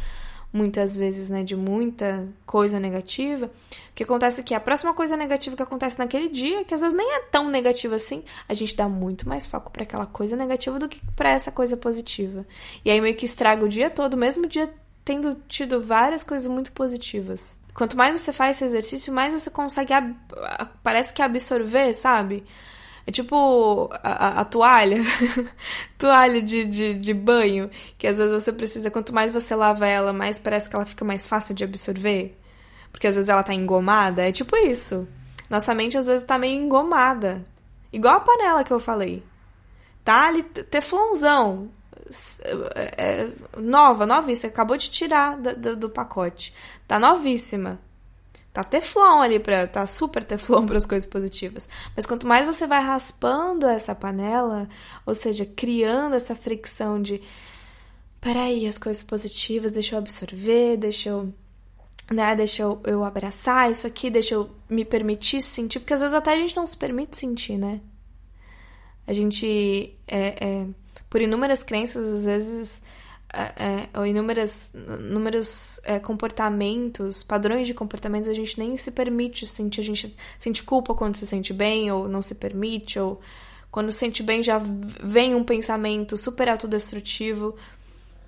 muitas 0.52 0.96
vezes, 0.96 1.30
né, 1.30 1.42
de 1.44 1.54
muita 1.54 2.28
coisa 2.44 2.80
negativa, 2.80 3.46
o 3.46 3.94
que 3.94 4.02
acontece 4.02 4.40
é 4.40 4.44
que 4.44 4.54
a 4.54 4.60
próxima 4.60 4.92
coisa 4.92 5.16
negativa 5.16 5.56
que 5.56 5.62
acontece 5.62 5.98
naquele 5.98 6.28
dia, 6.28 6.64
que 6.64 6.74
às 6.74 6.80
vezes 6.80 6.96
nem 6.96 7.14
é 7.16 7.20
tão 7.30 7.48
negativa 7.48 7.96
assim, 7.96 8.24
a 8.48 8.54
gente 8.54 8.74
dá 8.74 8.88
muito 8.88 9.28
mais 9.28 9.46
foco 9.46 9.70
para 9.70 9.84
aquela 9.84 10.06
coisa 10.06 10.36
negativa 10.36 10.78
do 10.78 10.88
que 10.88 11.00
para 11.14 11.30
essa 11.30 11.52
coisa 11.52 11.76
positiva. 11.76 12.44
E 12.84 12.90
aí 12.90 13.00
meio 13.00 13.14
que 13.14 13.24
estraga 13.24 13.64
o 13.64 13.68
dia 13.68 13.90
todo, 13.90 14.16
mesmo 14.16 14.46
dia 14.46 14.72
tendo 15.04 15.36
tido 15.48 15.80
várias 15.80 16.22
coisas 16.22 16.50
muito 16.50 16.72
positivas. 16.72 17.60
Quanto 17.74 17.96
mais 17.96 18.20
você 18.20 18.32
faz 18.32 18.56
esse 18.56 18.64
exercício, 18.64 19.12
mais 19.12 19.32
você 19.32 19.50
consegue 19.50 19.92
parece 20.82 21.12
que 21.12 21.22
absorver, 21.22 21.94
sabe? 21.94 22.44
É 23.06 23.10
tipo 23.10 23.88
a, 24.02 24.40
a 24.40 24.44
toalha, 24.44 25.02
toalha 25.98 26.40
de, 26.42 26.64
de, 26.64 26.94
de 26.94 27.14
banho, 27.14 27.70
que 27.98 28.06
às 28.06 28.18
vezes 28.18 28.32
você 28.32 28.52
precisa, 28.52 28.90
quanto 28.90 29.14
mais 29.14 29.32
você 29.32 29.54
lava 29.54 29.86
ela, 29.86 30.12
mais 30.12 30.38
parece 30.38 30.68
que 30.68 30.76
ela 30.76 30.86
fica 30.86 31.04
mais 31.04 31.26
fácil 31.26 31.54
de 31.54 31.64
absorver. 31.64 32.38
Porque 32.92 33.06
às 33.06 33.14
vezes 33.14 33.28
ela 33.28 33.42
tá 33.42 33.54
engomada. 33.54 34.28
É 34.28 34.32
tipo 34.32 34.56
isso. 34.56 35.08
Nossa 35.48 35.74
mente 35.74 35.96
às 35.96 36.06
vezes 36.06 36.24
tá 36.24 36.38
meio 36.38 36.60
engomada. 36.60 37.44
Igual 37.92 38.16
a 38.16 38.20
panela 38.20 38.64
que 38.64 38.72
eu 38.72 38.80
falei. 38.80 39.22
Tá 40.04 40.26
ali, 40.28 40.42
teflonzão. 40.42 41.70
É, 42.74 42.94
é, 42.96 43.32
nova, 43.58 44.06
novíssima. 44.06 44.50
Acabou 44.50 44.76
de 44.76 44.90
tirar 44.90 45.36
do, 45.36 45.56
do, 45.56 45.76
do 45.76 45.90
pacote. 45.90 46.54
Tá 46.86 46.98
novíssima 46.98 47.80
tá 48.52 48.64
teflon 48.64 49.20
ali 49.20 49.38
para 49.38 49.66
tá 49.66 49.86
super 49.86 50.24
teflon 50.24 50.64
para 50.66 50.76
as 50.76 50.86
coisas 50.86 51.08
positivas. 51.08 51.68
Mas 51.96 52.06
quanto 52.06 52.26
mais 52.26 52.46
você 52.46 52.66
vai 52.66 52.82
raspando 52.82 53.66
essa 53.66 53.94
panela, 53.94 54.68
ou 55.06 55.14
seja, 55.14 55.46
criando 55.46 56.14
essa 56.14 56.34
fricção 56.34 57.00
de 57.00 57.20
peraí, 58.20 58.66
as 58.66 58.78
coisas 58.78 59.02
positivas, 59.02 59.72
deixa 59.72 59.94
eu 59.94 59.98
absorver, 59.98 60.76
deixa 60.76 61.08
eu 61.08 61.32
né, 62.10 62.34
deixa 62.34 62.62
eu, 62.62 62.80
eu 62.84 63.04
abraçar 63.04 63.70
isso 63.70 63.86
aqui, 63.86 64.10
deixa 64.10 64.34
eu 64.34 64.50
me 64.68 64.84
permitir 64.84 65.40
sentir, 65.40 65.78
porque 65.78 65.94
às 65.94 66.00
vezes 66.00 66.14
até 66.14 66.32
a 66.32 66.36
gente 66.36 66.56
não 66.56 66.66
se 66.66 66.76
permite 66.76 67.16
sentir, 67.16 67.56
né? 67.56 67.80
A 69.06 69.12
gente, 69.12 69.96
é, 70.08 70.44
é, 70.44 70.66
por 71.08 71.20
inúmeras 71.20 71.62
crenças, 71.62 72.10
às 72.12 72.24
vezes 72.24 72.82
é, 73.32 73.88
é, 73.94 74.08
inúmeras, 74.08 74.72
inúmeros 74.74 75.80
é, 75.84 75.98
comportamentos, 76.00 77.22
padrões 77.22 77.66
de 77.66 77.74
comportamentos, 77.74 78.28
a 78.28 78.34
gente 78.34 78.58
nem 78.58 78.76
se 78.76 78.90
permite 78.90 79.46
sentir, 79.46 79.80
a 79.80 79.84
gente 79.84 80.16
sente 80.38 80.62
culpa 80.64 80.94
quando 80.94 81.14
se 81.14 81.26
sente 81.26 81.52
bem, 81.52 81.90
ou 81.92 82.08
não 82.08 82.22
se 82.22 82.34
permite, 82.34 82.98
ou 82.98 83.20
quando 83.70 83.92
se 83.92 83.98
sente 83.98 84.22
bem 84.22 84.42
já 84.42 84.60
vem 85.02 85.34
um 85.34 85.44
pensamento 85.44 86.16
super 86.16 86.48
autodestrutivo, 86.48 87.54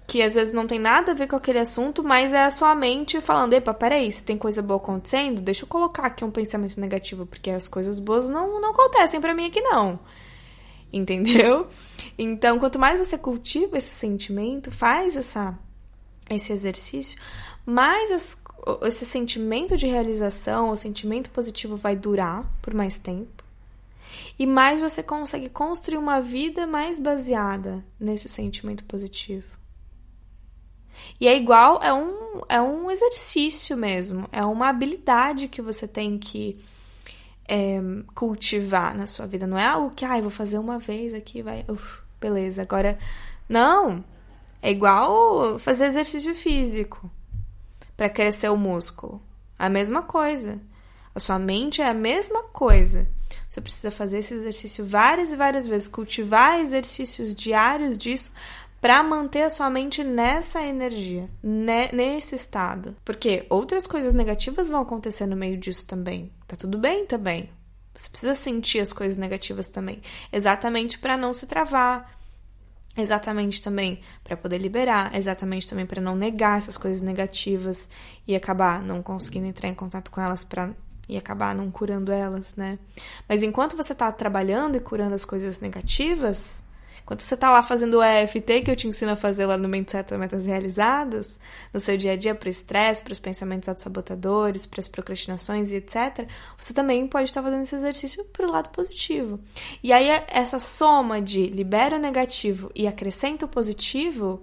que 0.07 0.23
às 0.23 0.35
vezes 0.35 0.53
não 0.53 0.67
tem 0.67 0.79
nada 0.79 1.13
a 1.13 1.15
ver 1.15 1.27
com 1.27 1.37
aquele 1.37 1.59
assunto, 1.59 2.05
mas 2.05 2.33
é 2.33 2.45
a 2.45 2.51
sua 2.51 2.75
mente 2.75 3.21
falando, 3.21 3.55
epa, 3.55 3.75
peraí, 3.75 4.11
se 4.13 4.23
tem 4.23 4.39
coisa 4.39 4.63
boa 4.63 4.79
acontecendo, 4.79 5.41
deixa 5.41 5.65
eu 5.65 5.69
colocar 5.69 6.07
aqui 6.07 6.25
um 6.25 6.31
pensamento 6.31 6.79
negativo, 6.79 7.27
porque 7.27 7.51
as 7.51 7.67
coisas 7.67 7.99
boas 7.99 8.29
não, 8.29 8.61
não 8.61 8.71
acontecem 8.71 9.21
para 9.21 9.35
mim 9.35 9.47
aqui 9.47 9.61
não 9.61 9.99
entendeu? 10.93 11.67
Então, 12.19 12.59
quanto 12.59 12.79
mais 12.79 12.99
você 12.99 13.17
cultiva 13.17 13.79
esse 13.79 13.95
sentimento, 13.95 14.71
faz 14.71 15.17
essa, 15.17 15.59
esse 16.29 16.53
exercício, 16.53 17.19
mais 17.65 18.11
as, 18.11 18.43
esse 18.83 19.05
sentimento 19.07 19.77
de 19.77 19.87
realização, 19.87 20.71
o 20.71 20.77
sentimento 20.77 21.31
positivo 21.31 21.77
vai 21.77 21.97
durar 21.97 22.45
por 22.61 22.75
mais 22.75 22.99
tempo. 22.99 23.43
E 24.39 24.47
mais 24.47 24.81
você 24.81 25.03
consegue 25.03 25.49
construir 25.49 25.99
uma 25.99 26.21
vida 26.21 26.67
mais 26.67 26.99
baseada 26.99 27.85
nesse 27.99 28.29
sentimento 28.29 28.85
positivo. 28.85 29.57
E 31.21 31.27
é 31.27 31.37
igual, 31.37 31.81
é 31.83 31.93
um, 31.93 32.43
é 32.49 32.61
um 32.61 32.91
exercício 32.91 33.77
mesmo, 33.77 34.29
é 34.31 34.45
uma 34.45 34.69
habilidade 34.69 35.49
que 35.49 35.63
você 35.63 35.89
tem 35.89 36.19
que 36.19 36.59
é, 37.53 37.79
cultivar 38.15 38.97
na 38.97 39.05
sua 39.05 39.27
vida. 39.27 39.47
Não 39.47 39.59
é 39.59 39.67
algo 39.67 39.95
que, 39.95 40.07
ai, 40.07 40.21
ah, 40.21 40.23
vou 40.23 40.31
fazer 40.31 40.57
uma 40.57 40.79
vez 40.79 41.13
aqui, 41.13 41.43
vai, 41.43 41.63
uf, 41.69 41.99
beleza. 42.19 42.63
Agora, 42.63 42.99
não. 43.47 44.03
É 44.63 44.71
igual 44.71 45.59
fazer 45.59 45.87
exercício 45.87 46.35
físico 46.35 47.11
para 47.95 48.09
crescer 48.09 48.49
o 48.49 48.57
músculo. 48.57 49.21
A 49.59 49.69
mesma 49.69 50.01
coisa. 50.03 50.59
A 51.15 51.21
sua 51.21 51.39
mente 51.39 51.83
é 51.83 51.89
a 51.89 51.93
mesma 51.93 52.45
coisa. 52.45 53.07
Você 53.51 53.61
precisa 53.61 53.91
fazer 53.91 54.21
esse 54.21 54.33
exercício 54.33 54.87
várias 54.87 55.31
e 55.31 55.37
várias 55.37 55.67
vezes, 55.69 55.89
cultivar 55.89 56.59
exercícios 56.59 57.35
diários 57.35 57.99
disso 57.99 58.33
para 58.83 59.01
manter 59.01 59.43
a 59.43 59.51
sua 59.51 59.71
mente 59.71 60.03
nessa 60.03 60.61
energia, 60.61 61.31
né, 61.41 61.89
nesse 61.93 62.35
estado. 62.35 62.97
Porque 63.05 63.47
outras 63.49 63.87
coisas 63.87 64.13
negativas 64.13 64.69
vão 64.69 64.81
acontecer 64.81 65.25
no 65.25 65.37
meio 65.37 65.57
disso 65.57 65.87
também. 65.87 66.33
Tá 66.49 66.57
tudo 66.57 66.77
bem 66.77 67.07
também. 67.07 67.49
Você 67.95 68.11
precisa 68.11 68.35
sentir 68.35 68.81
as 68.81 68.93
coisas 68.93 69.17
negativas 69.17 69.69
também, 69.69 70.03
exatamente 70.33 70.99
para 70.99 71.17
não 71.17 71.33
se 71.33 71.47
travar, 71.47 72.11
exatamente 72.97 73.63
também 73.63 74.01
para 74.25 74.37
poder 74.37 74.59
liberar, 74.59 75.15
exatamente 75.15 75.69
também 75.69 75.87
para 75.87 76.01
não 76.01 76.17
negar 76.17 76.59
essas 76.59 76.77
coisas 76.77 77.03
negativas 77.03 77.89
e 78.27 78.35
acabar 78.35 78.83
não 78.83 79.01
conseguindo 79.01 79.47
entrar 79.47 79.69
em 79.69 79.75
contato 79.75 80.11
com 80.11 80.21
elas 80.21 80.43
para 80.43 80.75
e 81.09 81.17
acabar 81.17 81.55
não 81.55 81.71
curando 81.71 82.11
elas, 82.11 82.57
né? 82.57 82.81
Mas 83.29 83.45
enquanto 83.45 83.77
você 83.77 83.95
tá 83.95 84.11
trabalhando 84.11 84.77
e 84.77 84.81
curando 84.81 85.15
as 85.15 85.25
coisas 85.25 85.61
negativas, 85.61 86.65
quando 87.13 87.21
você 87.21 87.35
está 87.35 87.51
lá 87.51 87.63
fazendo 87.63 87.99
o 87.99 88.03
EFT, 88.03 88.63
que 88.63 88.71
eu 88.71 88.77
te 88.77 88.89
ensino 88.89 89.13
a 89.13 89.17
fazer 89.17 89.45
lá 89.45 89.59
no 89.59 89.69
Certa 89.87 90.17
Metas 90.17 90.47
Realizadas, 90.47 91.39
no 91.71 91.79
seu 91.79 91.95
dia 91.95 92.13
a 92.13 92.17
dia, 92.17 92.35
para 92.35 92.47
o 92.47 92.51
estresse, 92.51 93.03
para 93.03 93.13
os 93.13 93.19
pensamentos 93.19 93.69
autossabotadores, 93.69 94.65
para 94.65 94.81
as 94.81 94.89
procrastinações 94.89 95.71
e 95.71 95.77
etc., 95.77 96.27
você 96.57 96.73
também 96.73 97.07
pode 97.07 97.25
estar 97.25 97.43
fazendo 97.43 97.65
esse 97.65 97.77
exercício 97.77 98.25
para 98.33 98.47
o 98.47 98.51
lado 98.51 98.71
positivo. 98.71 99.39
E 99.83 99.93
aí, 99.93 100.09
essa 100.27 100.59
soma 100.59 101.21
de 101.21 101.49
libera 101.49 101.97
o 101.97 102.01
negativo 102.01 102.71
e 102.75 102.87
acrescenta 102.87 103.45
o 103.45 103.49
positivo, 103.49 104.43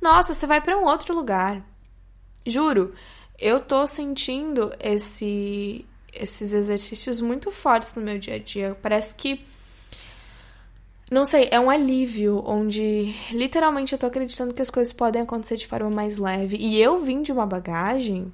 nossa, 0.00 0.32
você 0.32 0.46
vai 0.46 0.60
para 0.60 0.78
um 0.78 0.84
outro 0.84 1.12
lugar. 1.12 1.60
Juro, 2.46 2.94
eu 3.36 3.58
tô 3.58 3.84
sentindo 3.84 4.72
esse, 4.78 5.84
esses 6.12 6.52
exercícios 6.52 7.20
muito 7.20 7.50
fortes 7.50 7.96
no 7.96 8.02
meu 8.02 8.16
dia 8.16 8.36
a 8.36 8.38
dia. 8.38 8.78
Parece 8.80 9.12
que 9.12 9.44
não 11.10 11.24
sei, 11.24 11.48
é 11.52 11.60
um 11.60 11.70
alívio 11.70 12.42
onde 12.44 13.14
literalmente 13.30 13.92
eu 13.92 13.98
tô 13.98 14.06
acreditando 14.06 14.52
que 14.52 14.62
as 14.62 14.70
coisas 14.70 14.92
podem 14.92 15.22
acontecer 15.22 15.56
de 15.56 15.66
forma 15.66 15.88
mais 15.88 16.18
leve. 16.18 16.56
E 16.56 16.80
eu 16.80 16.98
vim 17.02 17.22
de 17.22 17.30
uma 17.30 17.46
bagagem 17.46 18.32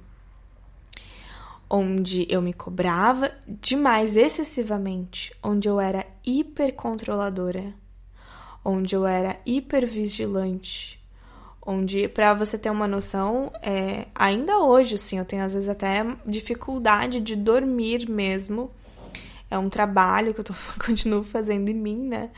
onde 1.69 2.27
eu 2.29 2.41
me 2.41 2.53
cobrava 2.53 3.31
demais, 3.47 4.17
excessivamente, 4.17 5.35
onde 5.41 5.67
eu 5.67 5.79
era 5.79 6.05
hiper 6.25 6.73
controladora, 6.73 7.73
onde 8.63 8.95
eu 8.95 9.05
era 9.05 9.39
hiper 9.45 9.87
vigilante, 9.87 11.03
onde, 11.65 12.07
para 12.07 12.33
você 12.33 12.57
ter 12.57 12.69
uma 12.69 12.87
noção, 12.87 13.51
é, 13.61 14.07
ainda 14.13 14.59
hoje, 14.59 14.95
assim, 14.95 15.17
eu 15.17 15.25
tenho 15.25 15.43
às 15.43 15.53
vezes 15.53 15.69
até 15.69 16.05
dificuldade 16.25 17.19
de 17.19 17.35
dormir 17.35 18.09
mesmo. 18.09 18.71
É 19.53 19.57
um 19.57 19.69
trabalho 19.69 20.33
que 20.33 20.39
eu 20.39 20.43
tô, 20.43 20.53
continuo 20.83 21.23
fazendo 21.23 21.69
em 21.69 21.75
mim, 21.75 22.07
né? 22.07 22.31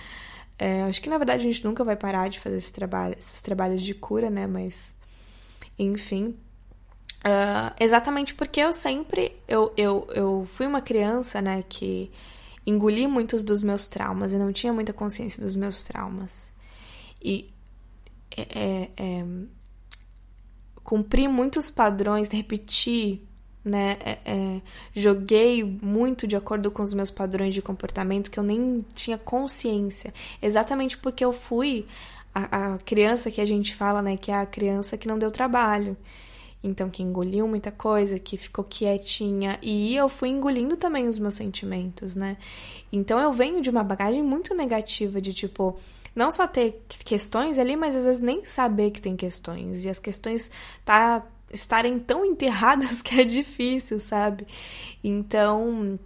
É, 0.59 0.84
acho 0.84 1.01
que 1.01 1.09
na 1.09 1.18
verdade 1.18 1.41
a 1.41 1.51
gente 1.51 1.63
nunca 1.66 1.84
vai 1.84 1.95
parar 1.95 2.30
de 2.30 2.39
fazer 2.39 2.57
esse 2.57 2.74
trabalho, 2.74 3.16
esses 3.18 3.41
trabalhos 3.41 3.84
de 3.84 3.93
cura, 3.93 4.30
né? 4.30 4.45
Mas, 4.45 4.93
enfim. 5.80 6.36
Uh, 7.20 7.74
exatamente 7.80 8.36
porque 8.36 8.59
eu 8.59 8.74
sempre. 8.74 9.32
Eu, 9.47 9.74
eu, 9.78 10.07
eu 10.13 10.45
fui 10.45 10.68
uma 10.68 10.82
criança, 10.82 11.41
né? 11.41 11.63
Que 11.68 12.11
engoli 12.66 13.07
muitos 13.07 13.43
dos 13.43 13.63
meus 13.63 13.88
traumas 13.88 14.34
e 14.34 14.38
não 14.38 14.51
tinha 14.51 14.74
muita 14.74 14.91
consciência 14.91 15.41
dos 15.41 15.55
meus 15.55 15.86
traumas. 15.86 16.53
E 17.24 17.49
é, 18.36 18.41
é, 18.41 18.91
é, 18.97 19.26
cumpri 20.84 21.28
muitos 21.30 21.70
padrões, 21.70 22.30
repeti, 22.30 23.22
né? 23.66 23.97
É, 23.99 24.20
é, 24.26 24.61
joguei 24.93 25.63
muito 25.63 26.28
de 26.28 26.36
acordo 26.36 26.70
com 26.70 26.84
os 26.84 26.93
meus 26.93 27.09
padrões 27.09 27.55
de 27.55 27.63
comportamento 27.63 28.30
que 28.30 28.39
eu 28.39 28.43
nem 28.43 28.86
tinha 28.93 29.18
consciência. 29.18 30.13
Exatamente 30.39 30.95
porque 30.97 31.26
eu 31.26 31.34
fui 31.34 31.88
a, 32.34 32.74
a 32.74 32.78
criança 32.78 33.32
que 33.32 33.41
a 33.41 33.45
gente 33.45 33.74
fala, 33.74 34.03
né? 34.03 34.16
Que 34.16 34.32
é 34.32 34.36
a 34.36 34.45
criança 34.45 34.97
que 34.97 35.07
não 35.07 35.18
deu 35.18 35.32
trabalho. 35.32 35.97
Então, 36.63 36.89
que 36.89 37.03
engoliu 37.03 37.47
muita 37.47 37.72
coisa, 37.72 38.20
que 38.20 38.38
ficou 38.38 38.63
quietinha. 38.63 39.57
E 39.61 39.95
eu 39.95 40.09
fui 40.09 40.30
engolindo 40.30 40.78
também 40.78 41.07
os 41.07 41.18
meus 41.18 41.36
sentimentos, 41.36 42.16
né? 42.16 42.38
Então, 42.91 43.20
eu 43.20 43.32
venho 43.32 43.61
de 43.61 43.70
uma 43.70 43.84
bagagem 43.84 44.24
muito 44.24 44.53
negativa 44.55 45.22
de 45.22 45.32
tipo, 45.34 45.78
não 46.16 46.32
só 46.32 46.47
ter 46.47 46.84
questões 47.03 47.59
ali, 47.59 47.76
mas 47.76 47.95
às 47.95 48.05
vezes 48.05 48.22
nem 48.22 48.43
saber 48.45 48.91
que 48.91 49.01
tem 49.01 49.16
questões. 49.16 49.86
E 49.86 49.89
as 49.89 49.99
questões 49.99 50.49
tá, 50.84 51.24
estarem 51.51 51.99
tão 51.99 52.25
enterradas 52.25 53.01
que 53.03 53.19
é 53.19 53.23
difícil, 53.23 53.99
sabe? 53.99 54.45
Então. 55.03 55.99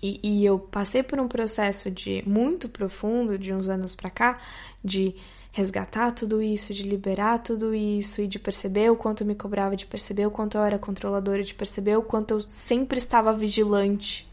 E, 0.00 0.20
e 0.22 0.44
eu 0.44 0.60
passei 0.60 1.02
por 1.02 1.18
um 1.18 1.26
processo 1.26 1.90
de 1.90 2.22
muito 2.24 2.68
profundo 2.68 3.36
de 3.36 3.52
uns 3.52 3.68
anos 3.68 3.96
pra 3.96 4.08
cá, 4.08 4.38
de 4.82 5.12
resgatar 5.50 6.12
tudo 6.12 6.40
isso, 6.40 6.72
de 6.72 6.84
liberar 6.84 7.38
tudo 7.38 7.74
isso 7.74 8.22
e 8.22 8.28
de 8.28 8.38
perceber 8.38 8.90
o 8.92 8.96
quanto 8.96 9.24
eu 9.24 9.26
me 9.26 9.34
cobrava, 9.34 9.74
de 9.74 9.86
perceber 9.86 10.24
o 10.24 10.30
quanto 10.30 10.56
eu 10.56 10.62
era 10.62 10.78
controladora, 10.78 11.42
de 11.42 11.52
perceber 11.52 11.96
o 11.96 12.02
quanto 12.02 12.34
eu 12.34 12.40
sempre 12.42 12.96
estava 12.96 13.32
vigilante, 13.32 14.28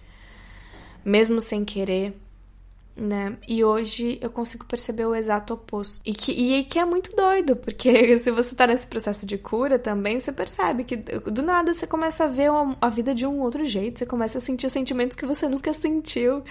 mesmo 1.03 1.41
sem 1.41 1.65
querer 1.65 2.15
né? 2.95 3.37
E 3.45 3.63
hoje 3.63 4.17
eu 4.21 4.29
consigo 4.29 4.65
perceber 4.65 5.05
o 5.05 5.13
exato 5.13 5.53
oposto. 5.53 6.01
E 6.05 6.13
que, 6.13 6.31
e 6.31 6.63
que 6.63 6.79
é 6.79 6.85
muito 6.85 7.13
doido, 7.15 7.55
porque 7.55 8.17
se 8.19 8.31
você 8.31 8.55
tá 8.55 8.65
nesse 8.65 8.87
processo 8.87 9.25
de 9.25 9.37
cura 9.37 9.77
também, 9.77 10.19
você 10.19 10.31
percebe 10.31 10.85
que 10.85 10.95
do 10.95 11.41
nada 11.41 11.73
você 11.73 11.85
começa 11.85 12.23
a 12.23 12.27
ver 12.27 12.49
a 12.79 12.89
vida 12.89 13.13
de 13.13 13.25
um 13.25 13.41
outro 13.41 13.65
jeito, 13.65 13.99
você 13.99 14.05
começa 14.05 14.37
a 14.37 14.41
sentir 14.41 14.69
sentimentos 14.69 15.17
que 15.17 15.25
você 15.25 15.49
nunca 15.49 15.73
sentiu. 15.73 16.41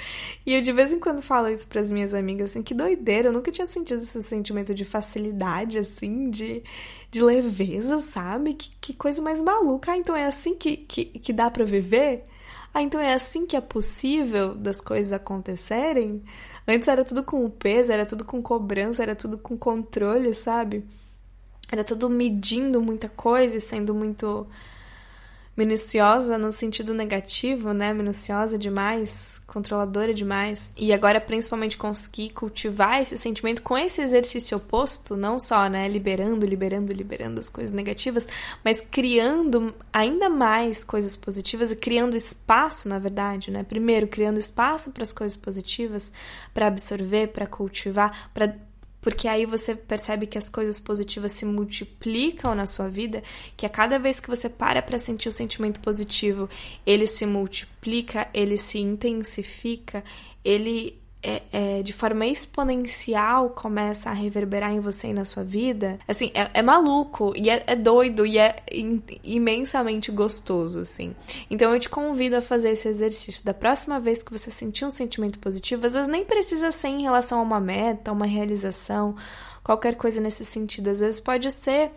E 0.44 0.54
eu 0.54 0.60
de 0.60 0.72
vez 0.72 0.92
em 0.92 1.00
quando 1.00 1.22
falo 1.22 1.48
isso 1.48 1.66
para 1.66 1.80
as 1.80 1.90
minhas 1.90 2.12
amigas, 2.12 2.50
assim, 2.50 2.62
que 2.62 2.74
doideira, 2.74 3.28
eu 3.28 3.32
nunca 3.32 3.50
tinha 3.50 3.66
sentido 3.66 4.02
esse 4.02 4.22
sentimento 4.22 4.74
de 4.74 4.84
facilidade, 4.84 5.78
assim, 5.78 6.28
de, 6.28 6.62
de 7.10 7.22
leveza, 7.22 8.00
sabe? 8.00 8.54
Que, 8.54 8.70
que 8.80 8.92
coisa 8.92 9.22
mais 9.22 9.40
maluca. 9.40 9.92
Ah, 9.92 9.96
então 9.96 10.14
é 10.14 10.26
assim 10.26 10.54
que, 10.54 10.76
que, 10.76 11.04
que 11.06 11.32
dá 11.32 11.50
para 11.50 11.64
viver? 11.64 12.26
Ah, 12.74 12.82
então 12.82 13.00
é 13.00 13.14
assim 13.14 13.46
que 13.46 13.56
é 13.56 13.60
possível 13.60 14.54
das 14.54 14.80
coisas 14.80 15.12
acontecerem? 15.12 16.24
Antes 16.66 16.88
era 16.88 17.04
tudo 17.04 17.22
com 17.22 17.48
peso, 17.48 17.92
era 17.92 18.04
tudo 18.04 18.24
com 18.24 18.42
cobrança, 18.42 19.02
era 19.02 19.14
tudo 19.14 19.38
com 19.38 19.56
controle, 19.56 20.34
sabe? 20.34 20.84
Era 21.70 21.84
tudo 21.84 22.10
medindo 22.10 22.82
muita 22.82 23.08
coisa 23.08 23.56
e 23.56 23.60
sendo 23.60 23.94
muito 23.94 24.46
minuciosa 25.56 26.36
no 26.36 26.50
sentido 26.50 26.92
negativo, 26.92 27.72
né? 27.72 27.94
Minuciosa 27.94 28.58
demais, 28.58 29.40
controladora 29.46 30.12
demais. 30.12 30.72
E 30.76 30.92
agora, 30.92 31.20
principalmente, 31.20 31.76
conseguir 31.76 32.30
cultivar 32.30 33.00
esse 33.00 33.16
sentimento 33.16 33.62
com 33.62 33.78
esse 33.78 34.02
exercício 34.02 34.56
oposto, 34.56 35.16
não 35.16 35.38
só, 35.38 35.68
né? 35.68 35.88
Liberando, 35.88 36.44
liberando, 36.44 36.92
liberando 36.92 37.40
as 37.40 37.48
coisas 37.48 37.72
negativas, 37.72 38.26
mas 38.64 38.80
criando 38.90 39.74
ainda 39.92 40.28
mais 40.28 40.82
coisas 40.82 41.16
positivas 41.16 41.70
e 41.70 41.76
criando 41.76 42.16
espaço, 42.16 42.88
na 42.88 42.98
verdade, 42.98 43.50
né? 43.50 43.62
Primeiro, 43.62 44.08
criando 44.08 44.38
espaço 44.38 44.90
para 44.90 45.02
as 45.02 45.12
coisas 45.12 45.36
positivas, 45.36 46.12
para 46.52 46.66
absorver, 46.66 47.28
para 47.28 47.46
cultivar, 47.46 48.30
para 48.34 48.54
porque 49.04 49.28
aí 49.28 49.44
você 49.44 49.74
percebe 49.74 50.26
que 50.26 50.38
as 50.38 50.48
coisas 50.48 50.80
positivas 50.80 51.32
se 51.32 51.44
multiplicam 51.44 52.54
na 52.54 52.64
sua 52.64 52.88
vida, 52.88 53.22
que 53.54 53.66
a 53.66 53.68
cada 53.68 53.98
vez 53.98 54.18
que 54.18 54.30
você 54.30 54.48
para 54.48 54.80
para 54.80 54.96
sentir 54.96 55.28
o 55.28 55.32
sentimento 55.32 55.78
positivo, 55.80 56.48
ele 56.86 57.06
se 57.06 57.26
multiplica, 57.26 58.26
ele 58.32 58.56
se 58.56 58.78
intensifica, 58.78 60.02
ele 60.42 60.98
é, 61.24 61.42
é, 61.52 61.82
de 61.82 61.92
forma 61.94 62.26
exponencial 62.26 63.48
começa 63.50 64.10
a 64.10 64.12
reverberar 64.12 64.70
em 64.70 64.80
você 64.80 65.08
e 65.08 65.12
na 65.14 65.24
sua 65.24 65.42
vida, 65.42 65.98
assim, 66.06 66.30
é, 66.34 66.50
é 66.52 66.62
maluco 66.62 67.32
e 67.34 67.48
é, 67.48 67.64
é, 67.66 67.74
doido 67.74 68.26
e 68.26 68.38
é 68.38 68.62
in, 68.70 69.02
imensamente 69.24 70.12
gostoso, 70.12 70.80
assim. 70.80 71.14
Então 71.50 71.72
eu 71.72 71.80
te 71.80 71.88
convido 71.88 72.36
a 72.36 72.42
fazer 72.42 72.70
esse 72.70 72.86
exercício. 72.88 73.42
Da 73.42 73.54
próxima 73.54 73.98
vez 73.98 74.22
que 74.22 74.30
você 74.30 74.50
sentir 74.50 74.84
um 74.84 74.90
sentimento 74.90 75.38
positivo, 75.38 75.86
às 75.86 75.94
vezes 75.94 76.08
nem 76.08 76.24
precisa 76.24 76.70
ser 76.70 76.88
em 76.88 77.02
relação 77.02 77.38
a 77.38 77.42
uma 77.42 77.60
meta, 77.60 78.12
uma 78.12 78.26
realização, 78.26 79.16
qualquer 79.62 79.96
coisa 79.96 80.20
nesse 80.20 80.44
sentido. 80.44 80.90
Às 80.90 81.00
vezes 81.00 81.20
pode 81.20 81.50
ser 81.50 81.90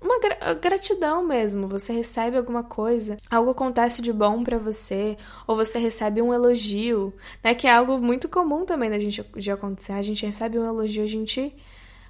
uma 0.00 0.18
gratidão 0.54 1.22
mesmo. 1.22 1.68
Você 1.68 1.92
recebe 1.92 2.36
alguma 2.36 2.64
coisa, 2.64 3.16
algo 3.30 3.50
acontece 3.50 4.00
de 4.00 4.12
bom 4.12 4.42
para 4.42 4.58
você, 4.58 5.16
ou 5.46 5.54
você 5.54 5.78
recebe 5.78 6.22
um 6.22 6.32
elogio, 6.32 7.12
né? 7.44 7.54
Que 7.54 7.66
é 7.66 7.72
algo 7.72 7.98
muito 7.98 8.28
comum 8.28 8.64
também 8.64 8.88
da 8.88 8.98
gente 8.98 9.22
de 9.36 9.50
acontecer. 9.50 9.92
A 9.92 10.02
gente 10.02 10.24
recebe 10.24 10.58
um 10.58 10.66
elogio, 10.66 11.04
a 11.04 11.06
gente, 11.06 11.54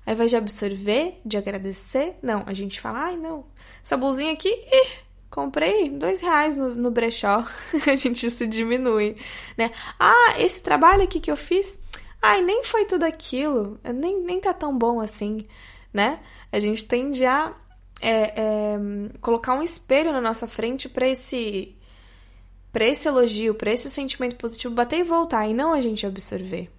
ao 0.07 0.15
invés 0.15 0.31
de 0.31 0.37
absorver, 0.37 1.21
de 1.25 1.37
agradecer, 1.37 2.17
não, 2.23 2.45
a 2.47 2.53
gente 2.53 2.81
fala, 2.81 3.07
ai 3.07 3.17
não, 3.17 3.45
essa 3.83 3.97
blusinha 3.97 4.33
aqui, 4.33 4.49
ih, 4.49 4.91
comprei 5.29 5.91
dois 5.91 6.21
reais 6.21 6.57
no, 6.57 6.75
no 6.75 6.91
brechó. 6.91 7.45
a 7.87 7.97
gente 7.97 8.31
se 8.31 8.47
diminui, 8.47 9.17
né? 9.57 9.73
Ah, 9.99 10.35
esse 10.39 10.63
trabalho 10.63 11.03
aqui 11.03 11.19
que 11.19 11.31
eu 11.31 11.37
fiz, 11.37 11.83
ai, 12.23 12.41
nem 12.41 12.63
foi 12.63 12.85
tudo 12.85 13.03
aquilo, 13.05 13.81
nem, 13.83 14.21
nem 14.23 14.41
tá 14.41 14.55
tão 14.55 14.77
bom 14.77 15.01
assim, 15.01 15.45
né? 15.93 16.21
A 16.53 16.59
gente 16.59 16.85
tende 16.85 17.25
a 17.25 17.55
é, 18.01 18.33
é, 18.37 18.79
colocar 19.21 19.55
um 19.55 19.63
espelho 19.63 20.13
na 20.13 20.21
nossa 20.21 20.47
frente 20.47 20.89
para 20.89 21.09
esse 21.09 21.75
para 22.73 22.85
esse 22.85 23.09
elogio, 23.09 23.55
para 23.55 23.73
esse 23.73 23.91
sentimento 23.91 24.37
positivo 24.37 24.73
bater 24.73 25.01
e 25.01 25.03
voltar 25.03 25.49
e 25.49 25.53
não 25.53 25.73
a 25.73 25.81
gente 25.81 26.07
absorver. 26.07 26.71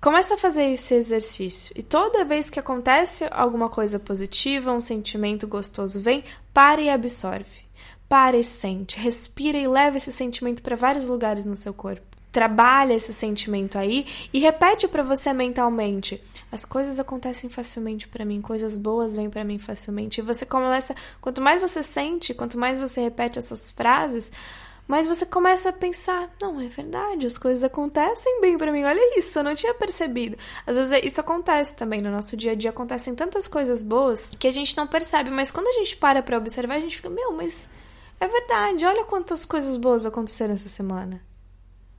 Começa 0.00 0.34
a 0.34 0.38
fazer 0.38 0.64
esse 0.66 0.94
exercício 0.94 1.74
e 1.76 1.82
toda 1.82 2.24
vez 2.24 2.50
que 2.50 2.60
acontece 2.60 3.26
alguma 3.32 3.68
coisa 3.68 3.98
positiva, 3.98 4.72
um 4.72 4.80
sentimento 4.80 5.48
gostoso 5.48 6.00
vem, 6.00 6.22
para 6.52 6.80
e 6.80 6.88
absorve. 6.88 7.64
Para 8.08 8.36
e 8.36 8.44
sente, 8.44 8.98
respira 8.98 9.58
e 9.58 9.66
leva 9.66 9.96
esse 9.96 10.12
sentimento 10.12 10.62
para 10.62 10.76
vários 10.76 11.08
lugares 11.08 11.44
no 11.44 11.56
seu 11.56 11.74
corpo 11.74 12.13
trabalha 12.34 12.94
esse 12.94 13.12
sentimento 13.12 13.78
aí 13.78 14.04
e 14.32 14.40
repete 14.40 14.88
para 14.88 15.04
você 15.04 15.32
mentalmente: 15.32 16.20
as 16.50 16.64
coisas 16.64 16.98
acontecem 16.98 17.48
facilmente 17.48 18.08
para 18.08 18.24
mim, 18.24 18.42
coisas 18.42 18.76
boas 18.76 19.14
vêm 19.14 19.30
para 19.30 19.44
mim 19.44 19.56
facilmente. 19.56 20.20
E 20.20 20.22
você 20.22 20.44
começa, 20.44 20.96
quanto 21.20 21.40
mais 21.40 21.62
você 21.62 21.80
sente, 21.80 22.34
quanto 22.34 22.58
mais 22.58 22.80
você 22.80 23.02
repete 23.02 23.38
essas 23.38 23.70
frases, 23.70 24.32
mais 24.88 25.06
você 25.06 25.24
começa 25.24 25.68
a 25.68 25.72
pensar: 25.72 26.28
não, 26.42 26.60
é 26.60 26.66
verdade, 26.66 27.24
as 27.24 27.38
coisas 27.38 27.62
acontecem 27.62 28.40
bem 28.40 28.58
para 28.58 28.72
mim. 28.72 28.82
Olha 28.82 29.16
isso, 29.16 29.38
eu 29.38 29.44
não 29.44 29.54
tinha 29.54 29.72
percebido. 29.72 30.36
Às 30.66 30.76
vezes 30.76 31.04
isso 31.04 31.20
acontece 31.20 31.76
também 31.76 32.00
no 32.00 32.10
nosso 32.10 32.36
dia 32.36 32.50
a 32.50 32.56
dia, 32.56 32.70
acontecem 32.70 33.14
tantas 33.14 33.46
coisas 33.46 33.80
boas 33.80 34.32
que 34.36 34.48
a 34.48 34.52
gente 34.52 34.76
não 34.76 34.88
percebe, 34.88 35.30
mas 35.30 35.52
quando 35.52 35.68
a 35.68 35.72
gente 35.74 35.96
para 35.96 36.20
para 36.20 36.36
observar, 36.36 36.74
a 36.74 36.80
gente 36.80 36.96
fica: 36.96 37.08
meu, 37.08 37.30
mas 37.30 37.68
é 38.18 38.26
verdade, 38.26 38.84
olha 38.84 39.04
quantas 39.04 39.44
coisas 39.44 39.76
boas 39.76 40.04
aconteceram 40.04 40.54
essa 40.54 40.68
semana. 40.68 41.22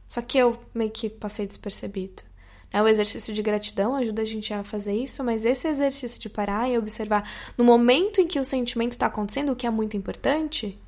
Só 0.07 0.21
que 0.21 0.37
eu 0.37 0.57
meio 0.73 0.91
que 0.91 1.09
passei 1.09 1.47
despercebido. 1.47 2.23
Né? 2.71 2.81
O 2.81 2.87
exercício 2.87 3.33
de 3.33 3.41
gratidão 3.41 3.95
ajuda 3.95 4.21
a 4.21 4.25
gente 4.25 4.53
a 4.53 4.63
fazer 4.63 4.93
isso, 4.93 5.23
mas 5.23 5.45
esse 5.45 5.67
exercício 5.67 6.19
de 6.19 6.29
parar 6.29 6.69
e 6.69 6.77
observar 6.77 7.29
no 7.57 7.63
momento 7.63 8.21
em 8.21 8.27
que 8.27 8.39
o 8.39 8.45
sentimento 8.45 8.93
está 8.93 9.07
acontecendo, 9.07 9.51
o 9.51 9.55
que 9.55 9.65
é 9.65 9.69
muito 9.69 9.95
importante, 9.97 10.79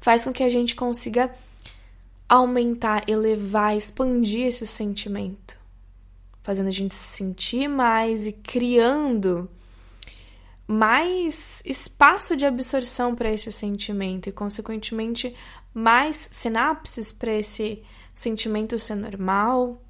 faz 0.00 0.24
com 0.24 0.32
que 0.32 0.42
a 0.42 0.50
gente 0.50 0.74
consiga 0.74 1.34
aumentar, 2.28 3.08
elevar, 3.08 3.76
expandir 3.76 4.46
esse 4.46 4.66
sentimento. 4.66 5.62
fazendo 6.42 6.68
a 6.68 6.72
gente 6.72 6.94
se 6.94 7.16
sentir 7.16 7.68
mais 7.68 8.26
e 8.26 8.32
criando 8.32 9.48
mais 10.66 11.62
espaço 11.64 12.36
de 12.36 12.44
absorção 12.44 13.14
para 13.14 13.32
esse 13.32 13.50
sentimento 13.50 14.28
e, 14.28 14.32
consequentemente, 14.32 15.34
mais 15.72 16.28
sinapses 16.30 17.12
para 17.12 17.32
esse 17.32 17.82
sentimento 18.14 18.78
ser 18.78 18.94
normal, 18.94 19.82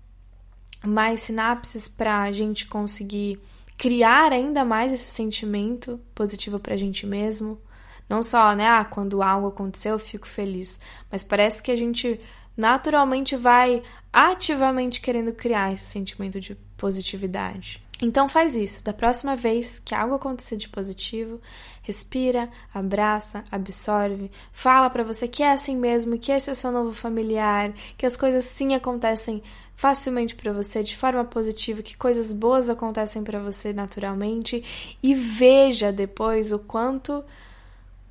mais 0.82 1.20
sinapses 1.20 1.88
para 1.88 2.22
a 2.22 2.32
gente 2.32 2.66
conseguir 2.66 3.38
criar 3.76 4.32
ainda 4.32 4.64
mais 4.64 4.92
esse 4.92 5.10
sentimento 5.10 6.00
positivo 6.14 6.58
para 6.58 6.74
a 6.74 6.76
gente 6.76 7.06
mesmo. 7.06 7.60
Não 8.08 8.22
só, 8.22 8.54
né, 8.54 8.66
ah, 8.66 8.84
quando 8.84 9.22
algo 9.22 9.48
aconteceu 9.48 9.92
eu 9.92 9.98
fico 9.98 10.26
feliz, 10.26 10.78
mas 11.10 11.24
parece 11.24 11.62
que 11.62 11.70
a 11.70 11.76
gente 11.76 12.20
naturalmente 12.56 13.36
vai 13.36 13.82
ativamente 14.12 15.00
querendo 15.00 15.32
criar 15.32 15.72
esse 15.72 15.86
sentimento 15.86 16.40
de 16.40 16.54
positividade. 16.76 17.83
Então 18.04 18.28
faz 18.28 18.54
isso. 18.54 18.84
Da 18.84 18.92
próxima 18.92 19.34
vez 19.34 19.78
que 19.78 19.94
algo 19.94 20.14
acontecer 20.14 20.56
de 20.56 20.68
positivo, 20.68 21.40
respira, 21.82 22.50
abraça, 22.72 23.42
absorve, 23.50 24.30
fala 24.52 24.90
para 24.90 25.02
você 25.02 25.26
que 25.26 25.42
é 25.42 25.50
assim 25.50 25.74
mesmo, 25.74 26.18
que 26.18 26.30
esse 26.30 26.50
é 26.50 26.54
seu 26.54 26.70
novo 26.70 26.92
familiar, 26.92 27.72
que 27.96 28.04
as 28.04 28.14
coisas 28.14 28.44
sim 28.44 28.74
acontecem 28.74 29.42
facilmente 29.74 30.34
para 30.34 30.52
você 30.52 30.82
de 30.82 30.94
forma 30.94 31.24
positiva, 31.24 31.82
que 31.82 31.96
coisas 31.96 32.30
boas 32.30 32.68
acontecem 32.68 33.24
para 33.24 33.40
você 33.40 33.72
naturalmente 33.72 34.62
e 35.02 35.14
veja 35.14 35.90
depois 35.90 36.52
o 36.52 36.58
quanto 36.58 37.24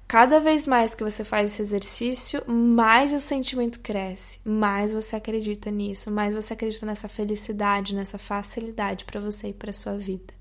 cada 0.08 0.40
vez 0.40 0.68
mais 0.68 0.94
que 0.94 1.04
você 1.04 1.24
faz 1.24 1.52
esse 1.52 1.62
exercício, 1.62 2.44
mais 2.48 3.14
o 3.14 3.20
sentimento 3.20 3.80
cresce, 3.80 4.40
mais 4.46 4.92
você 4.92 5.16
acredita 5.16 5.72
nisso, 5.72 6.12
mais 6.12 6.36
você 6.36 6.54
acredita 6.54 6.86
nessa 6.86 7.08
felicidade, 7.08 7.96
nessa 7.96 8.18
facilidade 8.18 9.06
para 9.06 9.20
você 9.20 9.50
e 9.50 9.54
para 9.54 9.74
sua 9.74 9.98
vida. 9.98 10.34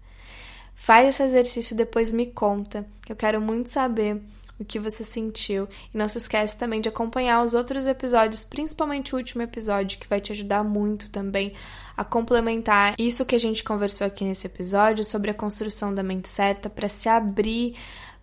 Faz 0.75 1.09
esse 1.09 1.23
exercício 1.23 1.75
e 1.75 1.77
depois 1.77 2.13
me 2.13 2.27
conta, 2.27 2.87
que 3.05 3.13
eu 3.13 3.17
quero 3.17 3.41
muito 3.41 3.71
saber 3.71 4.21
o 4.59 4.65
que 4.65 4.79
você 4.79 5.05
sentiu. 5.05 5.69
E 5.93 5.99
não 5.99 6.09
se 6.09 6.19
esquece 6.19 6.57
também 6.57 6.81
de 6.81 6.89
acompanhar 6.89 7.43
os 7.43 7.55
outros 7.55 7.87
episódios, 7.87 8.45
principalmente 8.45 9.15
o 9.15 9.19
último 9.19 9.43
episódio, 9.43 9.99
que 9.99 10.09
vai 10.09 10.21
te 10.21 10.33
ajudar 10.33 10.65
muito 10.65 11.11
também 11.11 11.53
a 11.97 12.05
complementar 12.05 12.95
isso 12.99 13.27
que 13.27 13.35
a 13.35 13.39
gente 13.39 13.63
conversou 13.63 14.07
aqui 14.07 14.25
nesse 14.25 14.47
episódio 14.47 15.05
sobre 15.05 15.31
a 15.31 15.35
construção 15.35 15.93
da 15.93 16.03
mente 16.03 16.29
certa 16.29 16.71
para 16.71 16.89
se 16.89 17.09
abrir 17.09 17.77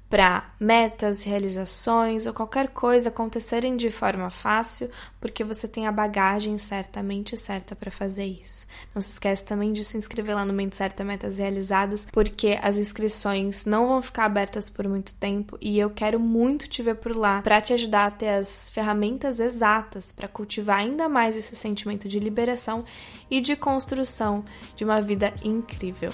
para 0.09 0.51
metas, 0.59 1.23
realizações 1.23 2.25
ou 2.25 2.33
qualquer 2.33 2.69
coisa 2.69 3.09
acontecerem 3.09 3.77
de 3.77 3.91
forma 3.91 4.29
fácil, 4.31 4.89
porque 5.21 5.43
você 5.43 5.67
tem 5.67 5.85
a 5.85 5.91
bagagem 5.91 6.57
certamente 6.57 7.37
certa 7.37 7.75
para 7.75 7.91
fazer 7.91 8.25
isso. 8.25 8.65
Não 8.93 9.01
se 9.01 9.11
esquece 9.11 9.45
também 9.45 9.71
de 9.71 9.83
se 9.83 9.97
inscrever 9.97 10.35
lá 10.35 10.43
no 10.43 10.53
Mente 10.53 10.75
Certa 10.75 11.03
Metas 11.03 11.37
Realizadas, 11.37 12.07
porque 12.11 12.57
as 12.61 12.75
inscrições 12.75 13.65
não 13.65 13.87
vão 13.87 14.01
ficar 14.01 14.25
abertas 14.25 14.69
por 14.69 14.87
muito 14.87 15.13
tempo 15.13 15.57
e 15.61 15.77
eu 15.77 15.91
quero 15.91 16.19
muito 16.19 16.67
te 16.67 16.81
ver 16.81 16.95
por 16.95 17.15
lá 17.15 17.41
para 17.43 17.61
te 17.61 17.73
ajudar 17.73 18.07
a 18.07 18.11
ter 18.11 18.29
as 18.29 18.69
ferramentas 18.71 19.39
exatas 19.39 20.11
para 20.11 20.27
cultivar 20.27 20.79
ainda 20.79 21.07
mais 21.07 21.35
esse 21.35 21.55
sentimento 21.55 22.07
de 22.07 22.19
liberação 22.19 22.83
e 23.29 23.39
de 23.39 23.55
construção 23.55 24.43
de 24.75 24.83
uma 24.83 25.01
vida 25.01 25.31
incrível. 25.43 26.11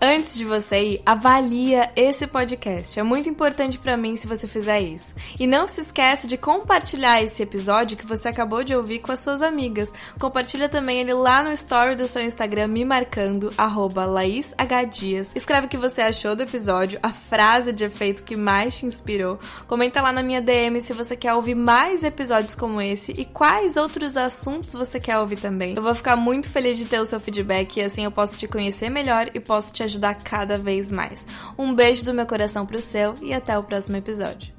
Antes 0.00 0.36
de 0.36 0.44
você 0.44 0.80
ir, 0.80 1.02
avalia 1.04 1.90
esse 1.96 2.24
podcast. 2.24 3.00
É 3.00 3.02
muito 3.02 3.28
importante 3.28 3.80
para 3.80 3.96
mim 3.96 4.14
se 4.14 4.28
você 4.28 4.46
fizer 4.46 4.80
isso. 4.80 5.12
E 5.40 5.44
não 5.44 5.66
se 5.66 5.80
esquece 5.80 6.28
de 6.28 6.36
compartilhar 6.36 7.20
esse 7.20 7.42
episódio 7.42 7.96
que 7.96 8.06
você 8.06 8.28
acabou 8.28 8.62
de 8.62 8.76
ouvir 8.76 9.00
com 9.00 9.10
as 9.10 9.18
suas 9.18 9.42
amigas. 9.42 9.92
Compartilha 10.16 10.68
também 10.68 11.00
ele 11.00 11.12
lá 11.12 11.42
no 11.42 11.50
story 11.50 11.96
do 11.96 12.06
seu 12.06 12.22
Instagram 12.22 12.68
me 12.68 12.84
marcando 12.84 13.52
@laishdias. 13.58 15.32
Escreve 15.34 15.66
o 15.66 15.68
que 15.68 15.76
você 15.76 16.02
achou 16.02 16.36
do 16.36 16.44
episódio, 16.44 17.00
a 17.02 17.10
frase 17.10 17.72
de 17.72 17.84
efeito 17.84 18.22
que 18.22 18.36
mais 18.36 18.78
te 18.78 18.86
inspirou. 18.86 19.40
Comenta 19.66 20.00
lá 20.00 20.12
na 20.12 20.22
minha 20.22 20.40
DM 20.40 20.80
se 20.80 20.92
você 20.92 21.16
quer 21.16 21.34
ouvir 21.34 21.56
mais 21.56 22.04
episódios 22.04 22.54
como 22.54 22.80
esse 22.80 23.10
e 23.18 23.24
quais 23.24 23.76
outros 23.76 24.16
assuntos 24.16 24.74
você 24.74 25.00
quer 25.00 25.18
ouvir 25.18 25.40
também. 25.40 25.74
Eu 25.74 25.82
vou 25.82 25.94
ficar 25.94 26.14
muito 26.14 26.48
feliz 26.48 26.78
de 26.78 26.84
ter 26.84 27.00
o 27.00 27.04
seu 27.04 27.18
feedback 27.18 27.78
e 27.78 27.82
assim 27.82 28.04
eu 28.04 28.12
posso 28.12 28.38
te 28.38 28.46
conhecer 28.46 28.88
melhor 28.88 29.28
e 29.34 29.40
posso 29.40 29.72
te 29.72 29.87
ajudar 29.88 30.14
cada 30.14 30.56
vez 30.56 30.90
mais. 30.90 31.26
Um 31.58 31.74
beijo 31.74 32.04
do 32.04 32.14
meu 32.14 32.26
coração 32.26 32.64
pro 32.64 32.80
seu 32.80 33.14
e 33.20 33.32
até 33.32 33.58
o 33.58 33.64
próximo 33.64 33.96
episódio. 33.96 34.57